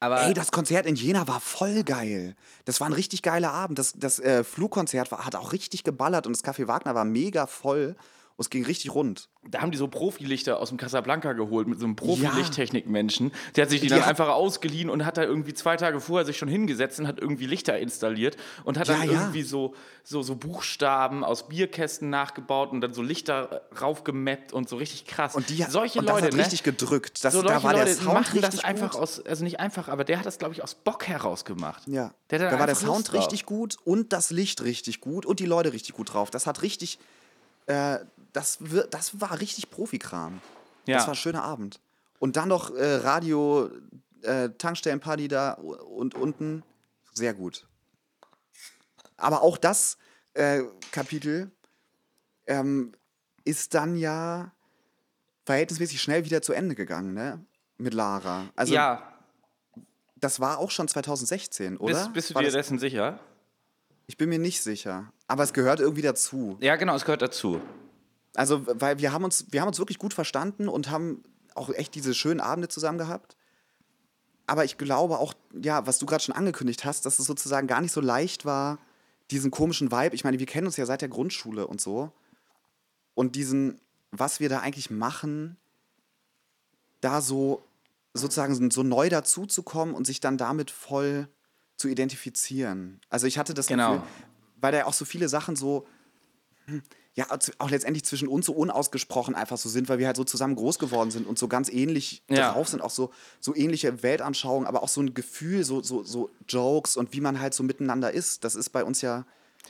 Aber 0.00 0.22
Ey, 0.22 0.34
das 0.34 0.50
Konzert 0.50 0.86
in 0.86 0.94
Jena 0.94 1.26
war 1.26 1.40
voll 1.40 1.82
geil. 1.84 2.36
Das 2.64 2.80
war 2.80 2.88
ein 2.88 2.92
richtig 2.92 3.22
geiler 3.22 3.52
Abend. 3.52 3.78
Das, 3.78 3.92
das 3.96 4.18
äh, 4.18 4.44
Flugkonzert 4.44 5.10
war, 5.10 5.24
hat 5.24 5.34
auch 5.34 5.52
richtig 5.52 5.84
geballert 5.84 6.26
und 6.26 6.36
das 6.36 6.44
Café 6.44 6.68
Wagner 6.68 6.94
war 6.94 7.04
mega 7.04 7.46
voll. 7.46 7.96
Es 8.42 8.50
ging 8.50 8.64
richtig 8.66 8.94
rund. 8.94 9.28
Da 9.48 9.60
haben 9.60 9.70
die 9.72 9.78
so 9.78 9.88
Profilichter 9.88 10.60
aus 10.60 10.68
dem 10.68 10.78
Casablanca 10.78 11.32
geholt 11.32 11.66
mit 11.66 11.78
so 11.80 11.86
einem 11.86 11.96
Ja. 11.98 12.04
Profilichttechnikmenschen. 12.04 13.32
Der 13.56 13.62
hat 13.62 13.70
sich 13.70 13.80
die 13.80 13.88
dann 13.88 14.00
Ja. 14.00 14.06
einfach 14.06 14.28
ausgeliehen 14.28 14.90
und 14.90 15.04
hat 15.04 15.16
da 15.16 15.22
irgendwie 15.24 15.54
zwei 15.54 15.76
Tage 15.76 16.00
vorher 16.00 16.24
sich 16.26 16.36
schon 16.38 16.48
hingesetzt 16.48 17.00
und 17.00 17.06
hat 17.08 17.18
irgendwie 17.18 17.46
Lichter 17.46 17.78
installiert 17.78 18.36
und 18.64 18.78
hat 18.78 18.88
dann 18.88 19.00
Ja, 19.00 19.04
ja. 19.12 19.20
irgendwie 19.20 19.42
so, 19.42 19.74
so, 20.04 20.22
so 20.22 20.36
Buchstaben 20.36 21.24
aus 21.24 21.48
Bierkästen 21.48 22.10
nachgebaut 22.10 22.70
und 22.72 22.80
dann 22.80 22.92
so 22.94 23.02
Lichter 23.02 23.62
raufgemappt 23.80 24.52
und 24.52 24.68
so 24.68 24.76
richtig 24.76 25.06
krass. 25.06 25.34
Und 25.34 25.48
die, 25.48 25.62
solche 25.68 25.98
und 25.98 26.04
Leute, 26.06 26.16
das 26.18 26.26
hat 26.26 26.32
ne? 26.34 26.40
richtig 26.42 26.62
gedrückt. 26.62 27.24
Das, 27.24 27.32
so 27.32 27.42
da 27.42 27.62
war 27.62 27.72
der 27.74 27.84
Leute 27.84 27.94
Sound 27.96 28.14
machen 28.14 28.32
richtig 28.38 28.50
das 28.60 28.64
einfach 28.64 28.92
gut. 28.92 29.00
aus, 29.00 29.24
also 29.24 29.44
nicht 29.44 29.60
einfach, 29.60 29.88
aber 29.88 30.04
der 30.04 30.18
hat 30.18 30.26
das, 30.26 30.38
glaube 30.38 30.54
ich, 30.54 30.62
aus 30.62 30.74
Bock 30.74 31.06
heraus 31.08 31.44
gemacht. 31.44 31.82
Ja, 31.86 32.12
Der 32.30 32.40
hat 32.40 32.52
da 32.52 32.58
war 32.58 32.66
der 32.66 32.74
Sound 32.76 33.08
drauf. 33.12 33.18
richtig 33.20 33.46
gut 33.46 33.76
und 33.84 34.12
das 34.12 34.30
Licht 34.30 34.62
richtig 34.62 35.00
gut 35.00 35.26
und 35.26 35.40
die 35.40 35.46
Leute 35.46 35.72
richtig 35.72 35.94
gut 35.94 36.12
drauf. 36.12 36.30
Das 36.30 36.46
hat 36.46 36.62
richtig, 36.62 36.98
äh, 37.66 37.98
das, 38.32 38.58
das 38.90 39.20
war 39.20 39.40
richtig 39.40 39.70
Profikram. 39.70 40.40
Ja. 40.86 40.98
Das 40.98 41.06
war 41.06 41.14
ein 41.14 41.16
schöner 41.16 41.42
Abend. 41.42 41.80
Und 42.18 42.36
dann 42.36 42.48
noch 42.48 42.74
äh, 42.74 42.96
Radio, 42.96 43.70
äh, 44.22 44.50
Tankstellenparty 44.50 45.28
da 45.28 45.52
und 45.52 46.14
unten. 46.14 46.62
Sehr 47.12 47.34
gut. 47.34 47.66
Aber 49.16 49.42
auch 49.42 49.58
das 49.58 49.98
äh, 50.34 50.62
Kapitel 50.90 51.50
ähm, 52.46 52.92
ist 53.44 53.74
dann 53.74 53.96
ja 53.96 54.52
verhältnismäßig 55.44 56.00
schnell 56.00 56.24
wieder 56.24 56.42
zu 56.42 56.52
Ende 56.52 56.74
gegangen, 56.74 57.14
ne? 57.14 57.44
Mit 57.76 57.94
Lara. 57.94 58.44
Also 58.54 58.74
ja, 58.74 59.02
das 60.16 60.38
war 60.38 60.58
auch 60.58 60.70
schon 60.70 60.86
2016, 60.86 61.76
oder? 61.76 61.94
bist, 61.94 62.12
bist 62.12 62.30
du 62.30 62.34
war 62.36 62.42
dir 62.42 62.52
dessen 62.52 62.78
sicher? 62.78 63.18
ich 64.06 64.16
bin 64.16 64.28
mir 64.28 64.38
nicht 64.38 64.62
sicher. 64.62 65.12
Aber 65.26 65.42
es 65.42 65.52
gehört 65.52 65.80
irgendwie 65.80 66.02
dazu. 66.02 66.58
Ja, 66.60 66.76
genau, 66.76 66.94
es 66.94 67.04
gehört 67.04 67.22
dazu. 67.22 67.60
Also, 68.34 68.64
weil 68.66 68.98
wir 68.98 69.12
haben 69.12 69.24
uns, 69.24 69.46
wir 69.50 69.60
haben 69.60 69.68
uns 69.68 69.78
wirklich 69.78 69.98
gut 69.98 70.14
verstanden 70.14 70.68
und 70.68 70.90
haben 70.90 71.22
auch 71.54 71.70
echt 71.70 71.94
diese 71.94 72.14
schönen 72.14 72.40
Abende 72.40 72.68
zusammen 72.68 72.98
gehabt. 72.98 73.36
Aber 74.46 74.64
ich 74.64 74.78
glaube 74.78 75.18
auch, 75.18 75.34
ja, 75.52 75.86
was 75.86 75.98
du 75.98 76.06
gerade 76.06 76.22
schon 76.24 76.34
angekündigt 76.34 76.84
hast, 76.84 77.06
dass 77.06 77.18
es 77.18 77.26
sozusagen 77.26 77.66
gar 77.66 77.80
nicht 77.80 77.92
so 77.92 78.00
leicht 78.00 78.44
war, 78.44 78.78
diesen 79.30 79.50
komischen 79.50 79.92
Vibe. 79.92 80.14
Ich 80.14 80.24
meine, 80.24 80.38
wir 80.38 80.46
kennen 80.46 80.66
uns 80.66 80.76
ja 80.76 80.86
seit 80.86 81.00
der 81.00 81.08
Grundschule 81.08 81.66
und 81.66 81.80
so. 81.80 82.12
Und 83.14 83.36
diesen, 83.36 83.80
was 84.10 84.40
wir 84.40 84.48
da 84.48 84.60
eigentlich 84.60 84.90
machen, 84.90 85.56
da 87.00 87.20
so 87.20 87.62
sozusagen 88.14 88.70
so 88.70 88.82
neu 88.82 89.08
dazuzukommen 89.08 89.94
und 89.94 90.06
sich 90.06 90.20
dann 90.20 90.36
damit 90.38 90.70
voll 90.70 91.28
zu 91.76 91.88
identifizieren. 91.88 93.00
Also 93.08 93.26
ich 93.26 93.38
hatte 93.38 93.54
das 93.54 93.66
Genau. 93.66 93.94
Gefühl, 93.94 94.08
weil 94.60 94.72
da 94.72 94.78
ja 94.78 94.86
auch 94.86 94.92
so 94.92 95.04
viele 95.04 95.28
Sachen 95.28 95.56
so, 95.56 95.86
hm, 96.66 96.82
ja, 97.14 97.26
auch 97.58 97.70
letztendlich 97.70 98.04
zwischen 98.04 98.26
uns 98.26 98.46
so 98.46 98.52
unausgesprochen 98.54 99.34
einfach 99.34 99.58
so 99.58 99.68
sind, 99.68 99.88
weil 99.88 99.98
wir 99.98 100.06
halt 100.06 100.16
so 100.16 100.24
zusammen 100.24 100.54
groß 100.56 100.78
geworden 100.78 101.10
sind 101.10 101.26
und 101.26 101.38
so 101.38 101.46
ganz 101.46 101.68
ähnlich 101.68 102.22
Ja. 102.30 102.52
drauf 102.52 102.68
sind, 102.68 102.80
auch 102.80 102.90
so, 102.90 103.10
so 103.38 103.54
ähnliche 103.54 104.02
Weltanschauungen, 104.02 104.66
aber 104.66 104.82
auch 104.82 104.88
so 104.88 105.02
ein 105.02 105.12
Gefühl, 105.12 105.64
so, 105.64 105.82
so, 105.82 106.02
so 106.02 106.30
Jokes 106.48 106.96
und 106.96 107.12
wie 107.12 107.20
man 107.20 107.40
halt 107.40 107.52
so 107.52 107.62
miteinander 107.62 108.12
ist. 108.12 108.44
Das 108.44 108.54
ist 108.54 108.70
bei 108.70 108.82
uns 108.82 109.02
ja 109.02 109.26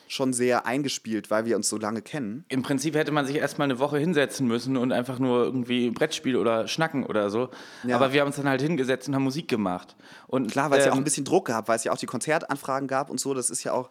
schon 0.09 0.33
sehr 0.33 0.67
eingespielt, 0.67 1.31
weil 1.31 1.45
wir 1.45 1.57
uns 1.57 1.69
so 1.69 1.79
lange 1.79 2.01
kennen. 2.01 2.45
Im 2.49 2.63
Prinzip 2.63 2.95
hätte 2.95 3.11
man 3.13 3.27
sich 3.27 3.37
erstmal 3.37 3.67
eine 3.67 3.79
Woche 3.79 3.99
hinsetzen 3.99 4.47
müssen 4.47 4.77
und 4.77 4.93
einfach 4.93 5.19
nur 5.19 5.43
irgendwie 5.45 5.91
Brettspiel 5.91 6.37
oder 6.37 6.69
schnacken 6.69 7.05
oder 7.05 7.29
so. 7.29 7.49
Ja. 7.83 7.97
Aber 7.97 8.13
wir 8.13 8.21
haben 8.21 8.29
uns 8.29 8.37
dann 8.37 8.49
halt 8.49 8.63
hingesetzt 8.63 9.09
und 9.09 9.15
haben 9.15 9.25
Musik 9.25 9.49
gemacht. 9.49 9.97
Und 10.29 10.51
Klar, 10.51 10.71
weil 10.71 10.79
es 10.79 10.87
ja 10.87 10.93
auch 10.93 10.97
ähm, 10.97 11.03
ein 11.03 11.05
bisschen 11.05 11.25
Druck 11.25 11.47
gab, 11.49 11.69
weil 11.69 11.77
es 11.77 11.85
ja 11.85 11.93
auch 11.93 11.99
die 11.99 12.07
Konzertanfragen 12.07 12.89
gab 12.89 13.11
und 13.11 13.21
so. 13.21 13.35
Das 13.35 13.51
ist 13.51 13.65
ja 13.65 13.73
auch, 13.73 13.91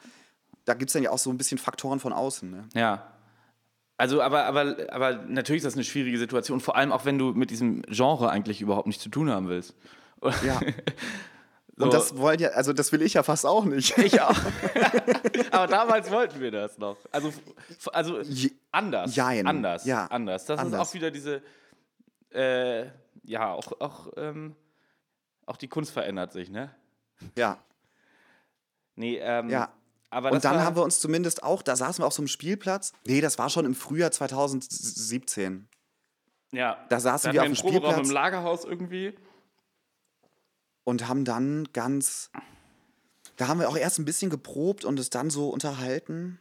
da 0.65 0.73
gibt 0.73 0.89
es 0.89 0.93
dann 0.93 1.03
ja 1.03 1.11
auch 1.11 1.19
so 1.19 1.29
ein 1.29 1.37
bisschen 1.37 1.57
Faktoren 1.57 1.99
von 1.99 2.13
außen. 2.13 2.49
Ne? 2.49 2.69
Ja. 2.73 3.11
Also, 4.01 4.19
aber, 4.19 4.45
aber, 4.45 4.77
aber 4.89 5.13
natürlich 5.27 5.59
ist 5.59 5.65
das 5.65 5.75
eine 5.75 5.83
schwierige 5.83 6.17
Situation, 6.17 6.59
vor 6.59 6.75
allem 6.75 6.91
auch 6.91 7.05
wenn 7.05 7.19
du 7.19 7.33
mit 7.33 7.51
diesem 7.51 7.83
Genre 7.83 8.31
eigentlich 8.31 8.59
überhaupt 8.59 8.87
nichts 8.87 9.03
zu 9.03 9.09
tun 9.09 9.29
haben 9.29 9.47
willst. 9.47 9.75
Ja. 10.43 10.59
So. 11.77 11.85
Und 11.85 11.93
das 11.95 12.15
wollen 12.17 12.37
ja, 12.37 12.49
also 12.49 12.73
das 12.73 12.91
will 12.91 13.01
ich 13.01 13.13
ja 13.15 13.23
fast 13.23 13.43
auch 13.43 13.63
nicht. 13.65 13.97
Ich 13.97 14.21
auch. 14.21 14.37
aber 15.51 15.65
damals 15.67 16.11
wollten 16.11 16.39
wir 16.39 16.51
das 16.51 16.77
noch. 16.77 16.97
Also, 17.11 17.31
also 17.91 18.21
anders. 18.71 19.15
Jein. 19.15 19.47
Anders. 19.47 19.85
Ja, 19.85 20.05
Anders. 20.07 20.45
Das 20.45 20.59
ist 20.59 20.65
anders. 20.65 20.89
auch 20.89 20.93
wieder 20.93 21.09
diese, 21.09 21.41
äh, 22.35 22.87
ja, 23.23 23.51
auch, 23.51 23.71
auch, 23.79 24.09
ähm, 24.17 24.55
auch 25.47 25.57
die 25.57 25.69
Kunst 25.69 25.91
verändert 25.91 26.33
sich, 26.33 26.51
ne? 26.51 26.69
ja. 27.35 27.57
Nee, 28.95 29.17
ähm, 29.17 29.49
Ja. 29.49 29.71
Aber 30.11 30.31
Und 30.31 30.43
dann 30.43 30.57
war, 30.57 30.65
haben 30.65 30.75
wir 30.75 30.83
uns 30.83 30.99
zumindest 30.99 31.41
auch, 31.41 31.61
da 31.61 31.75
saßen 31.75 32.03
wir 32.03 32.07
auf 32.07 32.13
so 32.13 32.21
einem 32.21 32.27
Spielplatz. 32.27 32.91
Nee, 33.07 33.21
das 33.21 33.37
war 33.39 33.49
schon 33.49 33.65
im 33.65 33.73
Frühjahr 33.73 34.11
2017. 34.11 35.67
ja, 36.51 36.77
da 36.89 36.99
saßen 36.99 37.31
wir 37.31 37.41
auf 37.41 37.47
dem 37.47 37.55
Spielplatz. 37.55 38.07
im 38.07 38.13
Lagerhaus 38.13 38.65
irgendwie. 38.65 39.13
und 40.83 41.07
haben 41.07 41.25
dann 41.25 41.69
ganz. 41.73 42.29
Da 43.37 43.47
haben 43.47 43.59
wir 43.59 43.69
auch 43.69 43.77
erst 43.77 43.97
ein 43.99 44.05
bisschen 44.05 44.29
geprobt 44.29 44.83
und 44.85 44.99
es 44.99 45.09
dann 45.09 45.29
so 45.29 45.49
unterhalten. 45.49 46.39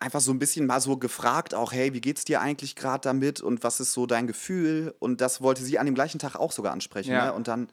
Einfach 0.00 0.20
so 0.20 0.32
ein 0.32 0.40
bisschen 0.40 0.66
mal 0.66 0.80
so 0.80 0.96
gefragt, 0.96 1.54
auch, 1.54 1.72
hey, 1.72 1.94
wie 1.94 2.00
geht's 2.00 2.24
dir 2.24 2.40
eigentlich 2.40 2.74
gerade 2.74 3.02
damit 3.02 3.40
und 3.40 3.62
was 3.62 3.78
ist 3.78 3.92
so 3.92 4.04
dein 4.06 4.26
Gefühl? 4.26 4.92
Und 4.98 5.20
das 5.20 5.40
wollte 5.40 5.62
sie 5.62 5.78
an 5.78 5.86
dem 5.86 5.94
gleichen 5.94 6.18
Tag 6.18 6.34
auch 6.34 6.50
sogar 6.50 6.72
ansprechen. 6.72 7.12
Ja. 7.12 7.26
Ne? 7.26 7.32
Und 7.32 7.46
dann 7.46 7.68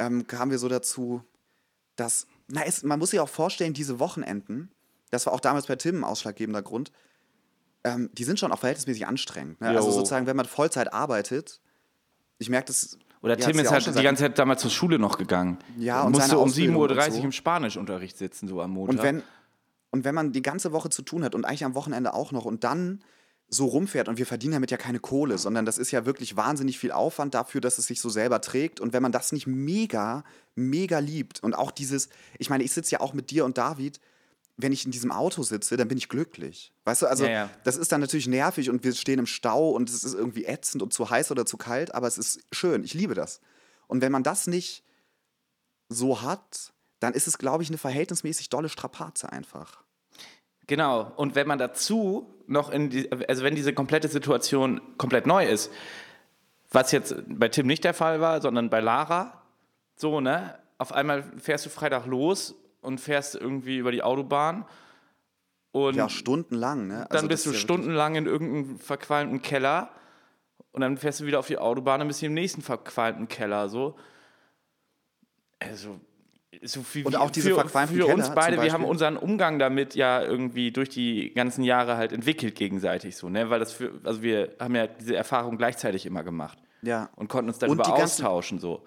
ähm, 0.00 0.26
kamen 0.26 0.50
wir 0.50 0.58
so 0.58 0.68
dazu, 0.68 1.22
dass, 1.94 2.26
na, 2.50 2.62
es, 2.64 2.82
man 2.82 2.98
muss 2.98 3.10
sich 3.10 3.20
auch 3.20 3.28
vorstellen, 3.28 3.74
diese 3.74 3.98
Wochenenden, 3.98 4.70
das 5.10 5.26
war 5.26 5.32
auch 5.32 5.40
damals 5.40 5.66
bei 5.66 5.76
Tim 5.76 6.00
ein 6.00 6.04
ausschlaggebender 6.04 6.62
Grund, 6.62 6.92
ähm, 7.84 8.10
die 8.12 8.24
sind 8.24 8.40
schon 8.40 8.52
auch 8.52 8.58
verhältnismäßig 8.58 9.06
anstrengend. 9.06 9.60
Ne? 9.60 9.68
Also 9.68 9.90
sozusagen, 9.90 10.26
wenn 10.26 10.36
man 10.36 10.46
Vollzeit 10.46 10.92
arbeitet, 10.92 11.60
ich 12.38 12.48
merke 12.48 12.68
das. 12.68 12.98
Oder 13.20 13.38
ihr 13.38 13.44
Tim 13.44 13.58
ist 13.58 13.64
ja 13.64 13.72
halt 13.72 13.82
die 13.82 13.90
gesagt, 13.90 14.04
ganze 14.04 14.22
Zeit 14.24 14.38
damals 14.38 14.62
zur 14.62 14.70
Schule 14.70 14.98
noch 14.98 15.18
gegangen. 15.18 15.58
Ja, 15.76 16.00
und 16.02 16.08
und 16.08 16.12
musste 16.12 16.38
um 16.38 16.48
Ausbildung 16.48 16.76
7.30 16.76 16.88
und 16.88 16.96
Uhr 16.96 17.10
so. 17.10 17.22
im 17.22 17.32
Spanischunterricht 17.32 18.16
sitzen, 18.16 18.48
so 18.48 18.60
am 18.60 18.72
Montag. 18.72 18.96
Und 18.96 19.02
wenn, 19.02 19.22
und 19.90 20.04
wenn 20.04 20.14
man 20.14 20.32
die 20.32 20.42
ganze 20.42 20.72
Woche 20.72 20.90
zu 20.90 21.02
tun 21.02 21.24
hat 21.24 21.34
und 21.34 21.44
eigentlich 21.44 21.64
am 21.64 21.74
Wochenende 21.74 22.14
auch 22.14 22.32
noch 22.32 22.44
und 22.44 22.64
dann 22.64 23.02
so 23.48 23.66
rumfährt 23.66 24.08
und 24.08 24.18
wir 24.18 24.26
verdienen 24.26 24.52
damit 24.52 24.70
ja 24.70 24.76
keine 24.76 25.00
Kohle, 25.00 25.38
sondern 25.38 25.64
das 25.64 25.78
ist 25.78 25.90
ja 25.90 26.04
wirklich 26.04 26.36
wahnsinnig 26.36 26.78
viel 26.78 26.92
Aufwand 26.92 27.34
dafür, 27.34 27.60
dass 27.60 27.78
es 27.78 27.86
sich 27.86 28.00
so 28.00 28.10
selber 28.10 28.40
trägt. 28.40 28.78
Und 28.78 28.92
wenn 28.92 29.02
man 29.02 29.12
das 29.12 29.32
nicht 29.32 29.46
mega, 29.46 30.22
mega 30.54 30.98
liebt 30.98 31.42
und 31.42 31.54
auch 31.54 31.70
dieses, 31.70 32.10
ich 32.38 32.50
meine, 32.50 32.64
ich 32.64 32.72
sitze 32.72 32.92
ja 32.92 33.00
auch 33.00 33.14
mit 33.14 33.30
dir 33.30 33.46
und 33.46 33.56
David, 33.56 34.00
wenn 34.58 34.72
ich 34.72 34.84
in 34.84 34.90
diesem 34.90 35.12
Auto 35.12 35.42
sitze, 35.44 35.76
dann 35.76 35.88
bin 35.88 35.96
ich 35.96 36.08
glücklich. 36.08 36.74
Weißt 36.84 37.02
du, 37.02 37.06
also 37.06 37.24
Ja, 37.24 37.30
ja. 37.30 37.50
das 37.64 37.76
ist 37.76 37.92
dann 37.92 38.00
natürlich 38.00 38.26
nervig 38.26 38.68
und 38.68 38.84
wir 38.84 38.92
stehen 38.92 39.20
im 39.20 39.26
Stau 39.26 39.70
und 39.70 39.88
es 39.88 40.04
ist 40.04 40.14
irgendwie 40.14 40.44
ätzend 40.44 40.82
und 40.82 40.92
zu 40.92 41.08
heiß 41.08 41.30
oder 41.30 41.46
zu 41.46 41.56
kalt, 41.56 41.94
aber 41.94 42.08
es 42.08 42.18
ist 42.18 42.40
schön. 42.52 42.84
Ich 42.84 42.92
liebe 42.92 43.14
das. 43.14 43.40
Und 43.86 44.02
wenn 44.02 44.12
man 44.12 44.24
das 44.24 44.46
nicht 44.46 44.84
so 45.88 46.20
hat, 46.22 46.72
dann 47.00 47.14
ist 47.14 47.28
es, 47.28 47.38
glaube 47.38 47.62
ich, 47.62 47.70
eine 47.70 47.78
verhältnismäßig 47.78 48.50
dolle 48.50 48.68
Strapaze 48.68 49.32
einfach. 49.32 49.84
Genau. 50.68 51.12
Und 51.16 51.34
wenn 51.34 51.48
man 51.48 51.58
dazu 51.58 52.32
noch 52.46 52.70
in 52.70 52.90
die, 52.90 53.10
also 53.28 53.42
wenn 53.42 53.56
diese 53.56 53.72
komplette 53.72 54.08
Situation 54.08 54.80
komplett 54.96 55.26
neu 55.26 55.44
ist, 55.44 55.72
was 56.70 56.92
jetzt 56.92 57.16
bei 57.26 57.48
Tim 57.48 57.66
nicht 57.66 57.84
der 57.84 57.94
Fall 57.94 58.20
war, 58.20 58.40
sondern 58.40 58.70
bei 58.70 58.80
Lara, 58.80 59.42
so, 59.96 60.20
ne? 60.20 60.54
auf 60.76 60.92
einmal 60.92 61.24
fährst 61.38 61.66
du 61.66 61.70
Freitag 61.70 62.06
los 62.06 62.54
und 62.80 63.00
fährst 63.00 63.34
irgendwie 63.34 63.78
über 63.78 63.90
die 63.90 64.02
Autobahn. 64.02 64.64
Und 65.72 65.96
Ja, 65.96 66.08
stundenlang, 66.08 66.86
ne? 66.86 67.06
dann 67.08 67.16
Also 67.16 67.28
bist 67.28 67.46
du 67.46 67.50
ja 67.50 67.56
stundenlang 67.56 68.14
in 68.14 68.26
irgendeinem 68.26 68.78
verqualmten 68.78 69.42
Keller 69.42 69.90
und 70.72 70.82
dann 70.82 70.96
fährst 70.96 71.20
du 71.20 71.26
wieder 71.26 71.38
auf 71.38 71.46
die 71.46 71.58
Autobahn 71.58 72.00
und 72.02 72.08
bist 72.08 72.22
im 72.22 72.34
nächsten 72.34 72.62
verqualmten 72.62 73.28
Keller. 73.28 73.68
So. 73.68 73.96
Also, 75.58 76.00
so 76.62 76.82
viel 76.82 77.04
Und 77.06 77.16
auch 77.16 77.30
diese 77.30 77.50
für, 77.54 77.68
für 77.68 78.06
uns 78.06 78.30
beide, 78.34 78.60
wir 78.62 78.72
haben 78.72 78.84
unseren 78.84 79.16
Umgang 79.16 79.58
damit 79.58 79.94
ja 79.94 80.22
irgendwie 80.22 80.72
durch 80.72 80.88
die 80.88 81.32
ganzen 81.34 81.62
Jahre 81.62 81.96
halt 81.96 82.12
entwickelt 82.12 82.54
gegenseitig 82.54 83.16
so, 83.16 83.28
ne? 83.28 83.50
Weil 83.50 83.60
das 83.60 83.72
für, 83.72 83.92
also 84.04 84.22
wir 84.22 84.54
haben 84.58 84.74
ja 84.74 84.86
diese 84.86 85.14
Erfahrung 85.14 85.58
gleichzeitig 85.58 86.06
immer 86.06 86.22
gemacht 86.22 86.58
Ja. 86.82 87.10
und 87.16 87.28
konnten 87.28 87.50
uns 87.50 87.58
darüber 87.58 87.92
austauschen 87.92 88.58
so. 88.58 88.82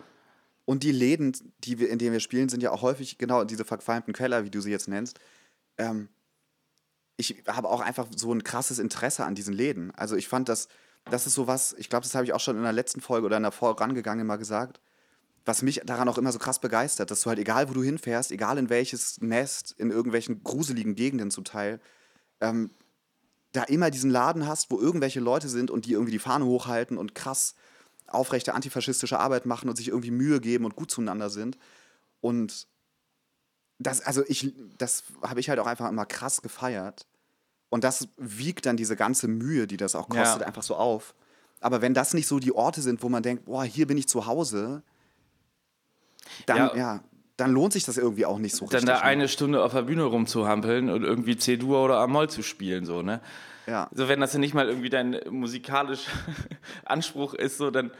Und 0.65 0.83
die 0.83 0.91
Läden, 0.91 1.35
die 1.63 1.79
wir, 1.79 1.89
in 1.89 1.99
denen 1.99 2.13
wir 2.13 2.19
spielen, 2.19 2.49
sind 2.49 2.63
ja 2.63 2.71
auch 2.71 2.81
häufig 2.81 3.17
genau 3.17 3.43
diese 3.43 3.65
verqualmten 3.65 4.13
Keller, 4.13 4.43
wie 4.45 4.49
du 4.49 4.61
sie 4.61 4.71
jetzt 4.71 4.87
nennst. 4.87 5.19
Ähm, 5.77 6.09
ich 7.17 7.43
habe 7.47 7.69
auch 7.69 7.81
einfach 7.81 8.07
so 8.15 8.33
ein 8.33 8.43
krasses 8.43 8.79
Interesse 8.79 9.25
an 9.25 9.35
diesen 9.35 9.53
Läden. 9.53 9.91
Also 9.95 10.15
ich 10.15 10.27
fand 10.27 10.49
das, 10.49 10.67
das 11.09 11.27
ist 11.27 11.35
sowas, 11.35 11.75
ich 11.77 11.89
glaube, 11.89 12.03
das 12.03 12.15
habe 12.15 12.25
ich 12.25 12.33
auch 12.33 12.39
schon 12.39 12.57
in 12.57 12.63
der 12.63 12.73
letzten 12.73 13.01
Folge 13.01 13.25
oder 13.25 13.37
in 13.37 13.43
der 13.43 13.51
vorangegangenen 13.51 14.25
mal 14.25 14.37
gesagt, 14.37 14.79
was 15.45 15.61
mich 15.61 15.81
daran 15.85 16.07
auch 16.07 16.17
immer 16.17 16.31
so 16.31 16.39
krass 16.39 16.59
begeistert, 16.59 17.09
dass 17.11 17.21
du 17.21 17.29
halt 17.29 17.39
egal, 17.39 17.69
wo 17.69 17.73
du 17.73 17.83
hinfährst, 17.83 18.31
egal 18.31 18.57
in 18.57 18.69
welches 18.69 19.19
Nest, 19.21 19.73
in 19.77 19.89
irgendwelchen 19.89 20.43
gruseligen 20.43 20.95
Gegenden 20.95 21.31
zum 21.31 21.43
Teil, 21.43 21.79
ähm, 22.41 22.69
da 23.51 23.63
immer 23.63 23.91
diesen 23.91 24.11
Laden 24.11 24.47
hast, 24.47 24.71
wo 24.71 24.79
irgendwelche 24.79 25.19
Leute 25.19 25.49
sind 25.49 25.71
und 25.71 25.85
die 25.85 25.93
irgendwie 25.93 26.11
die 26.11 26.19
Fahne 26.19 26.45
hochhalten 26.45 26.97
und 26.97 27.15
krass 27.15 27.55
aufrechte 28.07 28.53
antifaschistische 28.53 29.19
Arbeit 29.19 29.45
machen 29.45 29.69
und 29.69 29.75
sich 29.75 29.87
irgendwie 29.87 30.11
Mühe 30.11 30.39
geben 30.41 30.65
und 30.65 30.75
gut 30.75 30.91
zueinander 30.91 31.29
sind. 31.29 31.57
Und 32.19 32.67
das, 33.79 34.01
also 34.01 34.23
ich, 34.27 34.53
das 34.77 35.03
habe 35.21 35.39
ich 35.39 35.49
halt 35.49 35.59
auch 35.59 35.67
einfach 35.67 35.89
immer 35.89 36.05
krass 36.05 36.41
gefeiert. 36.41 37.07
Und 37.69 37.83
das 37.83 38.09
wiegt 38.17 38.65
dann 38.65 38.77
diese 38.77 38.95
ganze 38.95 39.27
Mühe, 39.27 39.65
die 39.65 39.77
das 39.77 39.95
auch 39.95 40.09
kostet, 40.09 40.41
Ja. 40.41 40.47
einfach 40.47 40.63
so 40.63 40.75
auf. 40.75 41.15
Aber 41.61 41.81
wenn 41.81 41.93
das 41.93 42.13
nicht 42.13 42.27
so 42.27 42.39
die 42.39 42.53
Orte 42.53 42.81
sind, 42.81 43.01
wo 43.01 43.09
man 43.09 43.23
denkt, 43.23 43.45
boah, 43.45 43.63
hier 43.63 43.87
bin 43.87 43.97
ich 43.97 44.07
zu 44.07 44.25
Hause, 44.25 44.83
dann, 46.45 46.57
Ja. 46.57 46.75
ja, 46.75 47.03
dann 47.37 47.51
lohnt 47.51 47.73
sich 47.73 47.85
das 47.85 47.97
irgendwie 47.97 48.25
auch 48.25 48.37
nicht 48.37 48.55
so 48.55 48.65
Dann 48.65 48.75
richtig. 48.75 48.89
da 48.89 48.95
ne? 48.95 49.03
eine 49.03 49.27
Stunde 49.27 49.63
auf 49.63 49.73
der 49.73 49.83
Bühne 49.83 50.03
rumzuhampeln 50.03 50.89
und 50.89 51.03
irgendwie 51.03 51.35
C-Dur 51.35 51.83
oder 51.83 51.97
Amol 51.99 52.29
zu 52.29 52.43
spielen, 52.43 52.85
so, 52.85 53.01
ne? 53.01 53.21
Ja. 53.67 53.89
So, 53.93 54.07
wenn 54.07 54.19
das 54.19 54.33
ja 54.33 54.39
nicht 54.39 54.53
mal 54.53 54.67
irgendwie 54.67 54.89
dein 54.89 55.19
musikalischer 55.29 56.11
Anspruch 56.85 57.33
ist, 57.33 57.57
so, 57.57 57.71
dann 57.71 57.91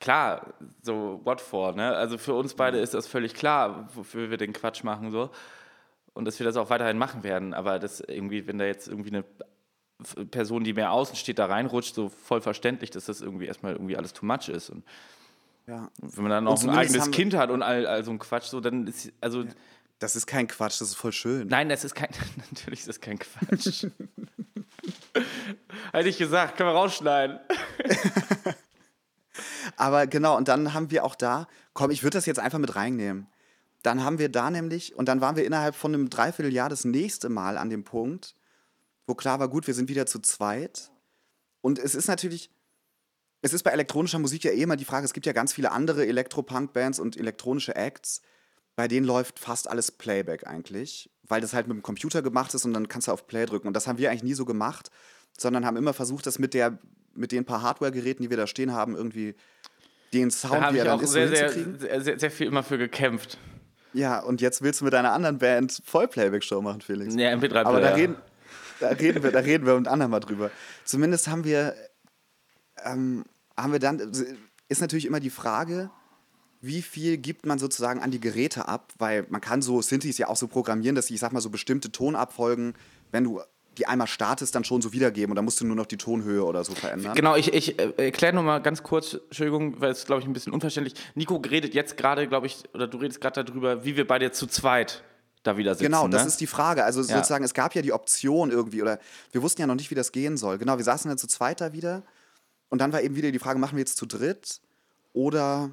klar, 0.00 0.54
so, 0.82 1.20
what 1.24 1.40
for, 1.40 1.72
ne? 1.72 1.94
Also 1.94 2.18
für 2.18 2.34
uns 2.34 2.54
beide 2.54 2.78
ist 2.78 2.94
das 2.94 3.06
völlig 3.06 3.34
klar, 3.34 3.88
wofür 3.94 4.30
wir 4.30 4.36
den 4.36 4.52
Quatsch 4.52 4.82
machen, 4.82 5.10
so. 5.10 5.30
Und 6.12 6.26
dass 6.26 6.38
wir 6.38 6.44
das 6.44 6.56
auch 6.56 6.70
weiterhin 6.70 6.98
machen 6.98 7.22
werden. 7.24 7.54
Aber 7.54 7.78
das 7.78 8.00
irgendwie, 8.00 8.46
wenn 8.46 8.58
da 8.58 8.64
jetzt 8.64 8.86
irgendwie 8.86 9.10
eine 9.10 9.24
Person, 10.30 10.62
die 10.62 10.72
mehr 10.72 10.92
außen 10.92 11.16
steht, 11.16 11.38
da 11.38 11.46
reinrutscht, 11.46 11.94
so 11.94 12.08
voll 12.08 12.40
verständlich, 12.40 12.90
dass 12.90 13.06
das 13.06 13.20
irgendwie 13.20 13.46
erstmal 13.46 13.72
irgendwie 13.72 13.96
alles 13.96 14.12
too 14.12 14.26
much 14.26 14.48
ist. 14.48 14.70
Und 14.70 14.84
ja. 15.66 15.90
wenn 15.98 16.22
man 16.22 16.30
dann 16.30 16.48
auch 16.48 16.62
ein 16.62 16.70
eigenes 16.70 17.10
Kind 17.10 17.34
hat 17.34 17.50
und 17.50 17.62
all, 17.62 17.86
all 17.86 18.04
so 18.04 18.10
ein 18.10 18.18
Quatsch, 18.18 18.44
so, 18.44 18.60
dann 18.60 18.86
ist, 18.86 19.12
also, 19.20 19.44
Das 19.98 20.16
ist 20.16 20.26
kein 20.26 20.46
Quatsch, 20.46 20.80
das 20.80 20.88
ist 20.88 20.94
voll 20.94 21.12
schön. 21.12 21.48
Nein, 21.48 21.68
das 21.68 21.84
ist 21.84 21.94
kein. 21.94 22.10
Natürlich 22.50 22.80
ist 22.80 22.88
das 22.88 23.00
kein 23.00 23.18
Quatsch. 23.18 23.86
Hätte 25.92 26.08
ich 26.08 26.18
gesagt, 26.18 26.56
können 26.56 26.70
wir 26.70 26.74
rausschneiden. 26.74 27.38
Aber 29.76 30.06
genau, 30.06 30.36
und 30.36 30.48
dann 30.48 30.74
haben 30.74 30.90
wir 30.90 31.04
auch 31.04 31.14
da, 31.14 31.46
komm, 31.72 31.90
ich 31.90 32.02
würde 32.02 32.18
das 32.18 32.26
jetzt 32.26 32.38
einfach 32.38 32.58
mit 32.58 32.76
reinnehmen. 32.76 33.26
Dann 33.82 34.04
haben 34.04 34.18
wir 34.18 34.28
da 34.28 34.50
nämlich, 34.50 34.94
und 34.94 35.08
dann 35.08 35.20
waren 35.20 35.36
wir 35.36 35.44
innerhalb 35.44 35.74
von 35.74 35.94
einem 35.94 36.10
Dreivierteljahr 36.10 36.68
das 36.68 36.84
nächste 36.84 37.28
Mal 37.28 37.58
an 37.58 37.70
dem 37.70 37.84
Punkt, 37.84 38.34
wo 39.06 39.14
klar 39.14 39.40
war, 39.40 39.48
gut, 39.48 39.66
wir 39.66 39.74
sind 39.74 39.88
wieder 39.88 40.06
zu 40.06 40.20
zweit. 40.20 40.90
Und 41.60 41.78
es 41.78 41.94
ist 41.94 42.08
natürlich, 42.08 42.50
es 43.44 43.52
ist 43.52 43.62
bei 43.62 43.72
elektronischer 43.72 44.18
Musik 44.18 44.44
ja 44.44 44.52
eh 44.52 44.62
immer 44.62 44.76
die 44.76 44.86
Frage, 44.86 45.04
es 45.04 45.12
gibt 45.12 45.26
ja 45.26 45.34
ganz 45.34 45.52
viele 45.52 45.70
andere 45.70 46.06
Elektropunk-Bands 46.06 46.98
und 46.98 47.18
elektronische 47.18 47.76
Acts, 47.76 48.22
bei 48.74 48.88
denen 48.88 49.06
läuft 49.06 49.38
fast 49.38 49.68
alles 49.68 49.92
Playback 49.92 50.46
eigentlich, 50.46 51.10
weil 51.28 51.42
das 51.42 51.52
halt 51.52 51.68
mit 51.68 51.76
dem 51.76 51.82
Computer 51.82 52.22
gemacht 52.22 52.54
ist 52.54 52.64
und 52.64 52.72
dann 52.72 52.88
kannst 52.88 53.06
du 53.06 53.12
auf 53.12 53.26
Play 53.26 53.44
drücken. 53.44 53.68
Und 53.68 53.74
das 53.74 53.86
haben 53.86 53.98
wir 53.98 54.10
eigentlich 54.10 54.22
nie 54.22 54.32
so 54.32 54.46
gemacht, 54.46 54.90
sondern 55.36 55.66
haben 55.66 55.76
immer 55.76 55.92
versucht, 55.92 56.26
das 56.26 56.38
mit, 56.38 56.54
der, 56.54 56.78
mit 57.14 57.32
den 57.32 57.44
paar 57.44 57.60
Hardware-Geräten, 57.60 58.22
die 58.22 58.30
wir 58.30 58.38
da 58.38 58.46
stehen 58.46 58.72
haben, 58.72 58.96
irgendwie 58.96 59.34
den 60.14 60.30
Da 60.30 60.34
Sound, 60.34 60.62
habe 60.62 60.72
wie 60.72 60.78
ich 60.78 60.84
er 60.84 60.84
dann 60.86 60.98
auch 60.98 61.02
ist, 61.02 61.10
sehr, 61.10 61.28
sehr, 61.28 62.00
sehr, 62.00 62.18
sehr, 62.18 62.30
viel 62.30 62.46
immer 62.46 62.62
für 62.62 62.78
gekämpft. 62.78 63.36
Ja, 63.92 64.20
und 64.20 64.40
jetzt 64.40 64.62
willst 64.62 64.80
du 64.80 64.86
mit 64.86 64.94
deiner 64.94 65.12
anderen 65.12 65.36
Band 65.36 65.82
Voll-Playback-Show 65.84 66.62
machen, 66.62 66.80
Felix. 66.80 67.14
Ja, 67.14 67.28
MP3-Player. 67.34 67.66
Aber 67.66 67.82
da 67.82 67.92
reden, 67.94 68.16
da 68.80 68.88
reden 68.88 69.22
wir, 69.22 69.32
da 69.32 69.40
reden 69.40 69.66
wir 69.66 69.76
mit 69.76 69.86
anderen 69.86 70.10
mal 70.10 70.20
drüber. 70.20 70.50
Zumindest 70.86 71.28
haben 71.28 71.44
wir, 71.44 71.74
ähm, 72.86 73.26
haben 73.56 73.72
wir 73.72 73.78
dann, 73.78 74.12
ist 74.68 74.80
natürlich 74.80 75.06
immer 75.06 75.20
die 75.20 75.30
Frage, 75.30 75.90
wie 76.60 76.82
viel 76.82 77.18
gibt 77.18 77.44
man 77.44 77.58
sozusagen 77.58 78.00
an 78.00 78.10
die 78.10 78.20
Geräte 78.20 78.68
ab? 78.68 78.92
Weil 78.98 79.26
man 79.28 79.40
kann 79.40 79.60
so 79.60 79.82
Synthes 79.82 80.16
ja 80.18 80.28
auch 80.28 80.36
so 80.36 80.48
programmieren, 80.48 80.94
dass 80.94 81.08
sie, 81.08 81.14
ich 81.14 81.20
sag 81.20 81.32
mal, 81.32 81.40
so 81.40 81.50
bestimmte 81.50 81.92
Tonabfolgen, 81.92 82.74
wenn 83.12 83.24
du 83.24 83.40
die 83.76 83.86
einmal 83.86 84.06
startest, 84.06 84.54
dann 84.54 84.64
schon 84.64 84.80
so 84.82 84.92
wiedergeben 84.92 85.32
und 85.32 85.36
dann 85.36 85.44
musst 85.44 85.60
du 85.60 85.66
nur 85.66 85.76
noch 85.76 85.86
die 85.86 85.96
Tonhöhe 85.96 86.44
oder 86.44 86.64
so 86.64 86.74
verändern. 86.74 87.14
Genau, 87.14 87.36
ich, 87.36 87.52
ich 87.52 87.78
äh, 87.78 87.92
erkläre 87.96 88.32
nur 88.32 88.44
mal 88.44 88.60
ganz 88.60 88.82
kurz, 88.82 89.14
Entschuldigung, 89.14 89.80
weil 89.80 89.90
es, 89.90 90.06
glaube 90.06 90.22
ich, 90.22 90.28
ein 90.28 90.32
bisschen 90.32 90.52
unverständlich. 90.52 90.94
Nico 91.14 91.36
redet 91.36 91.74
jetzt 91.74 91.96
gerade, 91.96 92.28
glaube 92.28 92.46
ich, 92.46 92.62
oder 92.72 92.86
du 92.86 92.98
redest 92.98 93.20
gerade 93.20 93.44
darüber, 93.44 93.84
wie 93.84 93.96
wir 93.96 94.06
beide 94.06 94.30
zu 94.30 94.46
zweit 94.46 95.02
da 95.42 95.56
wieder 95.56 95.74
sitzen. 95.74 95.86
Genau, 95.86 96.08
das 96.08 96.22
ne? 96.22 96.28
ist 96.28 96.40
die 96.40 96.46
Frage. 96.46 96.84
Also 96.84 97.00
Ja. 97.00 97.16
sozusagen, 97.16 97.44
es 97.44 97.52
gab 97.52 97.74
ja 97.74 97.82
die 97.82 97.92
Option 97.92 98.50
irgendwie, 98.50 98.80
oder 98.80 98.98
wir 99.32 99.42
wussten 99.42 99.60
ja 99.60 99.66
noch 99.66 99.74
nicht, 99.74 99.90
wie 99.90 99.94
das 99.94 100.12
gehen 100.12 100.36
soll. 100.36 100.58
Genau, 100.58 100.78
wir 100.78 100.84
saßen 100.84 101.08
dann 101.08 101.18
zu 101.18 101.26
zweit 101.26 101.60
da 101.60 101.72
wieder. 101.72 102.02
Und 102.74 102.80
dann 102.80 102.92
war 102.92 103.02
eben 103.02 103.14
wieder 103.14 103.30
die 103.30 103.38
Frage, 103.38 103.60
machen 103.60 103.76
wir 103.76 103.82
jetzt 103.82 103.96
zu 103.96 104.04
dritt 104.04 104.60
oder 105.12 105.70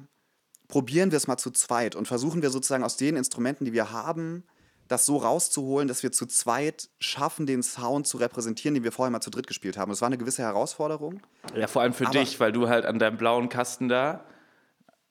probieren 0.68 1.10
wir 1.10 1.16
es 1.16 1.26
mal 1.26 1.36
zu 1.36 1.50
zweit 1.50 1.96
und 1.96 2.06
versuchen 2.06 2.42
wir 2.42 2.50
sozusagen 2.50 2.84
aus 2.84 2.96
den 2.96 3.16
Instrumenten, 3.16 3.64
die 3.64 3.72
wir 3.72 3.90
haben, 3.90 4.44
das 4.86 5.04
so 5.04 5.16
rauszuholen, 5.16 5.88
dass 5.88 6.04
wir 6.04 6.12
zu 6.12 6.26
zweit 6.26 6.90
schaffen, 7.00 7.44
den 7.44 7.64
Sound 7.64 8.06
zu 8.06 8.18
repräsentieren, 8.18 8.74
den 8.74 8.84
wir 8.84 8.92
vorher 8.92 9.10
mal 9.10 9.20
zu 9.20 9.30
dritt 9.30 9.48
gespielt 9.48 9.76
haben. 9.76 9.90
Das 9.90 10.00
war 10.00 10.06
eine 10.06 10.16
gewisse 10.16 10.42
Herausforderung. 10.42 11.20
Ja, 11.56 11.66
vor 11.66 11.82
allem 11.82 11.92
für 11.92 12.06
Aber- 12.06 12.20
dich, 12.20 12.38
weil 12.38 12.52
du 12.52 12.68
halt 12.68 12.86
an 12.86 13.00
deinem 13.00 13.16
blauen 13.18 13.48
Kasten 13.48 13.88
da. 13.88 14.24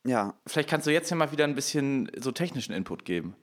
Ja, 0.05 0.33
Vielleicht 0.47 0.69
kannst 0.69 0.87
du 0.87 0.93
jetzt 0.93 1.09
ja 1.09 1.17
mal 1.17 1.33
wieder 1.33 1.43
ein 1.43 1.55
bisschen 1.55 2.09
so 2.17 2.31
technischen 2.31 2.71
Input 2.73 3.03
geben. 3.03 3.35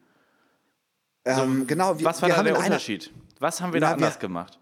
ähm, 1.27 1.67
genau. 1.67 1.99
Wir, 1.99 2.07
Was 2.07 2.23
war 2.23 2.31
wir 2.31 2.37
da 2.37 2.43
der 2.45 2.53
in 2.53 2.57
einer- 2.57 2.67
Unterschied? 2.67 3.13
Was 3.41 3.61
haben 3.61 3.75
wir 3.75 3.81
da 3.81 3.91
Na, 3.91 3.99
wir- 3.99 4.07
anders 4.07 4.19
gemacht? 4.19 4.59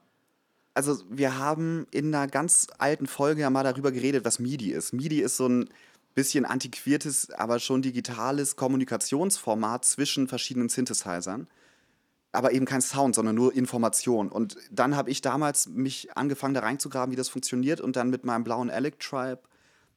Also 0.77 0.99
wir 1.09 1.39
haben 1.39 1.87
in 1.91 2.15
einer 2.15 2.27
ganz 2.27 2.67
alten 2.77 3.07
Folge 3.07 3.41
ja 3.41 3.51
mal 3.51 3.65
darüber 3.65 3.93
geredet, 3.93 4.27
was 4.27 4.39
MIDI 4.39 4.73
ist. 4.73 4.93
MIDI 4.93 5.23
ist 5.23 5.39
so 5.39 5.49
ein 5.49 5.71
bisschen 6.15 6.45
antiquiertes, 6.45 7.31
aber 7.31 7.61
schon 7.61 7.81
digitales 7.81 8.57
Kommunikationsformat 8.57 9.87
zwischen 9.87 10.29
verschiedenen 10.29 10.69
Synthesizern. 10.69 11.49
Aber 12.33 12.53
eben 12.53 12.67
kein 12.67 12.83
Sound, 12.83 13.15
sondern 13.15 13.35
nur 13.35 13.55
Information. 13.55 14.29
Und 14.29 14.59
dann 14.71 14.97
habe 14.97 15.11
ich 15.11 15.23
damals 15.23 15.67
mich 15.67 16.15
angefangen, 16.15 16.53
da 16.53 16.61
reinzugraben, 16.61 17.11
wie 17.11 17.17
das 17.17 17.31
funktioniert 17.31 17.81
und 17.81 17.97
dann 17.97 18.11
mit 18.11 18.27
meinem 18.27 18.45
blauen 18.45 18.69
Alec 18.69 19.01
Tribe 19.01 19.41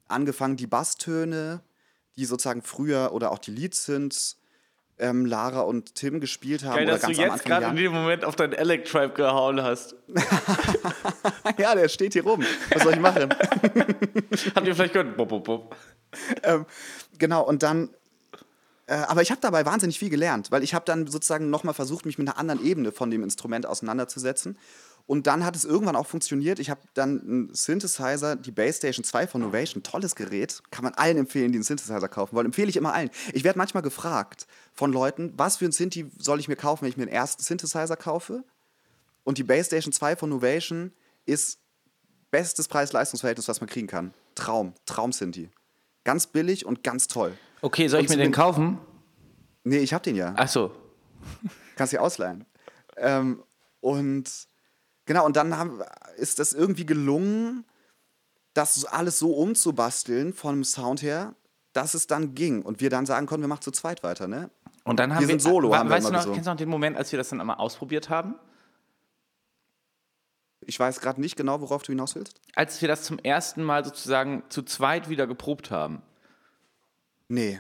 angefangen, 0.08 0.56
die 0.56 0.68
Basstöne, 0.68 1.62
die 2.16 2.24
sozusagen 2.24 2.62
früher 2.62 3.12
oder 3.12 3.32
auch 3.32 3.40
die 3.40 3.52
Lead-Synths 3.52 4.39
ähm, 5.00 5.26
Lara 5.26 5.62
und 5.62 5.96
Tim 5.96 6.20
gespielt 6.20 6.64
haben. 6.64 6.76
Geil, 6.76 6.84
oder 6.86 6.94
dass 6.94 7.02
du 7.02 7.08
ganz 7.08 7.20
am 7.20 7.36
jetzt 7.36 7.46
gerade 7.46 7.66
in 7.68 7.76
dem 7.78 7.94
Moment 7.94 8.26
auf 8.26 8.36
deinen 8.36 8.54
Electribe 8.54 9.14
gehauen 9.14 9.62
hast. 9.64 9.96
Ja, 11.58 11.76
der 11.76 11.90
steht 11.90 12.14
hier 12.14 12.24
rum. 12.24 12.44
Was 12.72 12.84
soll 12.84 12.94
ich 12.94 13.00
machen? 13.00 13.30
Habt 14.56 14.68
ihr 14.68 14.76
vielleicht 14.76 14.94
gehört? 14.94 15.18
Bop, 15.18 15.30
bop, 15.30 15.44
bop. 15.44 15.76
ähm, 16.44 16.66
genau, 17.18 17.44
und 17.44 17.64
dann. 17.64 17.90
Äh, 18.86 18.94
aber 18.94 19.22
ich 19.22 19.32
habe 19.32 19.42
dabei 19.42 19.66
wahnsinnig 19.66 20.00
viel 20.00 20.10
gelernt, 20.10 20.52
weil 20.52 20.64
ich 20.64 20.74
habe 20.74 20.86
dann 20.86 21.08
sozusagen 21.08 21.50
nochmal 21.50 21.74
versucht, 21.74 22.06
mich 22.06 22.18
mit 22.18 22.28
einer 22.28 22.38
anderen 22.38 22.64
Ebene 22.64 22.92
von 22.92 23.12
dem 23.12 23.24
Instrument 23.24 23.66
auseinanderzusetzen. 23.66 24.58
Und 25.10 25.26
dann 25.26 25.44
hat 25.44 25.56
es 25.56 25.66
irgendwann 25.66 25.96
auch 25.96 26.06
funktioniert. 26.06 26.60
Ich 26.60 26.70
habe 26.70 26.82
dann 26.94 27.20
einen 27.22 27.56
Synthesizer, 27.56 28.36
die 28.36 28.52
Base 28.52 28.78
Station 28.78 29.04
2 29.04 29.26
von 29.26 29.42
Novation, 29.42 29.82
tolles 29.82 30.16
Gerät. 30.16 30.62
Kann 30.70 30.84
man 30.84 30.94
allen 30.94 31.18
empfehlen, 31.18 31.52
die 31.52 31.56
einen 31.56 31.64
Synthesizer 31.64 32.08
kaufen 32.08 32.36
wollen. 32.36 32.46
Empfehle 32.46 32.70
ich 32.70 32.78
immer 32.78 32.94
allen. 32.94 33.10
Ich 33.34 33.44
werde 33.44 33.58
manchmal 33.58 33.82
gefragt 33.82 34.46
von 34.76 34.94
Leuten, 34.94 35.34
was 35.36 35.58
für 35.58 35.66
ein 35.66 35.72
Synthi 35.72 36.12
soll 36.20 36.40
ich 36.40 36.48
mir 36.48 36.56
kaufen, 36.56 36.84
wenn 36.84 36.90
ich 36.90 36.98
mir 36.98 37.08
den 37.08 37.12
ersten 37.12 37.42
Synthesizer 37.42 37.98
kaufe? 37.98 38.44
Und 39.24 39.40
die 39.40 39.44
Base 39.44 39.66
Station 39.66 39.92
2 39.92 40.16
von 40.16 40.30
Novation 40.30 40.94
ist 41.26 41.58
bestes 42.30 42.68
Preis-Leistungs-Verhältnis, 42.68 43.48
was 43.48 43.62
man 43.62 43.68
kriegen 43.68 43.88
kann. 43.88 44.14
Traum, 44.36 44.76
Traum-Synthi. 44.86 45.50
Ganz 46.04 46.28
billig 46.28 46.68
und 46.68 46.84
ganz 46.84 47.08
toll. 47.08 47.36
Okay, 47.62 47.88
soll 47.88 48.02
ich 48.02 48.10
Und 48.12 48.16
mir 48.16 48.22
den 48.22 48.32
kaufen? 48.32 48.78
Nee, 49.64 49.80
ich 49.80 49.92
hab 49.92 50.04
den 50.04 50.16
ja. 50.16 50.36
Achso. 50.36 50.72
Kannst 51.76 51.94
dir 51.94 52.04
ausleihen. 52.04 52.46
Ähm, 52.96 53.42
und 53.82 54.49
genau, 55.10 55.26
und 55.26 55.36
dann 55.36 55.58
haben, 55.58 55.82
ist 56.18 56.38
das 56.38 56.54
irgendwie 56.54 56.86
gelungen, 56.86 57.66
das 58.54 58.86
alles 58.86 59.18
so 59.18 59.34
umzubasteln 59.34 60.34
vom 60.34 60.64
Sound 60.64 61.02
her, 61.02 61.34
dass 61.74 61.96
es 61.96 62.06
dann 62.08 62.36
ging 62.36 62.62
und 62.62 62.80
wir 62.80 62.90
dann 62.92 63.06
sagen 63.08 63.26
konnten, 63.26 63.42
wir 63.44 63.48
machen 63.48 63.62
zu 63.64 63.72
zweit 63.72 64.04
weiter, 64.04 64.28
ne? 64.28 64.50
Und 64.84 65.00
dann 65.00 65.14
haben 65.14 65.22
Wir 65.22 65.28
wir, 65.28 65.34
sind 65.34 65.42
solo, 65.42 65.72
we- 65.72 65.78
haben 65.78 65.90
wir 65.90 65.96
weißt 65.96 66.06
du 66.06 66.10
immer 66.10 66.18
noch, 66.18 66.24
gesungen. 66.24 66.36
kennst 66.36 66.48
du 66.48 66.52
noch 66.52 66.58
den 66.58 66.70
Moment, 66.70 66.96
als 66.98 67.12
wir 67.12 67.18
das 67.18 67.30
dann 67.30 67.42
einmal 67.42 67.58
ausprobiert 67.58 68.10
haben? 68.10 68.36
Ich 70.62 70.80
weiß 70.80 71.00
gerade 71.00 71.20
nicht 71.22 71.36
genau, 71.36 71.62
worauf 71.62 71.82
du 71.84 71.92
hinaus 71.92 72.16
willst. 72.16 72.40
Als 72.56 72.80
wir 72.82 72.88
das 72.88 73.04
zum 73.04 73.18
ersten 73.20 73.64
Mal 73.64 73.84
sozusagen 73.86 74.44
zu 74.50 74.62
zweit 74.64 75.10
wieder 75.10 75.26
geprobt 75.26 75.72
haben. 75.72 76.02
Nee. 77.28 77.60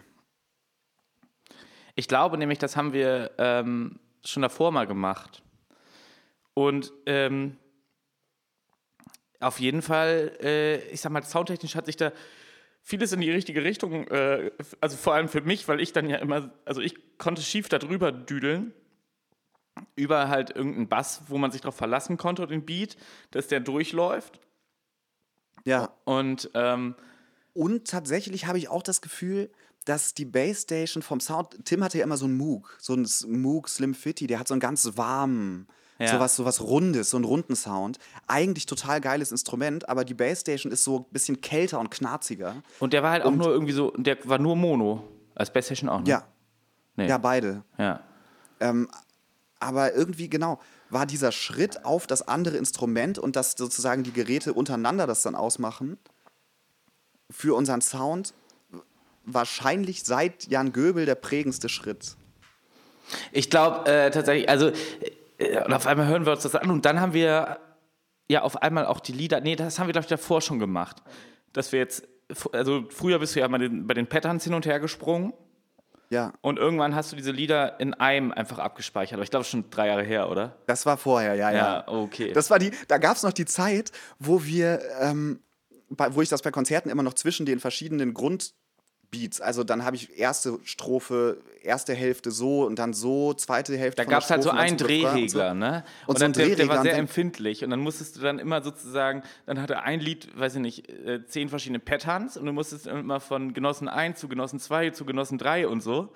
Ich 1.95 2.07
glaube 2.07 2.37
nämlich, 2.37 2.59
das 2.59 2.75
haben 2.75 2.93
wir 2.93 3.31
ähm, 3.37 3.99
schon 4.23 4.41
davor 4.43 4.71
mal 4.71 4.85
gemacht. 4.87 5.41
Und 6.59 6.91
ähm, 7.05 7.55
auf 9.39 9.61
jeden 9.61 9.81
Fall, 9.81 10.37
äh, 10.41 10.89
ich 10.89 10.99
sag 10.99 11.13
mal, 11.13 11.23
soundtechnisch 11.23 11.75
hat 11.75 11.85
sich 11.85 11.95
da 11.95 12.11
vieles 12.81 13.13
in 13.13 13.21
die 13.21 13.31
richtige 13.31 13.63
Richtung, 13.63 14.07
äh, 14.07 14.51
also 14.81 14.97
vor 14.97 15.13
allem 15.13 15.29
für 15.29 15.39
mich, 15.39 15.69
weil 15.69 15.79
ich 15.79 15.93
dann 15.93 16.09
ja 16.09 16.17
immer, 16.17 16.51
also 16.65 16.81
ich 16.81 16.95
konnte 17.17 17.41
schief 17.41 17.69
da 17.69 17.77
drüber 17.77 18.11
düdeln, 18.11 18.73
über 19.95 20.27
halt 20.27 20.49
irgendeinen 20.49 20.89
Bass, 20.89 21.21
wo 21.29 21.37
man 21.37 21.51
sich 21.51 21.61
darauf 21.61 21.77
verlassen 21.77 22.17
konnte, 22.17 22.45
den 22.45 22.65
Beat, 22.65 22.97
dass 23.31 23.47
der 23.47 23.61
durchläuft. 23.61 24.41
Ja. 25.63 25.93
Und 26.03 26.51
ähm, 26.55 26.95
Und 27.53 27.87
tatsächlich 27.87 28.47
habe 28.47 28.57
ich 28.57 28.67
auch 28.67 28.83
das 28.83 28.99
Gefühl, 29.01 29.49
dass 29.85 30.13
die 30.13 30.25
Basstation 30.25 31.03
vom 31.03 31.21
Sound, 31.21 31.63
Tim 31.63 31.83
hatte 31.83 31.99
ja 31.99 32.03
immer 32.03 32.17
so 32.17 32.25
einen 32.25 32.37
Moog, 32.37 32.77
so 32.81 32.93
einen 32.93 33.07
Moog 33.41 33.69
Slim 33.69 33.93
Fitty, 33.93 34.27
der 34.27 34.39
hat 34.39 34.47
so 34.49 34.53
einen 34.53 34.59
ganz 34.59 34.97
warmen, 34.97 35.67
Ja. 35.99 36.07
sowas, 36.13 36.35
sowas 36.37 36.61
Rundes, 36.61 37.09
so 37.09 37.17
einen 37.17 37.25
runden 37.25 37.55
Sound. 37.55 37.99
Eigentlich 38.27 38.65
total 38.65 39.01
geiles 39.01 39.31
Instrument, 39.31 39.89
aber 39.89 40.05
die 40.05 40.13
Basstation 40.13 40.71
ist 40.71 40.83
so 40.85 40.99
ein 40.99 41.05
bisschen 41.11 41.41
kälter 41.41 41.79
und 41.79 41.91
knarziger. 41.91 42.55
Und 42.79 42.93
der 42.93 43.03
war 43.03 43.11
halt 43.11 43.23
auch 43.23 43.27
Und- 43.27 43.37
nur 43.39 43.49
irgendwie 43.49 43.73
so, 43.73 43.91
der 43.97 44.17
war 44.23 44.37
nur 44.39 44.55
Mono. 44.55 45.03
Als 45.35 45.51
Bass-Session 45.51 45.89
auch, 45.89 45.99
ne? 45.99 46.09
Ja, 46.09 46.23
Nee. 46.95 47.07
ja, 47.07 47.17
beide. 47.17 47.63
ja. 47.77 47.99
Ähm, 48.61 48.89
aber 49.59 49.93
irgendwie, 49.93 50.29
genau, 50.29 50.59
war 50.89 51.05
dieser 51.05 51.31
Schritt 51.33 51.83
auf 51.85 52.07
das 52.07 52.27
andere 52.27 52.55
Instrument 52.57 53.19
und 53.19 53.35
dass 53.35 53.51
sozusagen 53.57 54.03
die 54.03 54.13
Geräte 54.13 54.53
untereinander 54.53 55.05
das 55.05 55.21
dann 55.21 55.35
ausmachen, 55.35 55.97
für 57.29 57.55
unseren 57.55 57.81
Sound 57.81 58.33
wahrscheinlich 59.25 60.03
seit 60.03 60.47
Jan 60.47 60.71
Göbel 60.73 61.05
der 61.05 61.15
prägendste 61.15 61.69
Schritt. 61.69 62.15
Ich 63.31 63.49
glaube 63.49 63.85
äh, 63.89 64.11
tatsächlich, 64.11 64.49
also 64.49 64.71
und 65.39 65.73
auf 65.73 65.87
einmal 65.87 66.07
hören 66.07 66.25
wir 66.25 66.33
uns 66.33 66.43
das 66.43 66.55
an 66.55 66.69
und 66.69 66.85
dann 66.85 66.99
haben 66.99 67.13
wir 67.13 67.59
ja 68.29 68.41
auf 68.41 68.61
einmal 68.61 68.85
auch 68.85 68.99
die 68.99 69.13
Lieder, 69.13 69.41
nee, 69.41 69.55
das 69.55 69.79
haben 69.79 69.87
wir 69.87 69.93
glaube 69.93 70.05
ich 70.05 70.09
davor 70.09 70.41
schon 70.41 70.59
gemacht, 70.59 70.97
dass 71.53 71.71
wir 71.71 71.79
jetzt, 71.79 72.07
also 72.51 72.85
früher 72.89 73.19
bist 73.19 73.35
du 73.35 73.39
ja 73.39 73.47
mal 73.47 73.57
den, 73.57 73.87
bei 73.87 73.93
den 73.93 74.07
Patterns 74.07 74.43
hin 74.43 74.53
und 74.53 74.65
her 74.65 74.79
gesprungen 74.79 75.33
Ja, 76.09 76.33
und 76.41 76.59
irgendwann 76.59 76.93
hast 76.93 77.11
du 77.11 77.15
diese 77.15 77.31
Lieder 77.31 77.79
in 77.79 77.93
einem 77.93 78.31
einfach 78.31 78.59
abgespeichert, 78.59 79.13
aber 79.13 79.23
ich 79.23 79.31
glaube 79.31 79.45
schon 79.45 79.69
drei 79.69 79.87
Jahre 79.87 80.03
her, 80.03 80.29
oder? 80.29 80.57
das 80.67 80.85
war 80.85 80.97
vorher, 80.97 81.35
ja, 81.35 81.51
ja. 81.51 81.57
Ja, 81.57 81.87
okay. 81.87 82.33
Das 82.33 82.49
war 82.49 82.59
die, 82.59 82.71
da 82.87 82.97
gab 82.97 83.15
es 83.15 83.23
noch 83.23 83.33
die 83.33 83.45
Zeit, 83.45 83.91
wo 84.19 84.43
wir, 84.43 84.81
ähm, 84.99 85.39
bei, 85.89 86.13
wo 86.13 86.21
ich 86.21 86.29
das 86.29 86.41
bei 86.41 86.51
Konzerten 86.51 86.89
immer 86.89 87.03
noch 87.03 87.13
zwischen 87.15 87.45
den 87.45 87.59
verschiedenen 87.59 88.13
Grundbeats, 89.09 89.41
also 89.41 89.63
dann 89.63 89.83
habe 89.83 89.95
ich 89.95 90.17
erste 90.17 90.59
Strophe, 90.63 91.41
erste 91.61 91.93
Hälfte 91.93 92.31
so 92.31 92.65
und 92.65 92.77
dann 92.79 92.93
so, 92.93 93.33
zweite 93.33 93.77
Hälfte 93.77 94.03
Da 94.03 94.09
gab 94.09 94.23
es 94.23 94.29
halt 94.29 94.43
so 94.43 94.51
und 94.51 94.57
einen 94.57 94.73
und 94.73 94.79
so. 94.79 94.85
Drehregler, 94.85 95.53
ne? 95.53 95.83
Und 96.07 96.17
so 96.17 96.23
dann, 96.23 96.33
der, 96.33 96.45
der 96.45 96.55
Drehregler 96.55 96.73
war 96.73 96.81
und 96.81 96.87
sehr 96.87 96.97
empfindlich 96.97 97.63
und 97.63 97.69
dann 97.69 97.79
musstest 97.79 98.17
du 98.17 98.21
dann 98.21 98.39
immer 98.39 98.61
sozusagen, 98.61 99.23
dann 99.45 99.61
hatte 99.61 99.81
ein 99.81 99.99
Lied, 99.99 100.37
weiß 100.37 100.55
ich 100.55 100.61
nicht, 100.61 100.89
äh, 100.89 101.25
zehn 101.25 101.49
verschiedene 101.49 101.79
Patterns 101.79 102.37
und 102.37 102.45
du 102.45 102.53
musstest 102.53 102.87
immer 102.87 103.19
von 103.19 103.53
Genossen 103.53 103.87
1 103.87 104.19
zu 104.19 104.27
Genossen 104.27 104.59
2 104.59 104.91
zu 104.91 105.05
Genossen 105.05 105.37
3 105.37 105.67
und 105.67 105.81
so. 105.81 106.13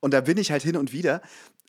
Und 0.00 0.14
da 0.14 0.20
bin 0.20 0.36
ich 0.36 0.50
halt 0.50 0.62
hin 0.62 0.76
und 0.76 0.92
wieder 0.92 1.22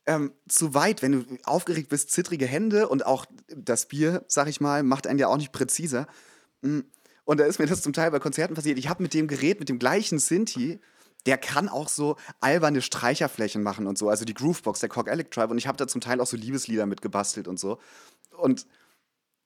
ähm, 0.06 0.34
zu 0.48 0.74
weit, 0.74 1.02
wenn 1.02 1.12
du 1.12 1.38
aufgeregt 1.44 1.90
bist, 1.90 2.12
zittrige 2.12 2.46
Hände 2.46 2.90
und 2.90 3.06
auch 3.06 3.26
das 3.48 3.88
Bier, 3.88 4.26
sag 4.28 4.48
ich 4.48 4.60
mal, 4.60 4.84
macht 4.84 5.08
einen 5.08 5.20
ja 5.20 5.28
auch 5.28 5.38
nicht 5.38 5.52
präziser. 5.52 6.08
Mm. 6.62 6.80
Und 7.26 7.40
da 7.40 7.46
ist 7.46 7.60
mir 7.60 7.68
das 7.68 7.82
zum 7.82 7.94
Teil 7.94 8.12
bei 8.12 8.20
Konzerten 8.20 8.54
passiert. 8.54 8.78
Ich 8.78 8.90
habe 8.90 9.02
mit 9.02 9.14
dem 9.14 9.28
Gerät, 9.28 9.60
mit 9.60 9.70
dem 9.70 9.80
gleichen 9.80 10.20
Sinti, 10.20 10.80
der 11.26 11.38
kann 11.38 11.70
auch 11.70 11.88
so 11.88 12.18
alberne 12.42 12.82
Streicherflächen 12.82 13.64
machen 13.64 13.88
und 13.88 13.98
so. 13.98 14.10
Also 14.10 14.26
die 14.26 14.34
Groovebox, 14.34 14.82
der 14.82 14.90
Cock 14.90 15.08
Electribe. 15.08 15.52
Und 15.52 15.58
ich 15.58 15.68
habe 15.68 15.78
da 15.78 15.88
zum 15.88 16.02
Teil 16.02 16.20
auch 16.20 16.28
so 16.28 16.36
Liebeslieder 16.36 16.86
mitgebastelt 16.86 17.48
und 17.48 17.60
so. 17.60 17.80
Und 18.38 18.68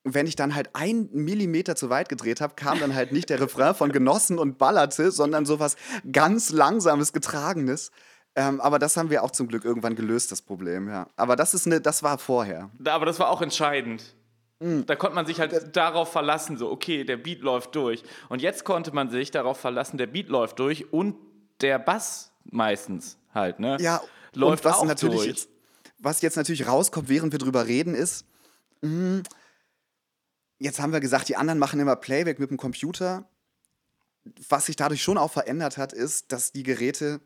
wenn 0.04 0.26
ich 0.26 0.36
dann 0.36 0.56
halt 0.56 0.70
ein 0.74 1.10
Millimeter 1.12 1.76
zu 1.76 1.90
weit 1.90 2.10
gedreht 2.10 2.42
habe, 2.42 2.56
kam 2.56 2.80
dann 2.80 2.96
halt 2.96 3.12
nicht 3.12 3.30
der 3.30 3.42
Refrain 3.42 3.76
von 3.76 3.92
Genossen 3.92 4.40
und 4.40 4.58
ballerte, 4.58 5.12
sondern 5.12 5.46
sowas 5.46 5.76
ganz 6.12 6.50
langsames, 6.50 7.14
getragenes. 7.14 7.92
Ähm, 8.36 8.62
aber 8.62 8.80
das 8.80 8.98
haben 8.98 9.10
wir 9.10 9.24
auch 9.24 9.32
zum 9.32 9.48
Glück 9.48 9.66
irgendwann 9.66 9.96
gelöst, 9.96 10.32
das 10.32 10.42
Problem, 10.42 10.88
ja. 10.88 11.10
Aber 11.16 11.36
das 11.36 11.54
ist 11.54 11.66
eine, 11.66 11.82
das 11.82 12.04
war 12.04 12.18
vorher. 12.18 12.70
Aber 12.86 13.06
das 13.06 13.20
war 13.20 13.30
auch 13.30 13.42
entscheidend. 13.42 14.16
Hm. 14.60 14.86
Da 14.86 14.96
konnte 14.96 15.16
man 15.16 15.26
sich 15.26 15.40
halt 15.40 15.76
darauf 15.76 16.12
verlassen, 16.12 16.58
so, 16.58 16.72
okay, 16.72 17.04
der 17.04 17.18
Beat 17.18 17.42
läuft 17.42 17.76
durch. 17.76 18.04
Und 18.30 18.42
jetzt 18.42 18.64
konnte 18.64 18.92
man 18.92 19.10
sich 19.10 19.32
darauf 19.32 19.60
verlassen, 19.60 19.98
der 19.98 20.08
Beat 20.08 20.30
läuft 20.30 20.60
durch 20.60 20.92
und 20.92 21.16
der 21.62 21.80
Bass 21.80 22.32
meistens 22.46 23.18
halt, 23.34 23.60
ne? 23.60 23.78
Ja, 23.80 24.02
läuft 24.34 24.66
was 24.66 24.78
auch 24.78 24.86
natürlich 24.86 25.18
durch. 25.18 25.28
Jetzt, 25.28 25.50
was 26.00 26.22
jetzt 26.22 26.38
natürlich 26.38 26.68
rauskommt, 26.68 27.10
während 27.10 27.32
wir 27.32 27.40
drüber 27.40 27.68
reden, 27.68 27.94
ist, 27.94 28.26
mh, 28.82 29.24
jetzt 30.60 30.80
haben 30.80 30.94
wir 30.94 31.00
gesagt, 31.00 31.30
die 31.30 31.36
anderen 31.36 31.60
machen 31.60 31.80
immer 31.80 31.96
Playback 31.96 32.40
mit 32.40 32.50
dem 32.50 32.58
Computer. 32.58 33.30
Was 34.50 34.66
sich 34.66 34.76
dadurch 34.76 35.02
schon 35.02 35.18
auch 35.18 35.32
verändert 35.32 35.78
hat, 35.78 35.94
ist, 35.94 36.32
dass 36.32 36.52
die 36.52 36.64
Geräte, 36.64 37.22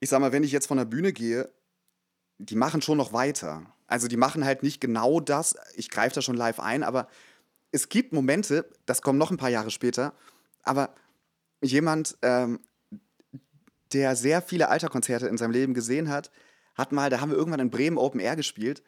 ich 0.00 0.10
sag 0.10 0.20
mal, 0.20 0.32
wenn 0.32 0.44
ich 0.44 0.52
jetzt 0.52 0.66
von 0.66 0.76
der 0.76 0.84
Bühne 0.84 1.12
gehe, 1.12 1.50
die 2.38 2.56
machen 2.56 2.82
schon 2.82 2.98
noch 2.98 3.12
weiter. 3.12 3.66
Also 3.90 4.06
die 4.06 4.16
machen 4.16 4.44
halt 4.44 4.62
nicht 4.62 4.80
genau 4.80 5.18
das, 5.18 5.56
ich 5.74 5.90
greife 5.90 6.14
da 6.14 6.22
schon 6.22 6.36
live 6.36 6.60
ein, 6.60 6.84
aber 6.84 7.08
es 7.72 7.88
gibt 7.88 8.12
Momente, 8.12 8.70
das 8.86 9.02
kommt 9.02 9.18
noch 9.18 9.32
ein 9.32 9.36
paar 9.36 9.50
Jahre 9.50 9.72
später, 9.72 10.14
aber 10.62 10.94
jemand, 11.60 12.16
ähm, 12.22 12.60
der 13.92 14.14
sehr 14.14 14.42
viele 14.42 14.68
Alterkonzerte 14.68 15.26
in 15.26 15.36
seinem 15.36 15.50
Leben 15.50 15.74
gesehen 15.74 16.08
hat, 16.08 16.30
hat 16.76 16.92
mal, 16.92 17.10
da 17.10 17.20
haben 17.20 17.30
wir 17.30 17.36
irgendwann 17.36 17.58
in 17.58 17.70
Bremen 17.70 17.98
Open 17.98 18.20
Air 18.20 18.36
gespielt. 18.36 18.84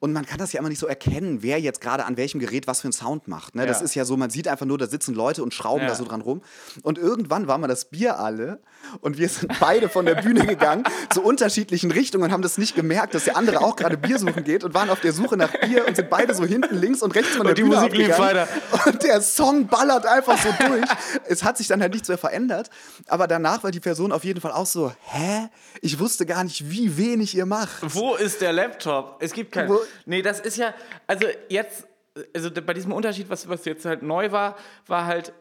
Und 0.00 0.12
man 0.12 0.24
kann 0.24 0.38
das 0.38 0.52
ja 0.52 0.60
immer 0.60 0.68
nicht 0.68 0.78
so 0.78 0.86
erkennen, 0.86 1.42
wer 1.42 1.58
jetzt 1.60 1.80
gerade 1.80 2.04
an 2.04 2.16
welchem 2.16 2.38
Gerät 2.38 2.68
was 2.68 2.80
für 2.82 2.84
einen 2.84 2.92
Sound 2.92 3.26
macht. 3.26 3.56
Ne? 3.56 3.66
Das 3.66 3.78
Ja. 3.80 3.84
ist 3.84 3.94
ja 3.96 4.04
so, 4.04 4.16
man 4.16 4.30
sieht 4.30 4.46
einfach 4.46 4.64
nur, 4.64 4.78
da 4.78 4.86
sitzen 4.86 5.12
Leute 5.12 5.42
und 5.42 5.52
schrauben 5.54 5.82
Ja. 5.82 5.88
da 5.88 5.94
so 5.96 6.04
dran 6.04 6.20
rum. 6.20 6.40
Und 6.82 6.98
irgendwann 6.98 7.48
war 7.48 7.58
mal 7.58 7.66
das 7.66 7.86
Bier 7.86 8.20
alle 8.20 8.60
und 9.00 9.18
wir 9.18 9.28
sind 9.28 9.58
beide 9.58 9.88
von 9.88 10.06
der 10.06 10.14
Bühne 10.14 10.46
gegangen 10.46 10.84
zu 11.10 11.20
unterschiedlichen 11.22 11.90
Richtungen 11.90 12.22
und 12.24 12.32
haben 12.32 12.42
das 12.42 12.58
nicht 12.58 12.76
gemerkt, 12.76 13.14
dass 13.14 13.24
der 13.24 13.36
andere 13.36 13.60
auch 13.60 13.74
gerade 13.74 13.96
Bier 13.98 14.20
suchen 14.20 14.44
geht 14.44 14.62
und 14.62 14.72
waren 14.72 14.88
auf 14.88 15.00
der 15.00 15.12
Suche 15.12 15.36
nach 15.36 15.50
Bier 15.62 15.84
und 15.88 15.96
sind 15.96 16.08
beide 16.10 16.32
so 16.32 16.44
hinten 16.44 16.76
links 16.76 17.02
und 17.02 17.12
rechts 17.16 17.34
von 17.34 17.46
der 17.46 17.54
die 17.56 17.62
Bühne 17.62 17.74
Musik 17.76 17.96
lief 17.96 18.16
weiter. 18.20 18.46
Und 18.86 19.02
der 19.02 19.20
Song 19.20 19.66
ballert 19.66 20.06
einfach 20.06 20.38
so 20.40 20.48
durch. 20.64 20.86
es 21.26 21.42
hat 21.42 21.58
sich 21.58 21.66
dann 21.66 21.80
halt 21.82 21.92
nichts 21.92 22.06
mehr 22.06 22.18
verändert. 22.18 22.70
Aber 23.08 23.26
danach 23.26 23.64
war 23.64 23.72
die 23.72 23.80
Person 23.80 24.12
auf 24.12 24.22
jeden 24.22 24.40
Fall 24.40 24.52
auch 24.52 24.66
so, 24.66 24.92
hä? 25.06 25.48
Ich 25.80 25.98
wusste 25.98 26.24
gar 26.24 26.44
nicht, 26.44 26.70
wie 26.70 26.96
wenig 26.96 27.36
ihr 27.36 27.46
macht. 27.46 27.78
Wo 27.94 28.14
ist 28.14 28.40
der 28.40 28.52
Laptop? 28.52 29.16
Es 29.20 29.32
gibt 29.32 29.50
keinen. 29.50 29.70
Wo- 29.70 29.80
Nee, 30.06 30.22
das 30.22 30.40
ist 30.40 30.56
ja, 30.56 30.74
also 31.06 31.26
jetzt, 31.48 31.86
also 32.34 32.50
bei 32.50 32.74
diesem 32.74 32.92
Unterschied, 32.92 33.30
was, 33.30 33.48
was 33.48 33.64
jetzt 33.64 33.84
halt 33.84 34.02
neu 34.02 34.32
war, 34.32 34.56
war 34.86 35.06
halt, 35.06 35.32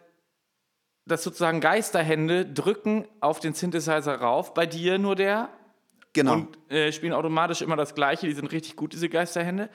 dass 1.05 1.23
sozusagen 1.23 1.61
Geisterhände 1.61 2.45
drücken 2.45 3.07
auf 3.21 3.39
den 3.39 3.53
Synthesizer 3.53 4.15
rauf. 4.15 4.53
Bei 4.53 4.65
dir 4.65 4.97
nur 4.97 5.15
der 5.15 5.49
Genau. 6.13 6.33
und 6.33 6.71
äh, 6.71 6.91
spielen 6.91 7.13
automatisch 7.13 7.61
immer 7.61 7.75
das 7.75 7.93
Gleiche. 7.93 8.25
Die 8.25 8.33
sind 8.33 8.51
richtig 8.51 8.75
gut, 8.75 8.93
diese 8.93 9.07
Geisterhände. 9.07 9.69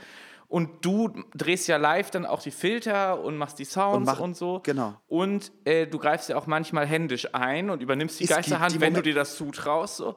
Und 0.52 0.84
du 0.84 1.08
drehst 1.34 1.66
ja 1.66 1.78
live 1.78 2.10
dann 2.10 2.26
auch 2.26 2.42
die 2.42 2.50
Filter 2.50 3.18
und 3.24 3.38
machst 3.38 3.58
die 3.58 3.64
Sounds 3.64 3.96
und, 3.96 4.04
mach- 4.04 4.34
so. 4.36 4.60
genau. 4.62 4.94
Und 5.08 5.50
äh, 5.64 5.86
du 5.86 5.98
greifst 5.98 6.28
ja 6.28 6.36
auch 6.36 6.46
manchmal 6.46 6.84
händisch 6.86 7.26
ein 7.34 7.70
und 7.70 7.80
übernimmst 7.80 8.20
die 8.20 8.24
Es 8.24 8.30
Geisterhand, 8.30 8.74
die 8.74 8.80
wenn 8.82 8.92
du 8.92 9.00
Momen- 9.00 9.04
dir 9.04 9.14
das 9.14 9.36
zutraust. 9.36 9.96
So. 9.96 10.14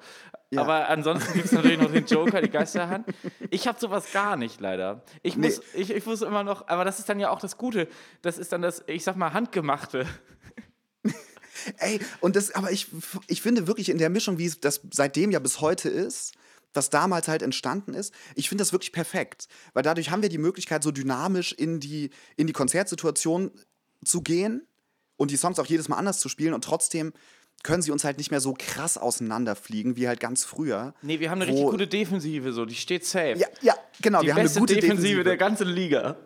Ja. 0.51 0.59
Aber 0.61 0.89
ansonsten 0.89 1.31
gibt 1.33 1.45
es 1.45 1.51
natürlich 1.53 1.79
noch 1.79 1.89
den 1.89 2.05
Joker, 2.05 2.41
die 2.41 2.49
Geisterhand. 2.49 3.07
Ich 3.49 3.65
habe 3.65 3.79
sowas 3.79 4.11
gar 4.11 4.35
nicht, 4.35 4.59
leider. 4.59 5.03
Ich 5.23 5.37
muss, 5.37 5.59
Nee. 5.73 5.81
ich, 5.81 5.89
ich 5.91 6.05
muss 6.05 6.21
immer 6.21 6.43
noch, 6.43 6.67
aber 6.67 6.83
das 6.83 6.99
ist 6.99 7.07
dann 7.07 7.21
ja 7.21 7.29
auch 7.29 7.39
das 7.39 7.57
Gute. 7.57 7.87
Das 8.21 8.37
ist 8.37 8.51
dann 8.51 8.61
das, 8.61 8.83
ich 8.87 9.05
sag 9.05 9.15
mal, 9.15 9.31
Handgemachte. 9.31 10.05
Ey, 11.77 11.99
und 12.19 12.35
das, 12.35 12.51
aber 12.53 12.71
ich, 12.71 12.87
ich 13.27 13.41
finde 13.41 13.67
wirklich 13.67 13.89
in 13.89 13.97
der 13.97 14.09
Mischung, 14.09 14.37
wie 14.37 14.45
es 14.45 14.59
das 14.59 14.81
seitdem 14.91 15.31
ja 15.31 15.39
bis 15.39 15.61
heute 15.61 15.87
ist, 15.89 16.33
was 16.75 16.89
damals 16.89 17.27
halt 17.27 17.41
entstanden 17.41 17.93
ist, 17.93 18.13
ich 18.35 18.49
finde 18.49 18.61
das 18.61 18.71
wirklich 18.71 18.91
perfekt. 18.91 19.47
Weil 19.73 19.83
dadurch 19.83 20.11
haben 20.11 20.21
wir 20.21 20.29
die 20.29 20.37
Möglichkeit, 20.37 20.83
so 20.83 20.91
dynamisch 20.91 21.53
in 21.53 21.79
die, 21.79 22.09
in 22.35 22.47
die 22.47 22.53
Konzertsituation 22.53 23.51
zu 24.03 24.21
gehen 24.21 24.67
und 25.17 25.31
die 25.31 25.37
Songs 25.37 25.59
auch 25.59 25.65
jedes 25.65 25.89
Mal 25.89 25.97
anders 25.97 26.19
zu 26.19 26.29
spielen 26.29 26.53
und 26.53 26.63
trotzdem 26.63 27.13
können 27.65 27.81
sie 27.81 27.91
uns 27.91 28.03
halt 28.03 28.19
nicht 28.19 28.29
mehr 28.29 28.39
so 28.39 28.53
krass 28.57 28.97
auseinanderfliegen 28.97 29.97
wie 29.97 30.07
halt 30.07 30.19
ganz 30.19 30.45
früher. 30.45 30.93
Nee, 31.01 31.19
wir 31.19 31.31
haben 31.31 31.41
eine 31.41 31.51
richtig 31.51 31.65
gute 31.67 31.87
Defensive, 31.87 32.53
so, 32.53 32.65
die 32.65 32.75
steht 32.75 33.05
safe. 33.05 33.35
Ja, 33.37 33.47
ja, 33.61 33.73
Genau, 34.01 34.19
Die 34.21 34.27
wir 34.27 34.33
haben 34.33 34.39
eine 34.41 34.45
beste 34.49 34.59
gute 34.59 34.75
Defensive, 34.75 34.97
Defensive. 34.97 35.23
der 35.23 35.37
ganzen 35.37 35.67
Liga. 35.67 36.17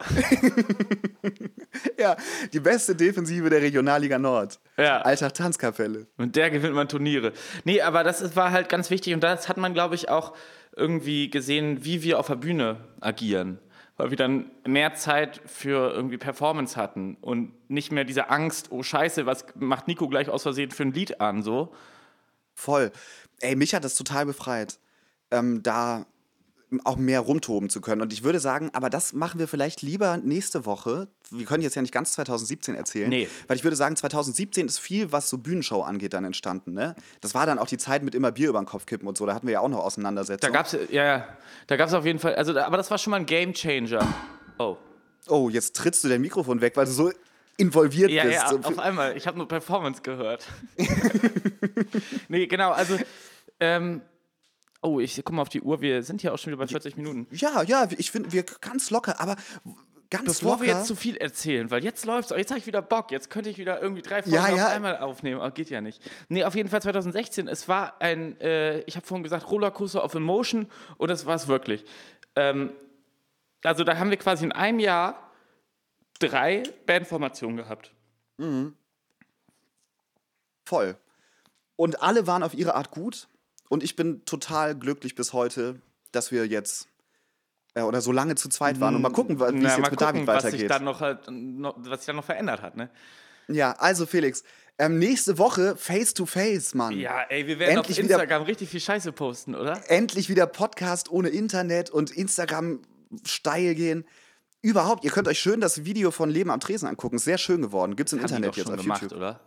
Ja, 2.00 2.16
die 2.52 2.60
beste 2.60 2.96
Defensive 2.96 3.50
der 3.50 3.62
Regionalliga 3.62 4.18
Nord. 4.18 4.60
Ja. 4.78 5.02
Alter 5.02 5.32
Tanzkapelle. 5.32 6.08
Und 6.18 6.36
der 6.36 6.50
gewinnt 6.50 6.74
man 6.74 6.88
Turniere. 6.88 7.34
Nee, 7.64 7.82
aber 7.82 8.04
das 8.04 8.36
war 8.36 8.52
halt 8.52 8.70
ganz 8.70 8.90
wichtig 8.90 9.14
und 9.14 9.22
das 9.22 9.48
hat 9.50 9.58
man, 9.58 9.74
glaube 9.74 9.96
ich, 9.96 10.10
auch 10.10 10.34
irgendwie 10.76 11.30
gesehen, 11.30 11.84
wie 11.86 12.02
wir 12.02 12.20
auf 12.20 12.28
der 12.28 12.36
Bühne 12.36 12.78
agieren. 13.02 13.60
Weil 14.00 14.12
wir 14.12 14.18
dann 14.18 14.50
mehr 14.66 14.94
Zeit 14.94 15.42
für 15.46 15.92
irgendwie 15.92 16.18
Performance 16.18 16.78
hatten 16.78 17.18
und 17.20 17.52
nicht 17.70 17.92
mehr 17.92 18.06
diese 18.06 18.30
Angst, 18.30 18.72
oh 18.72 18.82
Scheiße, 18.82 19.26
was 19.26 19.46
macht 19.56 19.90
Nico 19.90 20.08
gleich 20.08 20.30
aus 20.30 20.44
Versehen 20.44 20.72
für 20.72 20.84
ein 20.84 20.94
Lied 20.94 21.20
an, 21.20 21.44
so. 21.44 21.74
Voll. 22.54 22.94
Ey, 23.42 23.58
mich 23.58 23.76
hat 23.76 23.84
das 23.84 23.96
total 23.96 24.26
befreit, 24.26 24.80
ähm, 25.32 25.64
da 25.64 26.06
auch 26.84 26.98
mehr 26.98 27.20
rumtoben 27.22 27.70
zu 27.70 27.82
können. 27.82 28.02
Und 28.02 28.14
ich 28.14 28.24
würde 28.24 28.40
sagen, 28.40 28.70
aber 28.74 28.90
das 28.90 29.14
machen 29.14 29.40
wir 29.40 29.48
vielleicht 29.48 29.82
lieber 29.82 30.18
nächste 30.18 30.66
Woche. 30.66 31.08
Wir 31.32 31.46
können 31.46 31.64
jetzt 31.64 31.76
ja 31.76 31.82
nicht 31.82 31.94
ganz 31.94 32.12
2017 32.14 32.76
erzählen. 32.76 33.10
Nee. 33.10 33.28
Weil 33.48 33.58
ich 33.58 33.64
würde 33.64 33.76
sagen, 33.76 33.96
2017 33.96 34.68
ist 34.68 34.78
viel, 34.80 35.12
was 35.12 35.30
so 35.30 35.38
Bühnenshow 35.40 35.82
angeht, 35.82 36.14
dann 36.14 36.26
entstanden. 36.26 36.74
Ne? 36.74 36.96
Das 37.22 37.34
war 37.34 37.46
dann 37.46 37.58
auch 37.58 37.68
die 37.68 37.78
Zeit 37.78 38.04
mit 38.04 38.14
immer 38.14 38.32
Bier 38.32 38.50
über 38.50 38.60
den 38.60 38.66
Kopf 38.68 38.86
kippen 38.86 39.08
und 39.08 39.18
so. 39.18 39.26
Da 39.26 39.34
hatten 39.34 39.48
wir 39.48 39.54
ja 39.54 39.60
auch 39.62 39.70
noch 39.70 39.80
Da 39.80 39.84
Auseinandersetzungen. 39.86 40.54
gab's, 40.54 40.74
ja, 40.92 41.04
ja, 41.06 41.28
da 41.68 41.76
gab's 41.76 41.94
auf 41.94 42.06
jeden 42.06 42.20
Fall, 42.20 42.36
also, 42.36 42.58
aber 42.60 42.78
das 42.78 42.92
war 42.92 42.98
schon 42.98 43.12
mal 43.12 43.18
ein 43.18 43.26
Game 43.26 43.54
Changer. 43.54 44.06
Oh. 44.60 44.78
oh, 45.28 45.50
jetzt 45.50 45.76
trittst 45.76 46.04
du 46.04 46.08
dein 46.10 46.22
Mikrofon 46.22 46.62
weg, 46.62 46.76
weil 46.78 46.86
du 46.86 46.92
so 46.92 47.12
involviert 47.58 48.12
Ja, 48.12 48.24
bist. 48.24 48.36
ja, 48.36 48.50
so 48.50 48.58
auf 48.60 48.80
einmal. 48.80 49.18
Ich 49.18 49.26
habe 49.28 49.38
nur 49.38 49.48
Performance 49.48 50.02
gehört. 50.02 50.46
nee, 52.28 52.48
genau, 52.48 52.72
also, 52.72 52.98
ähm, 53.60 54.02
oh, 54.82 55.00
ich 55.00 55.16
guck 55.24 55.32
mal 55.36 55.42
auf 55.42 55.50
die 55.50 55.62
Uhr, 55.62 55.82
wir 55.82 56.04
sind 56.04 56.22
hier 56.22 56.34
auch 56.34 56.38
schon 56.38 56.52
wieder 56.52 56.60
bei 56.64 56.68
40 56.68 56.98
Minuten. 56.98 57.28
ja, 57.32 57.64
ja, 57.64 57.88
ich 57.98 58.12
finde, 58.12 58.32
wir 58.32 58.44
ganz 58.44 58.90
locker, 58.92 59.20
aber 59.20 59.36
ganz 60.10 60.40
Bevor 60.40 60.54
locker. 60.54 60.64
wir 60.66 60.74
jetzt 60.74 60.88
zu 60.88 60.96
viel 60.96 61.18
erzählen, 61.18 61.70
weil 61.70 61.84
jetzt 61.84 62.06
läuft's, 62.06 62.32
jetzt 62.36 62.50
habe 62.50 62.60
ich 62.60 62.66
wieder 62.66 62.82
Bock, 62.82 63.12
jetzt 63.12 63.30
könnte 63.30 63.50
ich 63.50 63.58
wieder 63.58 63.82
irgendwie 63.82 64.02
drei 64.02 64.24
Folgen 64.24 64.36
Ja, 64.36 64.50
ja. 64.56 64.68
auf 64.68 64.72
einmal 64.74 64.98
aufnehmen, 64.98 65.40
aber 65.42 65.52
geht 65.52 65.70
ja 65.70 65.82
nicht. 65.82 66.02
Nee, 66.30 66.44
auf 66.44 66.56
jeden 66.56 66.70
Fall 66.70 66.82
2016, 66.82 67.48
es 67.48 67.68
war 67.68 68.02
ein, 68.02 68.40
äh, 68.42 68.80
ich 68.82 68.96
habe 68.96 69.06
vorhin 69.06 69.24
gesagt, 69.24 69.50
Rollercoaster 69.52 70.04
of 70.04 70.14
Emotion 70.16 70.68
und 70.98 71.10
das 71.10 71.26
war 71.26 71.36
es 71.36 71.48
wirklich. 71.48 71.86
Ähm, 72.36 72.72
also 73.64 73.84
da 73.84 73.98
haben 73.98 74.10
wir 74.10 74.18
quasi 74.18 74.46
in 74.46 74.52
einem 74.52 74.80
Jahr 74.80 75.32
drei 76.20 76.64
Bandformationen 76.86 77.58
gehabt. 77.58 77.94
Voll. 80.66 80.96
Und 81.76 82.02
alle 82.02 82.26
waren 82.28 82.44
auf 82.44 82.54
ihre 82.54 82.76
Art 82.76 82.92
gut. 82.92 83.28
Und 83.70 83.84
ich 83.84 83.96
bin 83.96 84.26
total 84.26 84.76
glücklich 84.76 85.16
bis 85.16 85.32
heute, 85.32 85.80
dass 86.12 86.32
wir 86.32 86.46
jetzt 86.48 86.88
äh, 87.76 87.82
oder 87.82 88.02
so 88.02 88.12
lange 88.12 88.36
zu 88.36 88.50
zweit 88.50 88.80
waren. 88.82 88.96
Und 88.96 89.02
mal 89.02 89.12
gucken, 89.12 89.40
wie 89.40 89.44
es 89.44 89.52
jetzt 89.54 89.78
mit 89.78 89.90
gucken, 89.92 89.98
David 89.98 90.28
was 90.28 90.44
sich 90.44 90.54
weitergeht. 90.54 90.72
dann 90.72 90.84
noch, 90.84 91.00
halt, 91.02 91.20
noch, 91.30 91.76
was 91.78 92.00
sich 92.02 92.08
dann 92.08 92.16
noch 92.18 92.26
verändert 92.26 92.62
hat, 92.62 92.76
ne? 92.76 92.90
Ja, 93.48 93.72
also 93.74 94.06
Felix, 94.06 94.44
ähm, 94.78 95.00
nächste 95.00 95.38
Woche 95.38 95.76
Face 95.76 96.14
to 96.14 96.26
Face, 96.26 96.74
Mann. 96.76 96.98
Ja, 97.00 97.22
ey, 97.30 97.48
wir 97.48 97.58
werden 97.60 97.78
Endlich 97.78 97.98
auf 98.00 98.04
wieder- 98.04 98.16
Instagram 98.16 98.44
richtig 98.44 98.70
viel 98.70 98.80
Scheiße 98.80 99.12
posten, 99.12 99.56
oder? 99.56 99.82
Endlich 99.90 100.30
wieder 100.30 100.46
Podcast 100.48 101.10
ohne 101.12 101.30
Internet 101.30 101.90
und 101.90 102.12
Instagram 102.12 102.82
steil 103.26 103.76
gehen. 103.76 104.06
Überhaupt, 104.62 105.04
ihr 105.04 105.12
könnt 105.12 105.28
euch 105.28 105.40
schön 105.40 105.62
das 105.62 105.86
Video 105.86 106.12
von 106.12 106.30
Leben 106.30 106.50
am 106.52 106.60
Tresen 106.60 106.88
angucken. 106.88 107.18
Sehr 107.18 107.38
schön 107.38 107.62
geworden. 107.62 107.96
Gibt's 107.96 108.14
im 108.14 108.20
Haben 108.20 108.26
Internet 108.26 108.56
jetzt 108.56 108.70
auf 108.70 108.78
gemacht, 108.78 109.02
YouTube. 109.04 109.18
oder? 109.18 109.40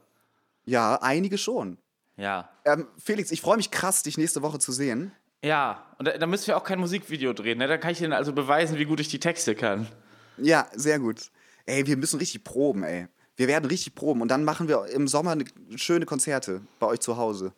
Ja, 0.65 0.97
einige 1.03 1.39
schon. 1.39 1.79
Ja. 2.17 2.49
Ähm, 2.65 2.87
Felix, 2.99 3.31
ich 3.31 3.41
freue 3.41 3.57
mich 3.57 3.71
krass, 3.71 4.03
dich 4.03 4.19
nächste 4.19 4.43
Woche 4.43 4.59
zu 4.59 4.73
sehen. 4.73 5.13
Ja, 5.45 5.85
und 5.99 6.07
da, 6.07 6.17
da 6.19 6.27
müssen 6.27 6.47
wir 6.47 6.57
auch 6.57 6.65
kein 6.65 6.79
Musikvideo 6.79 7.33
drehen, 7.33 7.59
ne? 7.59 7.67
Da 7.67 7.79
kann 7.79 7.91
ich 7.91 8.01
Ihnen 8.01 8.13
also 8.13 8.33
beweisen, 8.33 8.79
wie 8.79 8.85
gut 8.85 9.01
ich 9.01 9.09
die 9.09 9.19
Texte 9.19 9.55
kann. 9.55 9.89
Ja, 10.37 10.67
sehr 10.75 10.99
gut. 10.99 11.31
Ey, 11.67 11.87
wir 11.87 11.97
müssen 11.97 12.19
richtig 12.19 12.45
proben, 12.45 12.85
ey. 12.85 13.09
Wir 13.37 13.49
werden 13.49 13.65
richtig 13.65 13.95
proben 13.95 14.21
und 14.21 14.29
dann 14.29 14.45
machen 14.45 14.69
wir 14.69 14.87
im 14.87 15.09
Sommer 15.09 15.35
ne, 15.35 15.45
schöne 15.77 16.07
Konzerte 16.07 16.61
bei 16.79 16.87
euch 16.87 17.01
zu 17.01 17.17
Hause. 17.17 17.53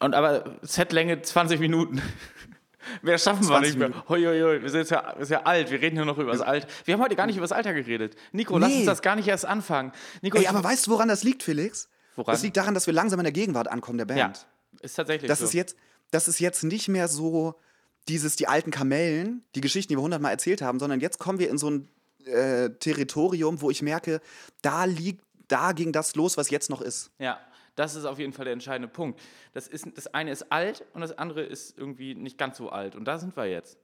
Und 0.00 0.14
aber 0.14 0.56
Setlänge 0.62 1.22
20 1.22 1.58
Minuten. 1.58 2.02
Mehr 3.02 3.18
schaffen 3.18 3.42
wir 3.42 3.48
20 3.48 3.76
nicht 3.76 3.78
mehr. 3.78 4.04
Hoi, 4.08 4.22
hoi, 4.24 4.40
hoi. 4.40 4.62
Wir 4.62 4.70
sind 4.70 4.80
jetzt 4.80 4.90
ja, 4.90 5.14
wir 5.16 5.26
sind 5.26 5.36
ja 5.38 5.42
alt, 5.44 5.70
wir 5.70 5.80
reden 5.80 5.96
hier 5.96 6.04
noch 6.04 6.18
über 6.18 6.32
das 6.32 6.40
Alter. 6.42 6.68
Wir 6.84 6.94
haben 6.94 7.02
heute 7.02 7.16
gar 7.16 7.26
nicht 7.26 7.36
über 7.36 7.44
das 7.44 7.52
Alter 7.52 7.74
geredet. 7.74 8.14
Nico, 8.32 8.56
lass 8.56 8.70
Nee. 8.70 8.76
uns 8.78 8.86
das 8.86 9.02
gar 9.02 9.16
nicht 9.16 9.26
erst 9.28 9.46
anfangen. 9.46 9.92
Nico, 10.22 10.38
Ey, 10.38 10.46
aber 10.46 10.62
weißt 10.62 10.86
du, 10.86 10.92
woran 10.92 11.08
das 11.08 11.22
liegt, 11.22 11.42
Felix? 11.42 11.88
Woran? 12.18 12.32
Das 12.34 12.42
liegt 12.42 12.56
daran, 12.56 12.74
dass 12.74 12.86
wir 12.86 12.94
langsam 12.94 13.20
in 13.20 13.24
der 13.24 13.32
Gegenwart 13.32 13.68
ankommen, 13.68 13.96
der 13.98 14.04
Band. 14.06 14.18
ja, 14.18 14.32
ist 14.82 14.94
tatsächlich 14.94 15.28
Das 15.28 15.38
so. 15.38 15.44
ist 15.46 15.54
jetzt, 15.54 15.76
das 16.10 16.28
ist 16.28 16.40
jetzt 16.40 16.64
nicht 16.64 16.88
mehr 16.88 17.08
so 17.08 17.54
dieses, 18.08 18.36
die 18.36 18.46
alten 18.48 18.70
Kamellen, 18.70 19.42
die 19.54 19.60
Geschichten, 19.60 19.92
die 19.92 19.96
wir 19.96 20.02
hundertmal 20.02 20.32
erzählt 20.32 20.62
haben, 20.62 20.78
sondern 20.78 21.00
jetzt 21.00 21.18
kommen 21.18 21.38
wir 21.38 21.48
in 21.50 21.58
so 21.58 21.70
ein 21.70 21.88
äh, 22.24 22.70
Territorium, 22.70 23.60
wo 23.60 23.70
ich 23.70 23.82
merke, 23.82 24.20
da 24.62 24.84
liegt, 24.84 25.22
da 25.46 25.72
ging 25.72 25.92
das 25.92 26.14
los, 26.14 26.36
was 26.36 26.50
jetzt 26.50 26.70
noch 26.70 26.80
ist. 26.82 27.10
Ja, 27.18 27.38
das 27.76 27.94
ist 27.94 28.04
auf 28.04 28.18
jeden 28.18 28.32
Fall 28.32 28.44
der 28.44 28.54
entscheidende 28.54 28.88
Punkt. 28.88 29.20
Das, 29.54 29.68
ist, 29.68 29.86
das 29.94 30.08
eine 30.12 30.32
ist 30.32 30.50
alt 30.50 30.84
und 30.94 31.00
das 31.00 31.16
andere 31.16 31.42
ist 31.42 31.78
irgendwie 31.78 32.14
nicht 32.14 32.36
ganz 32.36 32.56
so 32.56 32.70
alt. 32.70 32.96
Und 32.96 33.04
da 33.04 33.18
sind 33.18 33.36
wir 33.36 33.46
jetzt. 33.46 33.78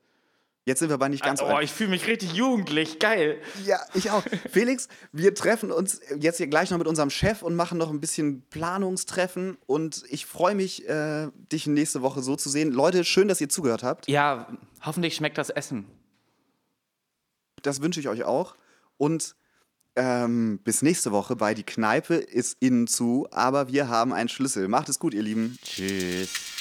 Jetzt 0.67 0.79
sind 0.79 0.89
wir 0.89 0.97
bei 0.97 1.09
nicht 1.09 1.23
ganz 1.23 1.43
oh, 1.43 1.47
alt. 1.47 1.65
ich 1.65 1.73
fühle 1.73 1.91
mich 1.91 2.07
richtig 2.07 2.33
jugendlich. 2.33 2.99
Geil. 2.99 3.39
Ja, 3.67 3.81
ich 3.93 4.11
auch. 4.11 4.23
Felix, 4.51 4.89
wir 5.13 5.35
treffen 5.35 5.71
uns 5.71 6.01
jetzt 6.19 6.39
hier 6.39 6.47
gleich 6.47 6.71
noch 6.71 6.79
mit 6.79 6.87
unserem 6.87 7.11
Chef 7.11 7.43
und 7.43 7.55
machen 7.55 7.77
noch 7.77 7.91
ein 7.91 8.01
bisschen 8.01 8.43
Planungstreffen. 8.49 9.59
Und 9.67 10.05
ich 10.09 10.25
freue 10.25 10.55
mich, 10.55 10.89
äh, 10.89 11.29
dich 11.53 11.67
nächste 11.67 12.01
Woche 12.01 12.23
so 12.23 12.35
zu 12.37 12.49
sehen. 12.49 12.73
Leute, 12.73 13.05
schön, 13.05 13.29
dass 13.29 13.43
ihr 13.43 13.51
zugehört 13.51 13.83
habt. 13.83 14.09
Ja, 14.09 14.49
hoffentlich 14.83 15.17
schmeckt 15.17 15.37
das 15.37 15.51
Essen. 15.51 15.85
Das 17.61 17.83
wünsche 17.83 18.01
ich 18.01 18.09
euch 18.09 18.25
auch. 18.25 18.57
Und 18.97 19.37
ähm, 19.97 20.61
bis 20.65 20.81
nächste 20.81 21.13
Woche 21.13 21.37
bei 21.37 21.53
Die 21.53 21.63
Kneipe 21.63 22.15
ist 22.15 22.57
innen 22.61 22.87
zu, 22.87 23.29
aber 23.31 23.69
wir 23.69 23.89
haben 23.89 24.15
einen 24.15 24.31
Schlüssel. 24.31 24.69
Macht 24.69 24.89
es 24.89 24.99
gut, 24.99 25.13
ihr 25.13 25.23
Lieben. 25.23 25.59
Tschüss. 25.63 26.54